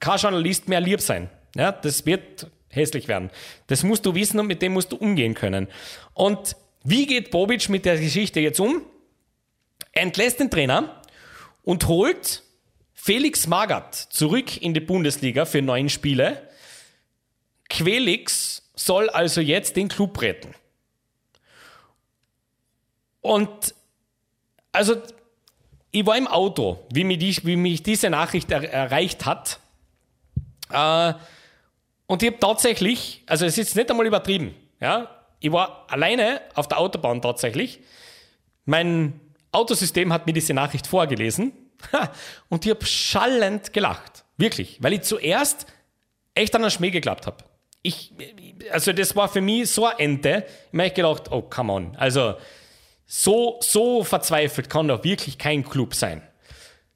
kein 0.01 0.19
Journalist 0.19 0.69
mehr 0.69 0.81
lieb 0.81 1.03
sein. 1.03 1.29
Ja, 1.55 1.73
das 1.73 2.07
wird 2.07 2.47
hässlich 2.71 3.07
werden. 3.07 3.31
Das 3.67 3.83
musst 3.83 4.07
du 4.07 4.15
wissen 4.15 4.41
und 4.41 4.47
mit 4.47 4.63
dem 4.63 4.73
musst 4.73 4.93
du 4.93 4.97
umgehen 4.97 5.35
können. 5.35 5.69
Und 6.15 6.57
wie 6.85 7.07
geht 7.07 7.31
Bobic 7.31 7.69
mit 7.69 7.85
der 7.85 7.99
Geschichte 7.99 8.41
jetzt 8.41 8.59
um? 8.59 8.83
Entlässt 9.93 10.41
den 10.41 10.51
Trainer 10.51 11.03
und 11.63 11.87
holt 11.87 12.43
Felix 12.95 13.47
Magath 13.47 13.95
zurück 13.95 14.63
in 14.63 14.73
die 14.73 14.81
Bundesliga 14.81 15.45
für 15.45 15.61
neun 15.61 15.91
Spiele. 15.91 16.49
Quelix 17.69 18.71
soll 18.75 19.11
also 19.11 19.43
jetzt 19.43 19.77
den 19.77 19.89
Club 19.89 20.23
retten. 20.23 20.55
Und 23.23 23.75
also 24.73 24.97
ich 25.91 26.07
war 26.07 26.17
im 26.17 26.27
Auto, 26.27 26.79
wie 26.93 27.05
mich, 27.05 27.19
die, 27.19 27.47
wie 27.47 27.57
mich 27.57 27.83
diese 27.83 28.11
Nachricht 28.11 28.51
er, 28.51 28.71
erreicht 28.71 29.25
hat. 29.27 29.61
Äh, 30.71 31.15
und 32.07 32.23
ich 32.23 32.31
habe 32.31 32.41
tatsächlich, 32.41 33.23
also 33.27 33.47
es 33.47 33.57
ist 33.59 33.77
nicht 33.77 33.91
einmal 33.91 34.07
übertrieben, 34.07 34.55
ja, 34.81 35.09
ich 35.39 35.53
war 35.53 35.87
alleine 35.89 36.41
auf 36.55 36.69
der 36.69 36.79
Autobahn 36.79 37.21
tatsächlich. 37.21 37.81
Mein 38.65 39.21
Autosystem 39.51 40.13
hat 40.13 40.27
mir 40.27 40.33
diese 40.33 40.55
Nachricht 40.55 40.87
vorgelesen 40.87 41.53
und 42.49 42.65
ich 42.65 42.71
habe 42.71 42.85
schallend 42.87 43.73
gelacht. 43.73 44.25
Wirklich, 44.37 44.79
weil 44.83 44.95
ich 44.95 45.03
zuerst 45.03 45.67
echt 46.35 46.55
an 46.55 46.63
den 46.63 46.71
Schmäh 46.71 46.91
geklappt 46.91 47.27
habe. 47.27 47.45
Ich, 47.83 48.13
also 48.71 48.93
das 48.93 49.15
war 49.15 49.29
für 49.29 49.41
mich 49.41 49.71
so 49.71 49.87
ein 49.87 49.99
Ente. 49.99 50.47
Ich 50.73 50.79
habe 50.79 50.91
gedacht, 50.91 51.31
oh, 51.31 51.43
come 51.43 51.73
on. 51.73 51.97
Also 51.97 52.37
so, 53.15 53.59
so 53.61 54.05
verzweifelt 54.05 54.71
kann 54.71 54.89
doch 54.89 55.05
wirklich 55.05 55.39
kein 55.39 55.65
Club 55.65 55.95
sein. 55.95 56.23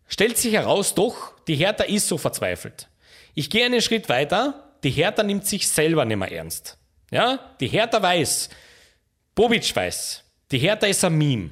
Stellt 0.07 0.39
sich 0.39 0.55
heraus, 0.55 0.95
doch, 0.95 1.39
die 1.47 1.57
Hertha 1.57 1.85
ist 1.85 2.09
so 2.09 2.17
verzweifelt. 2.17 2.89
Ich 3.35 3.51
gehe 3.51 3.65
einen 3.67 3.83
Schritt 3.83 4.09
weiter 4.09 4.67
die 4.87 4.93
Hertha 4.93 5.25
nimmt 5.25 5.45
sich 5.45 5.67
selber 5.69 6.05
nicht 6.05 6.17
mehr 6.17 6.31
ernst. 6.31 6.79
Ja, 7.11 7.57
die 7.61 7.67
Hertha 7.67 8.01
weiß, 8.01 8.49
Bobic 9.35 9.75
weiß, 9.75 10.23
die 10.53 10.59
Hertha 10.59 10.87
ist 10.87 11.05
ein 11.05 11.19
Meme. 11.19 11.51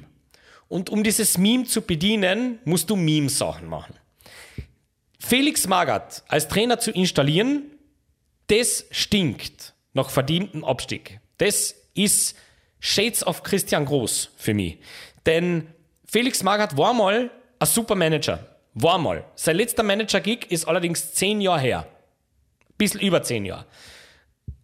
Und 0.69 0.89
um 0.89 1.03
dieses 1.03 1.37
Meme 1.37 1.65
zu 1.65 1.81
bedienen, 1.81 2.59
musst 2.63 2.89
du 2.89 2.95
Meme-Sachen 2.95 3.67
machen. 3.67 3.95
Felix 5.19 5.67
Magath 5.67 6.23
als 6.29 6.47
Trainer 6.47 6.79
zu 6.79 6.91
installieren, 6.91 7.71
das 8.47 8.85
stinkt 8.91 9.73
nach 9.93 10.09
verdientem 10.09 10.63
Abstieg. 10.63 11.19
Das 11.37 11.75
ist 11.93 12.35
Shades 12.85 13.25
of 13.25 13.43
Christian 13.43 13.85
Groß 13.85 14.29
für 14.37 14.53
mich. 14.53 14.77
Denn 15.25 15.67
Felix 16.07 16.43
Magath 16.43 16.77
war 16.77 16.93
mal 16.93 17.31
ein 17.59 17.67
super 17.67 17.95
Manager. 17.95 18.39
War 18.73 18.97
mal. 18.97 19.23
Sein 19.35 19.55
letzter 19.55 19.83
Manager-Gig 19.83 20.51
ist 20.51 20.67
allerdings 20.67 21.13
zehn 21.13 21.41
Jahre 21.41 21.61
her 21.61 21.87
bisschen 22.77 22.99
über 22.99 23.23
zehn 23.23 23.45
Jahre. 23.45 23.65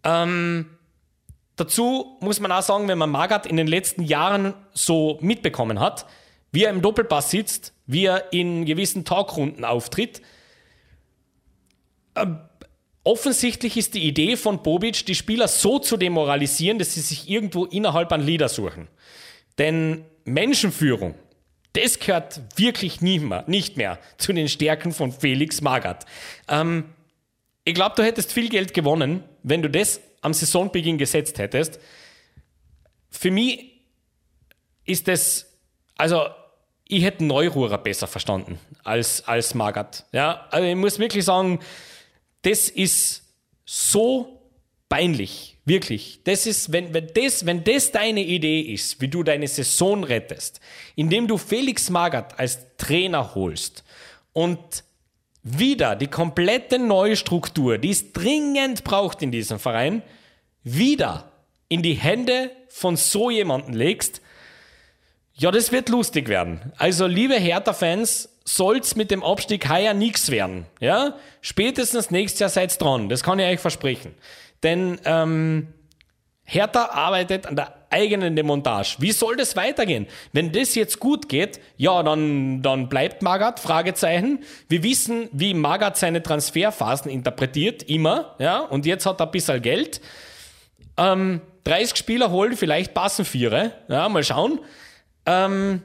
Ähm, 0.04 0.70
dazu 1.56 2.18
muss 2.20 2.40
man 2.40 2.52
auch 2.52 2.62
sagen, 2.62 2.88
wenn 2.88 2.98
man 2.98 3.10
Magath 3.10 3.46
in 3.46 3.56
den 3.56 3.66
letzten 3.66 4.02
Jahren 4.02 4.54
so 4.72 5.18
mitbekommen 5.20 5.80
hat, 5.80 6.06
wie 6.50 6.64
er 6.64 6.70
im 6.70 6.82
Doppelpass 6.82 7.30
sitzt, 7.30 7.72
wie 7.86 8.04
er 8.04 8.32
in 8.32 8.66
gewissen 8.66 9.04
Talkrunden 9.04 9.64
auftritt, 9.64 10.22
ähm, 12.14 12.40
offensichtlich 13.04 13.76
ist 13.76 13.94
die 13.94 14.06
Idee 14.06 14.36
von 14.36 14.62
Bobic, 14.62 15.06
die 15.06 15.14
Spieler 15.14 15.48
so 15.48 15.78
zu 15.78 15.96
demoralisieren, 15.96 16.78
dass 16.78 16.94
sie 16.94 17.00
sich 17.00 17.28
irgendwo 17.28 17.64
innerhalb 17.64 18.12
an 18.12 18.20
Leader 18.20 18.48
suchen. 18.48 18.88
Denn 19.58 20.04
Menschenführung, 20.24 21.14
das 21.72 21.98
gehört 21.98 22.40
wirklich 22.56 23.00
nicht 23.00 23.22
mehr, 23.22 23.44
nicht 23.46 23.76
mehr 23.76 23.98
zu 24.18 24.32
den 24.32 24.48
Stärken 24.48 24.92
von 24.92 25.12
Felix 25.12 25.60
Magath. 25.60 26.06
Ähm, 26.48 26.84
ich 27.64 27.74
glaube, 27.74 27.94
du 27.96 28.02
hättest 28.02 28.32
viel 28.32 28.48
Geld 28.48 28.74
gewonnen, 28.74 29.24
wenn 29.42 29.62
du 29.62 29.70
das 29.70 30.00
am 30.20 30.34
Saisonbeginn 30.34 30.98
gesetzt 30.98 31.38
hättest. 31.38 31.80
Für 33.10 33.30
mich 33.30 33.72
ist 34.84 35.08
das, 35.08 35.46
also 35.96 36.26
ich 36.86 37.04
hätte 37.04 37.24
Neururer 37.24 37.78
besser 37.78 38.06
verstanden 38.06 38.58
als, 38.84 39.26
als 39.26 39.54
Magath. 39.54 40.04
Ja, 40.12 40.46
also 40.50 40.66
ich 40.66 40.76
muss 40.76 40.98
wirklich 40.98 41.24
sagen, 41.24 41.60
das 42.42 42.68
ist 42.68 43.22
so 43.64 44.42
peinlich, 44.88 45.56
wirklich. 45.64 46.20
Das 46.24 46.46
ist, 46.46 46.72
wenn, 46.72 46.92
wenn, 46.92 47.08
das, 47.14 47.46
wenn 47.46 47.64
das 47.64 47.92
deine 47.92 48.22
Idee 48.22 48.60
ist, 48.60 49.00
wie 49.00 49.08
du 49.08 49.22
deine 49.22 49.48
Saison 49.48 50.04
rettest, 50.04 50.60
indem 50.96 51.28
du 51.28 51.38
Felix 51.38 51.88
Magath 51.88 52.38
als 52.38 52.58
Trainer 52.76 53.34
holst 53.34 53.84
und 54.32 54.84
wieder 55.42 55.96
die 55.96 56.08
komplette 56.08 56.78
neue 56.78 57.16
Struktur, 57.16 57.78
die 57.78 57.90
es 57.90 58.12
dringend 58.12 58.84
braucht 58.84 59.22
in 59.22 59.32
diesem 59.32 59.58
Verein, 59.58 60.02
wieder 60.62 61.32
in 61.68 61.82
die 61.82 61.94
Hände 61.94 62.50
von 62.68 62.96
so 62.96 63.30
jemanden 63.30 63.72
legst, 63.72 64.20
ja, 65.34 65.50
das 65.50 65.72
wird 65.72 65.88
lustig 65.88 66.28
werden. 66.28 66.72
Also, 66.76 67.06
liebe 67.06 67.34
Hertha-Fans, 67.34 68.28
soll's 68.44 68.96
mit 68.96 69.10
dem 69.10 69.22
Abstieg 69.22 69.68
heuer 69.68 69.94
nichts 69.94 70.30
werden. 70.30 70.66
Ja? 70.80 71.16
Spätestens 71.40 72.10
nächstes 72.10 72.40
Jahr 72.40 72.50
seid's 72.50 72.78
dran. 72.78 73.08
Das 73.08 73.22
kann 73.22 73.38
ich 73.38 73.46
euch 73.46 73.60
versprechen. 73.60 74.14
denn 74.62 75.00
ähm, 75.04 75.68
Hertha 76.44 76.90
arbeitet 76.90 77.46
an 77.46 77.56
der 77.56 77.74
eigenen 77.90 78.34
Demontage. 78.34 78.96
Wie 78.98 79.12
soll 79.12 79.36
das 79.36 79.54
weitergehen? 79.54 80.06
Wenn 80.32 80.50
das 80.52 80.74
jetzt 80.74 80.98
gut 80.98 81.28
geht, 81.28 81.60
ja, 81.76 82.02
dann, 82.02 82.62
dann 82.62 82.88
bleibt 82.88 83.22
Magath, 83.22 83.60
Fragezeichen. 83.60 84.40
Wir 84.68 84.82
wissen, 84.82 85.28
wie 85.32 85.54
Magath 85.54 85.96
seine 85.96 86.22
Transferphasen 86.22 87.10
interpretiert, 87.10 87.82
immer, 87.84 88.34
ja, 88.38 88.60
und 88.60 88.86
jetzt 88.86 89.06
hat 89.06 89.20
er 89.20 89.26
ein 89.26 89.30
bisschen 89.30 89.62
Geld. 89.62 90.00
Ähm, 90.96 91.40
30 91.64 91.96
Spieler 91.96 92.30
holen, 92.30 92.56
vielleicht 92.56 92.92
passen 92.92 93.24
Viere, 93.24 93.72
ja, 93.88 94.08
mal 94.08 94.24
schauen. 94.24 94.60
Ähm, 95.26 95.82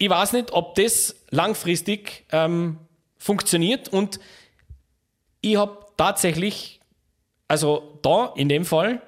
ich 0.00 0.08
weiß 0.08 0.32
nicht, 0.32 0.52
ob 0.52 0.74
das 0.76 1.14
langfristig 1.28 2.24
ähm, 2.32 2.78
funktioniert 3.18 3.90
und 3.90 4.18
ich 5.42 5.56
habe 5.56 5.76
tatsächlich, 5.98 6.80
also 7.48 7.98
da 8.00 8.32
in 8.34 8.48
dem 8.48 8.64
Fall, 8.64 9.02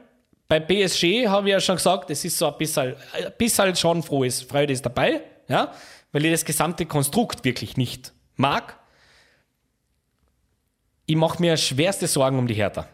bei 0.48 0.60
PSG 0.60 1.28
habe 1.28 1.48
ich 1.48 1.52
ja 1.52 1.60
schon 1.60 1.76
gesagt, 1.76 2.10
es 2.10 2.26
ist 2.26 2.36
so 2.36 2.46
ein 2.46 2.58
bisschen, 2.58 2.94
ein 3.14 3.32
bisschen 3.38 3.74
schon 3.74 4.02
frohes 4.02 4.42
Freude 4.42 4.74
ist 4.74 4.84
dabei, 4.84 5.22
ja, 5.48 5.72
weil 6.12 6.26
ich 6.26 6.32
das 6.32 6.44
gesamte 6.44 6.84
Konstrukt 6.84 7.42
wirklich 7.42 7.78
nicht 7.78 8.12
mag. 8.36 8.78
Ich 11.06 11.16
mache 11.16 11.40
mir 11.40 11.56
schwerste 11.56 12.06
Sorgen 12.06 12.38
um 12.38 12.46
die 12.46 12.54
Hertha. 12.54 12.86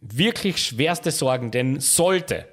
Wirklich 0.00 0.64
schwerste 0.64 1.10
Sorgen, 1.10 1.50
denn 1.50 1.80
sollte 1.80 2.46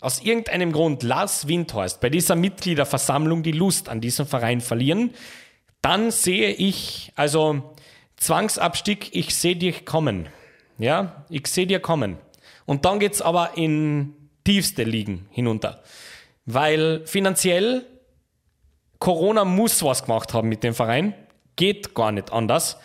aus 0.00 0.20
irgendeinem 0.22 0.72
Grund 0.72 1.02
Lars 1.02 1.48
Windhorst 1.48 2.00
bei 2.00 2.10
dieser 2.10 2.36
Mitgliederversammlung 2.36 3.42
die 3.42 3.52
Lust 3.52 3.88
an 3.88 4.00
diesem 4.00 4.26
Verein 4.26 4.60
verlieren, 4.60 5.14
dann 5.80 6.10
sehe 6.10 6.50
ich, 6.50 7.12
also 7.16 7.74
Zwangsabstieg, 8.16 9.14
ich 9.14 9.34
sehe 9.34 9.56
dich 9.56 9.86
kommen. 9.86 10.28
Ja, 10.78 11.24
ich 11.30 11.46
sehe 11.46 11.66
dir 11.66 11.80
kommen. 11.80 12.18
Und 12.66 12.84
dann 12.84 12.98
geht 12.98 13.14
es 13.14 13.22
aber 13.22 13.56
in 13.56 14.14
tiefste 14.44 14.84
Ligen 14.84 15.28
hinunter. 15.30 15.82
Weil 16.44 17.06
finanziell 17.06 17.86
Corona 18.98 19.44
muss 19.44 19.82
was 19.82 20.04
gemacht 20.04 20.34
haben 20.34 20.48
mit 20.48 20.62
dem 20.62 20.74
Verein. 20.74 21.14
Geht 21.56 21.94
gar 21.94 22.12
nicht 22.12 22.32
anders. 22.32 22.78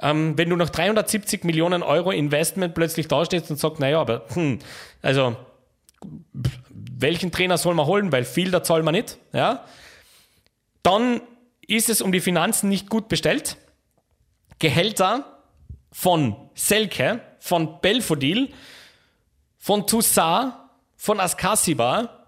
Ähm, 0.00 0.36
wenn 0.36 0.50
du 0.50 0.56
nach 0.56 0.70
370 0.70 1.44
Millionen 1.44 1.82
Euro 1.82 2.10
Investment 2.10 2.74
plötzlich 2.74 3.08
dastehst 3.08 3.50
und 3.50 3.58
sagst, 3.58 3.80
naja, 3.80 4.00
aber 4.00 4.26
hm, 4.34 4.58
also 5.02 5.36
welchen 6.32 7.32
Trainer 7.32 7.58
soll 7.58 7.74
man 7.74 7.86
holen, 7.86 8.12
weil 8.12 8.24
viel 8.24 8.50
da 8.50 8.62
zahlt 8.62 8.84
man 8.84 8.94
nicht, 8.94 9.18
ja, 9.32 9.64
dann 10.82 11.20
ist 11.66 11.88
es 11.88 12.02
um 12.02 12.12
die 12.12 12.20
Finanzen 12.20 12.68
nicht 12.68 12.90
gut 12.90 13.08
bestellt. 13.08 13.56
Gehälter 14.58 15.40
von 15.90 16.36
Selke, 16.54 17.20
von 17.38 17.80
Belfodil, 17.80 18.52
von 19.58 19.86
Toussaint, 19.86 20.54
von 20.96 21.20
Askasiba, 21.20 22.26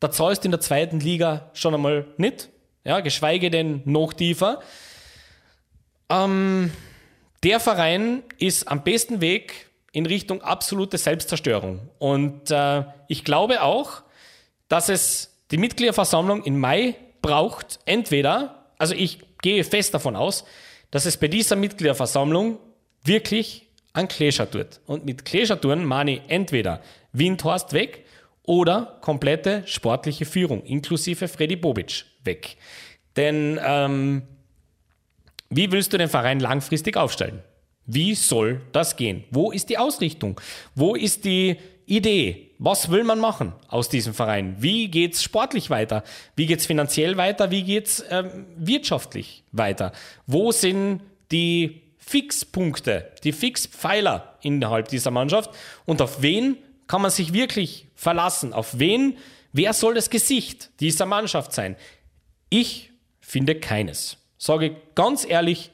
da 0.00 0.10
zahlst 0.10 0.44
du 0.44 0.46
in 0.46 0.52
der 0.52 0.60
zweiten 0.60 1.00
Liga 1.00 1.50
schon 1.52 1.74
einmal 1.74 2.06
nicht, 2.16 2.48
ja, 2.84 3.00
geschweige 3.00 3.50
denn 3.50 3.82
noch 3.84 4.12
tiefer. 4.12 4.60
Ähm, 6.08 6.70
der 7.42 7.60
Verein 7.60 8.22
ist 8.38 8.68
am 8.68 8.84
besten 8.84 9.20
Weg 9.20 9.65
in 9.96 10.04
Richtung 10.04 10.42
absolute 10.42 10.98
Selbstzerstörung. 10.98 11.88
Und 11.98 12.50
äh, 12.50 12.84
ich 13.08 13.24
glaube 13.24 13.62
auch, 13.62 14.02
dass 14.68 14.90
es 14.90 15.38
die 15.50 15.56
Mitgliederversammlung 15.56 16.44
im 16.44 16.60
Mai 16.60 16.96
braucht, 17.22 17.78
entweder, 17.86 18.66
also 18.76 18.94
ich 18.94 19.20
gehe 19.40 19.64
fest 19.64 19.94
davon 19.94 20.14
aus, 20.14 20.44
dass 20.90 21.06
es 21.06 21.16
bei 21.16 21.28
dieser 21.28 21.56
Mitgliederversammlung 21.56 22.58
wirklich 23.04 23.68
an 23.94 24.06
Klescher 24.06 24.50
tut. 24.50 24.80
Und 24.84 25.06
mit 25.06 25.24
Klescher 25.24 25.58
tun 25.58 25.86
meine 25.86 26.16
ich 26.16 26.20
entweder 26.28 26.82
Windhorst 27.12 27.72
weg 27.72 28.04
oder 28.42 28.98
komplette 29.00 29.62
sportliche 29.64 30.26
Führung, 30.26 30.62
inklusive 30.64 31.26
Freddy 31.26 31.56
Bobic 31.56 32.04
weg. 32.22 32.58
Denn 33.16 33.58
ähm, 33.64 34.24
wie 35.48 35.72
willst 35.72 35.94
du 35.94 35.96
den 35.96 36.10
Verein 36.10 36.40
langfristig 36.40 36.98
aufstellen? 36.98 37.42
Wie 37.86 38.14
soll 38.14 38.60
das 38.72 38.96
gehen? 38.96 39.24
Wo 39.30 39.52
ist 39.52 39.68
die 39.68 39.78
Ausrichtung? 39.78 40.40
Wo 40.74 40.94
ist 40.94 41.24
die 41.24 41.56
Idee? 41.86 42.50
Was 42.58 42.90
will 42.90 43.04
man 43.04 43.20
machen 43.20 43.52
aus 43.68 43.88
diesem 43.88 44.12
Verein? 44.12 44.56
Wie 44.58 44.88
geht's 44.88 45.22
sportlich 45.22 45.70
weiter? 45.70 46.02
Wie 46.34 46.46
geht's 46.46 46.66
finanziell 46.66 47.16
weiter? 47.16 47.50
Wie 47.50 47.62
geht's 47.62 48.04
ähm, 48.10 48.46
wirtschaftlich 48.56 49.44
weiter? 49.52 49.92
Wo 50.26 50.52
sind 50.52 51.00
die 51.30 51.82
Fixpunkte, 51.98 53.12
die 53.24 53.32
Fixpfeiler 53.32 54.36
innerhalb 54.42 54.88
dieser 54.88 55.10
Mannschaft? 55.10 55.50
Und 55.84 56.02
auf 56.02 56.22
wen 56.22 56.56
kann 56.86 57.02
man 57.02 57.10
sich 57.10 57.32
wirklich 57.32 57.86
verlassen? 57.94 58.52
Auf 58.52 58.78
wen? 58.78 59.16
Wer 59.52 59.72
soll 59.72 59.94
das 59.94 60.10
Gesicht 60.10 60.70
dieser 60.80 61.06
Mannschaft 61.06 61.52
sein? 61.52 61.76
Ich 62.48 62.90
finde 63.20 63.54
keines. 63.56 64.18
Sage 64.38 64.76
ganz 64.94 65.26
ehrlich, 65.28 65.70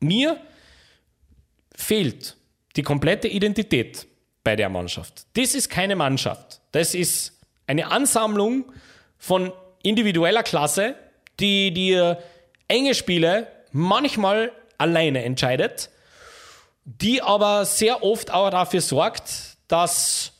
mir 0.00 0.40
fehlt 1.78 2.36
die 2.76 2.82
komplette 2.82 3.28
Identität 3.28 4.06
bei 4.42 4.56
der 4.56 4.68
Mannschaft. 4.68 5.26
Das 5.34 5.54
ist 5.54 5.70
keine 5.70 5.96
Mannschaft. 5.96 6.60
Das 6.72 6.94
ist 6.94 7.38
eine 7.66 7.90
Ansammlung 7.90 8.72
von 9.16 9.52
individueller 9.82 10.42
Klasse, 10.42 10.96
die 11.38 11.72
dir 11.72 12.22
enge 12.66 12.94
Spiele 12.94 13.46
manchmal 13.70 14.52
alleine 14.76 15.22
entscheidet, 15.24 15.90
die 16.84 17.22
aber 17.22 17.64
sehr 17.64 18.02
oft 18.02 18.32
auch 18.32 18.50
dafür 18.50 18.80
sorgt, 18.80 19.56
dass 19.68 20.32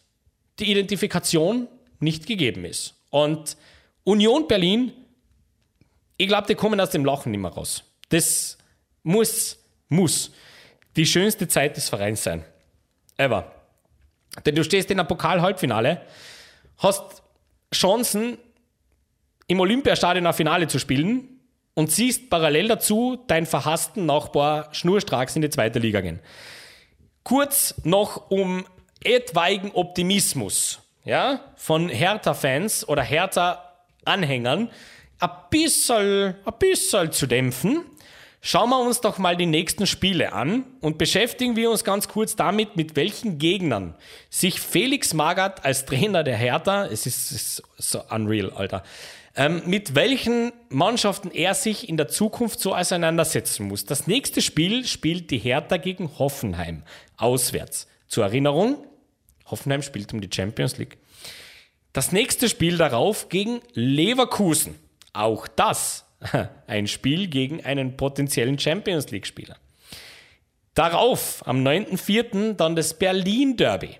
die 0.58 0.70
Identifikation 0.70 1.68
nicht 2.00 2.26
gegeben 2.26 2.64
ist. 2.64 2.94
Und 3.10 3.56
Union 4.04 4.48
Berlin, 4.48 4.92
ich 6.16 6.26
glaube, 6.26 6.48
die 6.48 6.56
kommen 6.56 6.80
aus 6.80 6.90
dem 6.90 7.04
Lachen 7.04 7.30
nicht 7.30 7.40
mehr 7.40 7.52
raus. 7.52 7.84
Das 8.08 8.58
muss, 9.02 9.58
muss 9.88 10.32
die 10.96 11.06
schönste 11.06 11.48
Zeit 11.48 11.76
des 11.76 11.88
Vereins 11.88 12.22
sein. 12.22 12.44
Ever. 13.16 13.52
Denn 14.44 14.54
du 14.54 14.64
stehst 14.64 14.90
in 14.90 14.98
einem 14.98 15.08
Pokal-Halbfinale, 15.08 16.02
hast 16.78 17.22
Chancen, 17.74 18.38
im 19.46 19.60
Olympiastadion 19.60 20.26
ein 20.26 20.34
Finale 20.34 20.68
zu 20.68 20.78
spielen 20.78 21.40
und 21.74 21.90
siehst 21.90 22.28
parallel 22.30 22.68
dazu 22.68 23.16
deinen 23.26 23.46
verhassten 23.46 24.04
Nachbar 24.06 24.68
schnurstracks 24.72 25.36
in 25.36 25.42
die 25.42 25.50
zweite 25.50 25.78
Liga 25.78 26.00
gehen. 26.00 26.20
Kurz 27.24 27.74
noch 27.84 28.30
um 28.30 28.66
etwaigen 29.02 29.70
Optimismus 29.72 30.80
ja, 31.04 31.40
von 31.56 31.88
Hertha-Fans 31.88 32.86
oder 32.86 33.02
Hertha-Anhängern 33.02 34.70
ein 35.20 35.30
bisschen, 35.50 36.34
ein 36.44 36.54
bisschen 36.58 37.12
zu 37.12 37.26
dämpfen. 37.26 37.84
Schauen 38.40 38.70
wir 38.70 38.78
uns 38.78 39.00
doch 39.00 39.18
mal 39.18 39.36
die 39.36 39.46
nächsten 39.46 39.86
Spiele 39.86 40.32
an 40.32 40.64
und 40.80 40.96
beschäftigen 40.96 41.56
wir 41.56 41.70
uns 41.70 41.82
ganz 41.82 42.06
kurz 42.06 42.36
damit, 42.36 42.76
mit 42.76 42.94
welchen 42.94 43.38
Gegnern 43.38 43.96
sich 44.30 44.60
Felix 44.60 45.12
Magath 45.12 45.64
als 45.64 45.86
Trainer 45.86 46.22
der 46.22 46.36
Hertha, 46.36 46.86
es 46.86 47.06
ist, 47.06 47.32
ist 47.32 47.62
so 47.76 48.00
unreal, 48.10 48.50
Alter, 48.52 48.84
ähm, 49.34 49.62
mit 49.66 49.96
welchen 49.96 50.52
Mannschaften 50.68 51.30
er 51.32 51.54
sich 51.54 51.88
in 51.88 51.96
der 51.96 52.08
Zukunft 52.08 52.60
so 52.60 52.74
auseinandersetzen 52.74 53.66
muss. 53.66 53.84
Das 53.84 54.06
nächste 54.06 54.40
Spiel 54.40 54.86
spielt 54.86 55.30
die 55.30 55.38
Hertha 55.38 55.76
gegen 55.76 56.18
Hoffenheim 56.18 56.84
auswärts. 57.16 57.88
Zur 58.06 58.24
Erinnerung, 58.24 58.86
Hoffenheim 59.46 59.82
spielt 59.82 60.12
um 60.12 60.20
die 60.20 60.30
Champions 60.32 60.78
League. 60.78 60.98
Das 61.92 62.12
nächste 62.12 62.48
Spiel 62.48 62.78
darauf 62.78 63.28
gegen 63.28 63.60
Leverkusen. 63.74 64.76
Auch 65.12 65.48
das 65.48 66.04
ein 66.66 66.86
Spiel 66.86 67.28
gegen 67.28 67.64
einen 67.64 67.96
potenziellen 67.96 68.58
Champions 68.58 69.10
League-Spieler. 69.10 69.56
Darauf, 70.74 71.42
am 71.46 71.64
9.4., 71.66 72.54
dann 72.54 72.76
das 72.76 72.94
Berlin 72.94 73.56
Derby. 73.56 73.96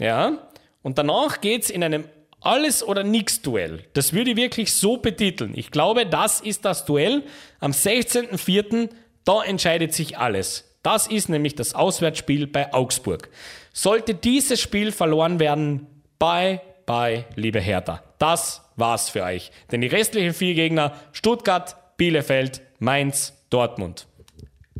Ja, 0.00 0.50
und 0.82 0.98
danach 0.98 1.40
geht 1.40 1.62
es 1.62 1.70
in 1.70 1.82
einem 1.82 2.04
Alles- 2.40 2.82
oder 2.82 3.04
Nix-Duell. 3.04 3.84
Das 3.92 4.12
würde 4.12 4.32
ich 4.32 4.36
wirklich 4.36 4.72
so 4.72 4.96
betiteln. 4.96 5.52
Ich 5.54 5.70
glaube, 5.70 6.06
das 6.06 6.40
ist 6.40 6.64
das 6.64 6.84
Duell 6.84 7.22
am 7.60 7.70
16.4., 7.70 8.90
da 9.24 9.44
entscheidet 9.44 9.94
sich 9.94 10.18
alles. 10.18 10.76
Das 10.82 11.06
ist 11.06 11.28
nämlich 11.28 11.54
das 11.54 11.74
Auswärtsspiel 11.74 12.48
bei 12.48 12.74
Augsburg. 12.74 13.30
Sollte 13.72 14.14
dieses 14.14 14.60
Spiel 14.60 14.90
verloren 14.90 15.38
werden, 15.38 15.86
bye, 16.18 16.60
bye, 16.86 17.24
liebe 17.34 17.60
Hertha. 17.60 18.02
Das 18.18 18.62
war's 18.76 19.08
für 19.08 19.22
euch. 19.22 19.50
Denn 19.70 19.80
die 19.80 19.86
restlichen 19.86 20.34
vier 20.34 20.54
Gegner, 20.54 20.92
Stuttgart, 21.12 21.76
Bielefeld, 21.96 22.62
Mainz, 22.78 23.34
Dortmund. 23.50 24.06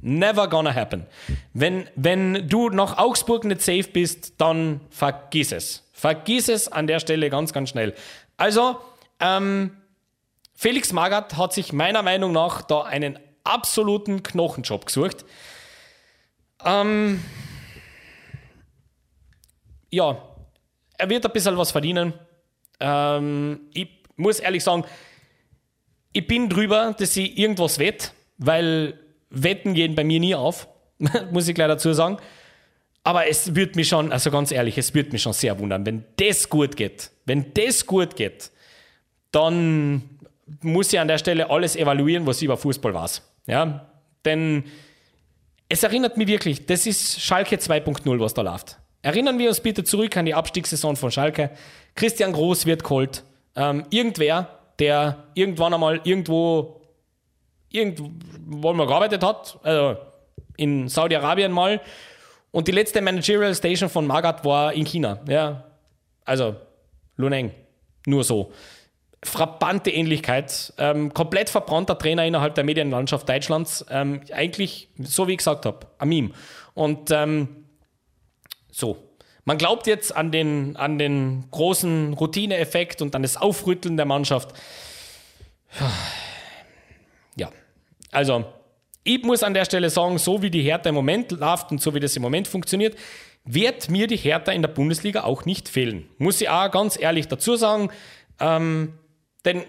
Never 0.00 0.48
gonna 0.48 0.74
happen. 0.74 1.07
Wenn, 1.53 1.88
wenn 1.94 2.48
du 2.48 2.68
noch 2.70 2.98
Augsburg 2.98 3.44
nicht 3.44 3.62
safe 3.62 3.88
bist, 3.92 4.40
dann 4.40 4.80
vergiss 4.90 5.53
es. 5.53 5.88
Vergiss 5.92 6.48
es 6.48 6.66
an 6.66 6.88
der 6.88 6.98
Stelle 6.98 7.30
ganz, 7.30 7.53
ganz 7.53 7.70
schnell. 7.70 7.94
Also, 8.36 8.80
ähm, 9.20 9.76
Felix 10.55 10.92
Magath 10.92 11.36
hat 11.36 11.53
sich 11.53 11.72
meiner 11.72 12.03
Meinung 12.03 12.32
nach 12.32 12.62
da 12.62 12.82
einen 12.82 13.18
absoluten 13.44 14.22
Knochenjob 14.22 14.86
gesucht. 14.86 15.24
Ähm, 16.64 17.22
ja, 19.90 20.16
er 21.03 21.11
wird 21.11 21.26
ein 21.26 21.32
bisschen 21.32 21.57
was 21.57 21.72
verdienen. 21.72 22.14
Ähm, 22.78 23.61
ich 23.74 23.88
muss 24.16 24.38
ehrlich 24.38 24.62
sagen, 24.62 24.84
ich 26.12 26.26
bin 26.26 26.48
drüber, 26.48 26.94
dass 26.96 27.16
ich 27.16 27.36
irgendwas 27.36 27.78
wett, 27.78 28.12
weil 28.38 28.94
Wetten 29.30 29.74
gehen 29.74 29.96
bei 29.96 30.05
mir 30.05 30.20
nie 30.20 30.34
auf, 30.34 30.68
muss 31.32 31.48
ich 31.48 31.55
gleich 31.55 31.68
dazu 31.68 31.92
sagen. 31.92 32.18
Aber 33.03 33.26
es 33.26 33.57
wird 33.57 33.74
mich 33.74 33.88
schon, 33.88 34.12
also 34.12 34.30
ganz 34.30 34.53
ehrlich, 34.53 34.78
es 34.78 34.94
wird 34.94 35.12
mich 35.12 35.22
schon 35.22 35.32
sehr 35.32 35.59
wundern, 35.59 35.84
wenn 35.84 36.05
das 36.16 36.48
gut 36.48 36.76
geht. 36.76 37.11
Wenn 37.24 37.53
das 37.55 37.84
gut 37.84 38.14
geht, 38.14 38.53
dann 39.32 40.03
muss 40.61 40.92
ich 40.92 41.00
an 41.00 41.09
der 41.09 41.18
Stelle 41.18 41.50
alles 41.50 41.74
evaluieren, 41.74 42.26
was 42.26 42.36
ich 42.36 42.44
über 42.44 42.57
Fußball 42.57 42.94
weiß. 42.94 43.22
Ja, 43.48 43.90
denn 44.24 44.64
es 45.68 45.82
erinnert 45.82 46.16
mich 46.16 46.28
wirklich, 46.28 46.64
das 46.66 46.86
ist 46.86 47.20
Schalke 47.20 47.57
2.0, 47.57 48.20
was 48.20 48.34
da 48.34 48.42
läuft. 48.42 48.76
Erinnern 49.03 49.38
wir 49.38 49.48
uns 49.48 49.61
bitte 49.61 49.82
zurück 49.82 50.16
an 50.16 50.26
die 50.26 50.34
Abstiegssaison 50.34 50.96
von 50.96 51.11
Schalke. 51.11 51.50
Christian 51.96 52.32
Groß 52.32 52.66
wird 52.66 52.84
geholt. 52.84 53.24
Ähm, 53.57 53.84
irgendwer, 53.90 54.48
der 54.78 55.24
irgendwann 55.34 55.74
einmal 55.74 56.00
irgendwo, 56.05 56.80
irgendwo 57.68 58.72
mal 58.72 58.86
gearbeitet 58.86 59.24
hat, 59.24 59.59
also 59.62 59.96
in 60.57 60.88
Saudi-Arabien 60.88 61.50
mal. 61.50 61.80
Und 62.53 62.68
die 62.68 62.72
letzte 62.72 63.00
Managerial 63.00 63.55
Station 63.55 63.88
von 63.88 64.07
Magat 64.07 64.44
war 64.44 64.72
in 64.72 64.84
China. 64.84 65.18
Ja, 65.28 65.64
also 66.24 66.55
Luneng. 67.16 67.50
Nur 68.07 68.24
so. 68.24 68.53
Frappante 69.24 69.90
Ähnlichkeit. 69.90 70.72
Ähm, 70.78 71.12
komplett 71.14 71.50
verbrannter 71.50 71.98
Trainer 71.98 72.26
innerhalb 72.26 72.55
der 72.55 72.64
Medienlandschaft 72.64 73.28
Deutschlands. 73.28 73.84
Ähm, 73.90 74.20
eigentlich, 74.32 74.88
so 74.98 75.28
wie 75.28 75.32
ich 75.32 75.38
gesagt 75.38 75.64
habe, 75.64 75.86
ein 75.98 76.09
Meme. 76.09 76.30
Und 76.74 77.11
ähm, 77.11 77.62
so. 78.73 78.97
Man 79.45 79.59
glaubt 79.59 79.87
jetzt 79.87 80.14
an 80.14 80.33
den, 80.33 80.77
an 80.77 80.99
den 80.99 81.45
großen 81.51 82.14
Routineeffekt 82.14 83.03
und 83.03 83.14
an 83.14 83.23
das 83.23 83.37
Aufrütteln 83.37 83.97
der 83.97 84.07
Mannschaft. 84.07 84.53
Ja, 87.37 87.51
also 88.11 88.45
ich 89.05 89.23
muss 89.25 89.43
an 89.43 89.55
der 89.55 89.64
Stelle 89.64 89.91
sagen, 89.91 90.18
so 90.18 90.43
wie 90.43 90.51
die 90.51 90.62
Hertha 90.62 90.89
im 90.89 90.95
Moment 90.95 91.33
läuft 91.33 91.73
und 91.73 91.81
so 91.81 91.95
wie 91.95 92.01
das 92.01 92.14
im 92.16 92.23
Moment 92.23 92.47
funktioniert, 92.47 92.97
wird 93.45 93.91
mir 93.91 94.07
die 94.07 94.16
Hertha 94.16 94.53
in 94.53 94.62
der 94.62 94.68
Bundesliga 94.68 95.25
auch 95.25 95.45
nicht 95.45 95.68
fehlen. 95.68 96.09
Muss 96.18 96.41
ich 96.41 96.49
auch 96.49 96.70
ganz 96.70 96.99
ehrlich 96.99 97.27
dazu 97.27 97.57
sagen. 97.57 97.91
Ähm, 98.39 98.95
denn 99.45 99.64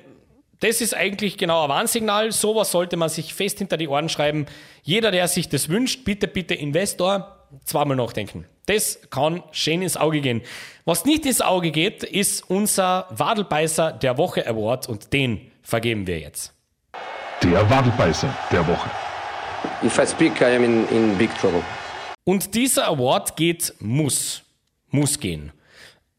das 0.59 0.81
ist 0.81 0.93
eigentlich 0.93 1.37
genau 1.37 1.63
ein 1.63 1.69
Warnsignal. 1.69 2.31
Sowas 2.31 2.71
sollte 2.71 2.95
man 2.95 3.09
sich 3.09 3.33
fest 3.33 3.57
hinter 3.57 3.77
die 3.77 3.87
Ohren 3.87 4.07
schreiben. 4.07 4.45
Jeder, 4.83 5.09
der 5.09 5.27
sich 5.27 5.49
das 5.49 5.67
wünscht, 5.67 6.05
bitte, 6.05 6.27
bitte 6.27 6.53
Investor, 6.53 7.47
zweimal 7.65 7.97
nachdenken. 7.97 8.45
Das 8.65 8.99
kann 9.09 9.43
schön 9.51 9.81
ins 9.81 9.97
Auge 9.97 10.21
gehen. 10.21 10.41
Was 10.85 11.03
nicht 11.03 11.25
ins 11.25 11.41
Auge 11.41 11.71
geht, 11.71 12.03
ist 12.03 12.49
unser 12.49 13.07
Wadelbeißer 13.09 13.91
der 13.91 14.17
Woche 14.17 14.47
Award 14.47 14.87
und 14.87 15.11
den 15.11 15.51
vergeben 15.61 16.07
wir 16.07 16.19
jetzt. 16.19 16.53
Der 17.41 17.69
Wadelbeißer 17.69 18.33
der 18.51 18.65
Woche. 18.67 18.89
If 19.83 19.97
I 19.97 20.07
speak, 20.07 20.39
I 20.39 20.55
am 20.55 20.63
in, 20.63 20.87
in 20.89 21.17
big 21.17 21.29
trouble. 21.39 21.61
Und 22.23 22.55
dieser 22.55 22.87
Award 22.87 23.35
geht, 23.35 23.73
muss, 23.79 24.43
muss 24.89 25.19
gehen, 25.19 25.51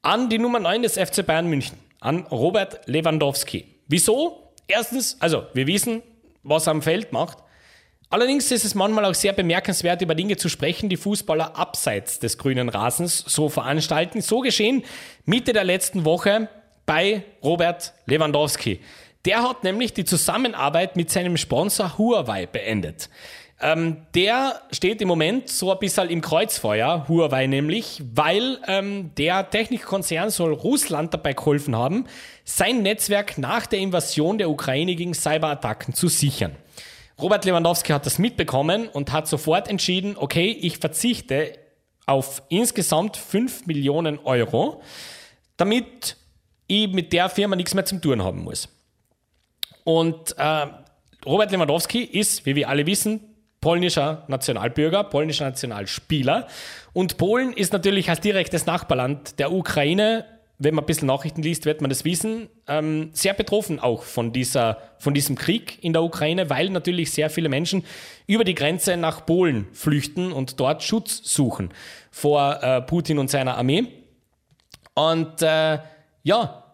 an 0.03 0.28
die 0.28 0.38
Nummer 0.38 0.61
9 0.61 0.82
des 0.82 0.99
FC 0.99 1.24
Bayern 1.24 1.49
München, 1.49 1.78
an 2.01 2.26
Robert 2.26 2.86
Lewandowski. 2.86 3.64
Wieso? 3.88 4.53
Erstens, 4.68 5.16
also 5.20 5.47
wir 5.55 5.66
wissen, 5.66 6.03
was 6.42 6.66
er 6.66 6.72
am 6.72 6.82
Feld 6.82 7.12
macht. 7.12 7.38
Allerdings 8.14 8.52
ist 8.52 8.64
es 8.64 8.76
manchmal 8.76 9.06
auch 9.06 9.14
sehr 9.14 9.32
bemerkenswert, 9.32 10.00
über 10.00 10.14
Dinge 10.14 10.36
zu 10.36 10.48
sprechen, 10.48 10.88
die 10.88 10.96
Fußballer 10.96 11.58
abseits 11.58 12.20
des 12.20 12.38
grünen 12.38 12.68
Rasens 12.68 13.24
so 13.26 13.48
veranstalten. 13.48 14.20
So 14.20 14.38
geschehen 14.38 14.84
Mitte 15.24 15.52
der 15.52 15.64
letzten 15.64 16.04
Woche 16.04 16.48
bei 16.86 17.24
Robert 17.42 17.92
Lewandowski. 18.06 18.78
Der 19.24 19.42
hat 19.42 19.64
nämlich 19.64 19.94
die 19.94 20.04
Zusammenarbeit 20.04 20.94
mit 20.94 21.10
seinem 21.10 21.36
Sponsor 21.36 21.98
Huawei 21.98 22.46
beendet. 22.46 23.10
Ähm, 23.60 24.06
der 24.14 24.60
steht 24.70 25.02
im 25.02 25.08
Moment 25.08 25.48
so 25.48 25.72
ein 25.72 25.78
bisschen 25.80 26.08
im 26.08 26.20
Kreuzfeuer, 26.20 27.08
Huawei 27.08 27.48
nämlich, 27.48 28.00
weil 28.14 28.58
ähm, 28.68 29.10
der 29.18 29.50
Technikkonzern 29.50 30.30
soll 30.30 30.52
Russland 30.52 31.12
dabei 31.12 31.32
geholfen 31.32 31.74
haben, 31.74 32.04
sein 32.44 32.82
Netzwerk 32.82 33.38
nach 33.38 33.66
der 33.66 33.80
Invasion 33.80 34.38
der 34.38 34.50
Ukraine 34.50 34.94
gegen 34.94 35.14
Cyberattacken 35.14 35.94
zu 35.94 36.06
sichern. 36.06 36.54
Robert 37.20 37.44
Lewandowski 37.44 37.92
hat 37.92 38.06
das 38.06 38.18
mitbekommen 38.18 38.88
und 38.88 39.12
hat 39.12 39.28
sofort 39.28 39.68
entschieden, 39.68 40.16
okay, 40.16 40.50
ich 40.50 40.78
verzichte 40.78 41.58
auf 42.06 42.42
insgesamt 42.48 43.16
5 43.16 43.66
Millionen 43.66 44.18
Euro, 44.18 44.82
damit 45.56 46.16
ich 46.66 46.88
mit 46.88 47.12
der 47.12 47.28
Firma 47.28 47.56
nichts 47.56 47.74
mehr 47.74 47.84
zum 47.84 48.00
tun 48.00 48.22
haben 48.22 48.42
muss. 48.42 48.68
Und 49.84 50.36
äh, 50.38 50.66
Robert 51.24 51.52
Lewandowski 51.52 52.02
ist, 52.02 52.44
wie 52.46 52.54
wir 52.56 52.68
alle 52.68 52.86
wissen, 52.86 53.20
polnischer 53.60 54.24
Nationalbürger, 54.28 55.04
polnischer 55.04 55.46
Nationalspieler. 55.46 56.48
Und 56.92 57.16
Polen 57.16 57.52
ist 57.52 57.72
natürlich 57.72 58.10
als 58.10 58.20
direktes 58.20 58.66
Nachbarland 58.66 59.38
der 59.38 59.52
Ukraine 59.52 60.26
wenn 60.59 60.74
man 60.74 60.84
ein 60.84 60.86
bisschen 60.86 61.09
Nachrichten 61.09 61.42
liest, 61.42 61.66
wird 61.66 61.80
man 61.80 61.90
das 61.90 62.05
wissen, 62.05 62.48
ähm, 62.68 63.11
sehr 63.12 63.34
betroffen 63.34 63.80
auch 63.80 64.05
von, 64.05 64.32
dieser, 64.32 64.78
von 64.98 65.12
diesem 65.12 65.36
Krieg 65.36 65.82
in 65.82 65.92
der 65.92 66.02
Ukraine, 66.02 66.48
weil 66.48 66.70
natürlich 66.70 67.11
sehr 67.11 67.28
viele 67.28 67.48
Menschen 67.48 67.84
über 68.26 68.44
die 68.44 68.55
Grenze 68.55 68.96
nach 68.96 69.26
Polen 69.26 69.66
flüchten 69.72 70.32
und 70.32 70.61
dort 70.61 70.82
Schutz 70.82 71.22
suchen 71.24 71.70
vor 72.11 72.62
äh, 72.62 72.80
Putin 72.82 73.18
und 73.18 73.30
seiner 73.30 73.59
Armee. 73.59 73.88
Und 74.94 75.42
äh, 75.42 75.78
ja, 76.22 76.64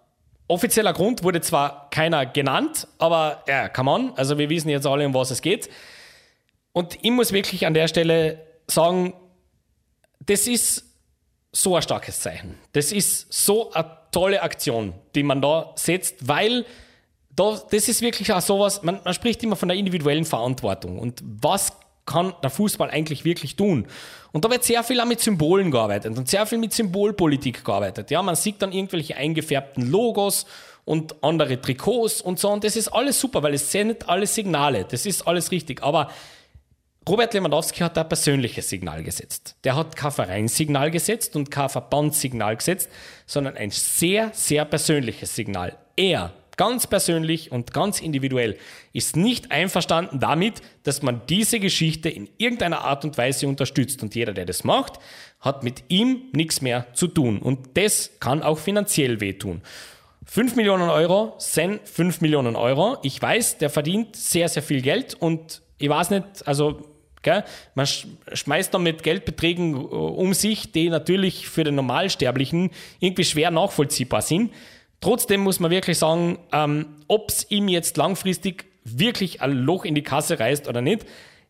offizieller 0.46 0.92
Grund 0.92 1.22
wurde 1.22 1.40
zwar 1.40 1.88
keiner 1.90 2.26
genannt, 2.26 2.86
aber 2.98 3.44
ja, 3.48 3.68
come 3.70 3.90
on, 3.90 4.12
also 4.16 4.36
wir 4.36 4.50
wissen 4.50 4.68
jetzt 4.68 4.86
alle, 4.86 5.06
um 5.06 5.14
was 5.14 5.30
es 5.30 5.40
geht. 5.40 5.70
Und 6.72 6.98
ich 7.02 7.10
muss 7.10 7.32
wirklich 7.32 7.66
an 7.66 7.74
der 7.74 7.88
Stelle 7.88 8.46
sagen, 8.66 9.14
das 10.26 10.46
ist 10.46 10.89
so 11.52 11.76
ein 11.76 11.82
starkes 11.82 12.20
Zeichen. 12.20 12.58
Das 12.72 12.92
ist 12.92 13.32
so 13.32 13.72
eine 13.72 13.90
tolle 14.12 14.42
Aktion, 14.42 14.94
die 15.14 15.22
man 15.22 15.42
da 15.42 15.72
setzt, 15.76 16.28
weil 16.28 16.64
da, 17.34 17.60
das 17.70 17.88
ist 17.88 18.02
wirklich 18.02 18.32
auch 18.32 18.40
sowas, 18.40 18.82
man, 18.82 19.00
man 19.04 19.14
spricht 19.14 19.42
immer 19.42 19.56
von 19.56 19.68
der 19.68 19.78
individuellen 19.78 20.24
Verantwortung 20.24 20.98
und 20.98 21.22
was 21.24 21.72
kann 22.06 22.34
der 22.42 22.50
Fußball 22.50 22.90
eigentlich 22.90 23.24
wirklich 23.24 23.56
tun? 23.56 23.86
Und 24.32 24.44
da 24.44 24.50
wird 24.50 24.64
sehr 24.64 24.82
viel 24.82 25.00
auch 25.00 25.06
mit 25.06 25.20
Symbolen 25.20 25.70
gearbeitet 25.70 26.16
und 26.16 26.28
sehr 26.28 26.44
viel 26.46 26.58
mit 26.58 26.72
Symbolpolitik 26.72 27.64
gearbeitet. 27.64 28.10
Ja, 28.10 28.22
man 28.22 28.34
sieht 28.34 28.60
dann 28.62 28.72
irgendwelche 28.72 29.16
eingefärbten 29.16 29.90
Logos 29.90 30.46
und 30.84 31.22
andere 31.22 31.60
Trikots 31.60 32.20
und 32.20 32.38
so 32.38 32.50
und 32.50 32.64
das 32.64 32.74
ist 32.74 32.88
alles 32.88 33.20
super, 33.20 33.42
weil 33.42 33.54
es 33.54 33.70
sendet 33.70 34.08
alle 34.08 34.26
Signale. 34.26 34.84
Das 34.84 35.06
ist 35.06 35.26
alles 35.26 35.50
richtig. 35.50 35.82
Aber 35.82 36.10
Robert 37.10 37.34
Lewandowski 37.34 37.80
hat 37.80 37.96
da 37.96 38.02
ein 38.02 38.08
persönliches 38.08 38.68
Signal 38.68 39.02
gesetzt. 39.02 39.56
Der 39.64 39.74
hat 39.74 39.96
kein 39.96 40.12
Vereinssignal 40.12 40.92
gesetzt 40.92 41.34
und 41.34 41.50
kein 41.50 41.68
Verbandssignal 41.68 42.56
gesetzt, 42.56 42.88
sondern 43.26 43.56
ein 43.56 43.70
sehr, 43.72 44.30
sehr 44.32 44.64
persönliches 44.64 45.34
Signal. 45.34 45.76
Er, 45.96 46.32
ganz 46.56 46.86
persönlich 46.86 47.50
und 47.50 47.72
ganz 47.72 48.00
individuell, 48.00 48.56
ist 48.92 49.16
nicht 49.16 49.50
einverstanden 49.50 50.20
damit, 50.20 50.62
dass 50.84 51.02
man 51.02 51.22
diese 51.28 51.58
Geschichte 51.58 52.08
in 52.08 52.28
irgendeiner 52.38 52.82
Art 52.82 53.04
und 53.04 53.18
Weise 53.18 53.48
unterstützt. 53.48 54.04
Und 54.04 54.14
jeder, 54.14 54.32
der 54.32 54.44
das 54.44 54.62
macht, 54.62 55.00
hat 55.40 55.64
mit 55.64 55.82
ihm 55.88 56.26
nichts 56.32 56.62
mehr 56.62 56.86
zu 56.92 57.08
tun. 57.08 57.40
Und 57.40 57.76
das 57.76 58.12
kann 58.20 58.44
auch 58.44 58.58
finanziell 58.58 59.20
wehtun. 59.20 59.62
5 60.26 60.54
Millionen 60.54 60.88
Euro 60.88 61.34
sind 61.38 61.80
5 61.88 62.20
Millionen 62.20 62.54
Euro. 62.54 62.98
Ich 63.02 63.20
weiß, 63.20 63.58
der 63.58 63.68
verdient 63.68 64.14
sehr, 64.14 64.48
sehr 64.48 64.62
viel 64.62 64.80
Geld 64.80 65.14
und 65.14 65.60
ich 65.80 65.88
weiß 65.88 66.10
nicht, 66.10 66.46
also 66.46 66.89
Gell? 67.22 67.44
Man 67.74 67.86
schmeißt 67.86 68.72
dann 68.72 68.82
mit 68.82 69.02
Geldbeträgen 69.02 69.74
äh, 69.74 69.78
um 69.78 70.34
sich, 70.34 70.72
die 70.72 70.88
natürlich 70.88 71.48
für 71.48 71.64
den 71.64 71.74
Normalsterblichen 71.74 72.70
irgendwie 72.98 73.24
schwer 73.24 73.50
nachvollziehbar 73.50 74.22
sind. 74.22 74.52
Trotzdem 75.00 75.40
muss 75.40 75.60
man 75.60 75.70
wirklich 75.70 75.98
sagen, 75.98 76.38
ähm, 76.52 76.86
ob 77.08 77.30
es 77.30 77.50
ihm 77.50 77.68
jetzt 77.68 77.96
langfristig 77.96 78.66
wirklich 78.84 79.42
ein 79.42 79.52
Loch 79.52 79.84
in 79.84 79.94
die 79.94 80.02
Kasse 80.02 80.38
reißt 80.38 80.68
oder 80.68 80.80
nicht, 80.80 81.06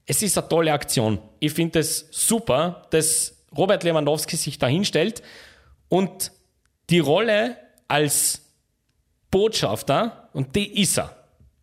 es 0.07 0.23
ist 0.23 0.37
eine 0.37 0.49
tolle 0.49 0.73
Aktion. 0.73 1.18
Ich 1.39 1.53
finde 1.53 1.81
es 1.81 2.09
super, 2.11 2.87
dass 2.91 3.45
Robert 3.57 3.85
Lewandowski 3.85 4.37
sich 4.37 4.59
da 4.59 4.66
hinstellt 4.66 5.23
und 5.89 6.33
die 6.91 6.99
Rolle 6.99 7.57
als 7.87 8.43
Botschafter, 9.31 10.29
und 10.33 10.57
die 10.57 10.81
ist 10.81 10.99
er. 10.99 11.16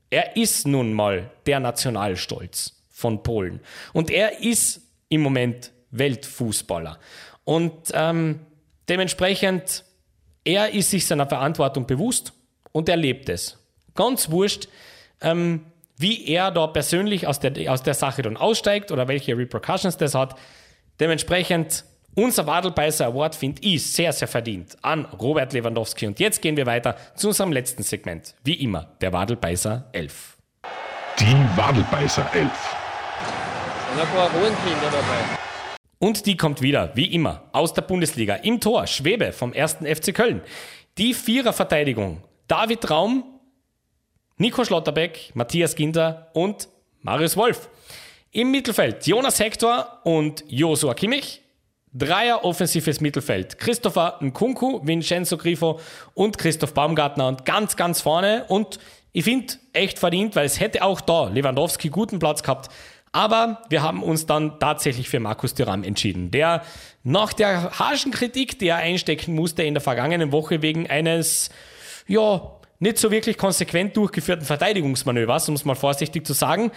Er 0.10 0.38
ist 0.38 0.68
nun 0.68 0.94
mal 0.94 1.32
der 1.46 1.60
Nationalstolz 1.60 2.77
von 2.98 3.22
Polen. 3.22 3.60
Und 3.94 4.10
er 4.10 4.42
ist 4.42 4.82
im 5.08 5.22
Moment 5.22 5.72
Weltfußballer. 5.92 6.98
Und 7.44 7.92
ähm, 7.94 8.40
dementsprechend, 8.90 9.84
er 10.44 10.74
ist 10.74 10.90
sich 10.90 11.06
seiner 11.06 11.28
Verantwortung 11.28 11.86
bewusst 11.86 12.34
und 12.72 12.90
er 12.90 12.98
lebt 12.98 13.30
es. 13.30 13.60
Ganz 13.94 14.32
wurscht, 14.32 14.68
ähm, 15.22 15.68
wie 15.96 16.28
er 16.28 16.50
da 16.50 16.66
persönlich 16.66 17.28
aus 17.28 17.40
der, 17.40 17.72
aus 17.72 17.84
der 17.84 17.94
Sache 17.94 18.24
dann 18.24 18.36
aussteigt 18.36 18.92
oder 18.92 19.08
welche 19.08 19.38
Repercussions 19.38 19.98
das 19.98 20.16
hat. 20.16 20.36
Dementsprechend 21.00 21.86
unser 22.16 22.48
Wadelbeißer 22.48 23.06
Award 23.06 23.36
finde 23.36 23.62
ich 23.62 23.86
sehr, 23.86 24.12
sehr 24.12 24.28
verdient 24.28 24.76
an 24.82 25.06
Robert 25.06 25.54
Lewandowski. 25.54 26.08
Und 26.08 26.20
jetzt 26.20 26.42
gehen 26.42 26.58
wir 26.58 26.66
weiter 26.66 26.96
zu 27.14 27.28
unserem 27.28 27.52
letzten 27.52 27.84
Segment. 27.84 28.34
Wie 28.44 28.56
immer, 28.56 28.96
der 29.02 29.14
Wadelbeißer 29.14 29.90
11. 29.92 30.38
Die 31.20 31.58
Wadelbeißer 31.58 32.28
11. 32.34 32.77
Und 33.98 34.04
ein 34.04 34.10
paar 34.10 34.30
Rohenkinder 34.30 34.92
dabei. 34.92 35.40
Und 35.98 36.28
die 36.28 36.38
kommt 36.38 36.62
wieder, 36.62 36.92
wie 36.94 37.16
immer, 37.16 37.46
aus 37.52 37.74
der 37.74 37.82
Bundesliga. 37.82 38.36
Im 38.36 38.60
Tor 38.60 38.86
Schwebe 38.86 39.32
vom 39.32 39.54
1. 39.54 39.78
FC 39.78 40.14
Köln. 40.14 40.42
Die 41.00 41.16
Viererverteidigung. 41.16 42.22
David 42.48 42.92
Raum, 42.92 43.24
Nico 44.38 44.64
Schlotterbeck, 44.64 45.32
Matthias 45.34 45.74
Ginter 45.74 46.30
und 46.34 46.70
Marius 47.02 47.36
Wolf. 47.38 47.70
Im 48.30 48.52
Mittelfeld 48.52 49.08
Jonas 49.08 49.40
Hector 49.40 50.00
und 50.04 50.44
Josua 50.48 50.94
Kimmich. 50.94 51.42
Dreier 51.92 52.46
offensives 52.46 53.02
Mittelfeld. 53.02 53.58
Christopher 53.58 54.20
Nkunku, 54.22 54.82
Vincenzo 54.84 55.38
Grifo 55.38 55.80
und 56.14 56.38
Christoph 56.38 56.76
Baumgartner. 56.76 57.28
Und 57.30 57.46
ganz, 57.46 57.76
ganz 57.76 58.02
vorne. 58.02 58.46
Und 58.48 58.78
ich 59.12 59.24
finde 59.24 59.56
echt 59.74 59.98
verdient, 59.98 60.36
weil 60.36 60.46
es 60.46 60.60
hätte 60.60 60.84
auch 60.84 61.02
da 61.02 61.30
Lewandowski 61.30 61.90
guten 61.90 62.20
Platz 62.20 62.44
gehabt. 62.44 62.70
Aber 63.18 63.64
wir 63.70 63.82
haben 63.82 64.04
uns 64.04 64.28
dann 64.28 64.60
tatsächlich 64.60 65.10
für 65.10 65.20
Markus 65.20 65.56
Thuram 65.56 65.84
entschieden, 65.84 66.30
der 66.30 66.62
nach 67.02 67.34
der 67.34 67.72
harschen 67.80 68.12
Kritik, 68.12 68.60
die 68.60 68.68
er 68.68 68.76
einstecken 68.76 69.34
musste 69.34 69.64
in 69.64 69.74
der 69.74 69.82
vergangenen 69.82 70.32
Woche 70.32 70.62
wegen 70.62 70.88
eines, 70.88 71.50
ja, 72.06 72.52
nicht 72.78 73.00
so 73.00 73.10
wirklich 73.10 73.40
konsequent 73.40 73.98
durchgeführten 73.98 74.46
Verteidigungsmanövers, 74.46 75.50
um 75.50 75.56
es 75.56 75.66
mal 75.66 75.74
vorsichtig 75.74 76.28
zu 76.28 76.34
sagen, 76.34 76.70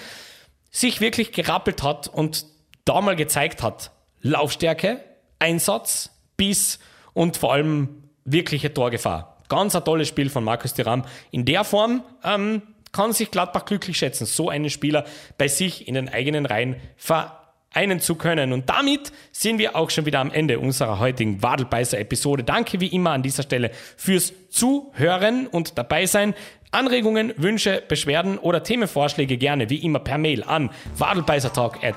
sich 0.71 1.03
wirklich 1.03 1.33
gerappelt 1.33 1.83
hat 1.83 2.09
und 2.09 2.47
da 2.87 3.03
mal 3.03 3.17
gezeigt 3.17 3.63
hat, 3.63 3.91
Laufstärke, 4.23 5.05
Einsatz, 5.41 6.09
Biss 6.39 6.79
und 7.13 7.37
vor 7.37 7.53
allem 7.53 8.05
wirkliche 8.25 8.73
Torgefahr. 8.73 9.37
Ganz 9.51 9.77
ein 9.77 9.85
tolles 9.85 10.09
Spiel 10.09 10.31
von 10.31 10.45
Markus 10.45 10.73
Thuram. 10.73 11.05
In 11.33 11.45
der 11.45 11.65
Form 11.65 12.03
ähm, 12.25 12.63
kann 12.93 13.13
sich 13.13 13.31
Gladbach 13.31 13.65
glücklich 13.65 13.97
schätzen, 13.97 14.27
so 14.27 14.49
einen 14.49 14.71
Spieler 14.71 15.05
bei 15.39 15.49
sich 15.49 15.87
in 15.89 15.95
den 15.95 16.09
eigenen 16.09 16.47
Reihen 16.47 16.77
vereinen 16.97 18.01
zu 18.01 18.17
können. 18.17 18.53
Und 18.53 18.69
damit 18.69 19.13
sind 19.33 19.59
wir 19.59 19.77
auch 19.77 19.91
schon 19.91 20.07
wieder 20.07 20.21
am 20.21 20.33
Ende 20.33 20.59
unserer 20.59 20.99
heutigen 20.99 21.43
Wadelbeißer-Episode. 21.43 22.45
Danke 22.45 22.81
wie 22.81 22.89
immer 22.89 23.11
an 23.11 23.23
dieser 23.23 23.43
Stelle 23.43 23.71
fürs 23.97 24.33
Zuhören 24.51 25.47
und 25.47 25.79
dabei 25.79 26.07
sein. 26.07 26.35
Anregungen, 26.73 27.33
Wünsche, 27.37 27.83
Beschwerden 27.87 28.39
oder 28.39 28.63
Themenvorschläge 28.63 29.37
gerne 29.37 29.71
wie 29.71 29.85
immer 29.85 29.99
per 29.99 30.19
Mail 30.19 30.45
an 30.45 30.71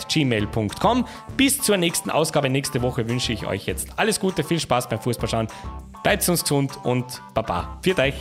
gmail.com. 0.09 1.07
Bis 1.37 1.61
zur 1.61 1.77
nächsten 1.77 2.09
Ausgabe 2.09 2.49
nächste 2.49 2.81
Woche 2.81 3.07
wünsche 3.07 3.33
ich 3.33 3.45
euch 3.45 3.65
jetzt 3.65 3.89
alles 3.97 4.19
Gute, 4.19 4.43
viel 4.43 4.59
Spaß 4.59 4.89
beim 4.89 4.99
Fußballschauen. 4.99 5.47
Bleibt 6.03 6.27
uns 6.27 6.41
gesund 6.41 6.77
und 6.83 7.21
Baba. 7.33 7.79
Viert 7.81 7.99
euch! 7.99 8.15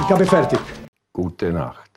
Ich 0.00 0.10
habe 0.10 0.26
fertig. 0.26 0.58
Gute 1.12 1.52
Nacht. 1.52 1.91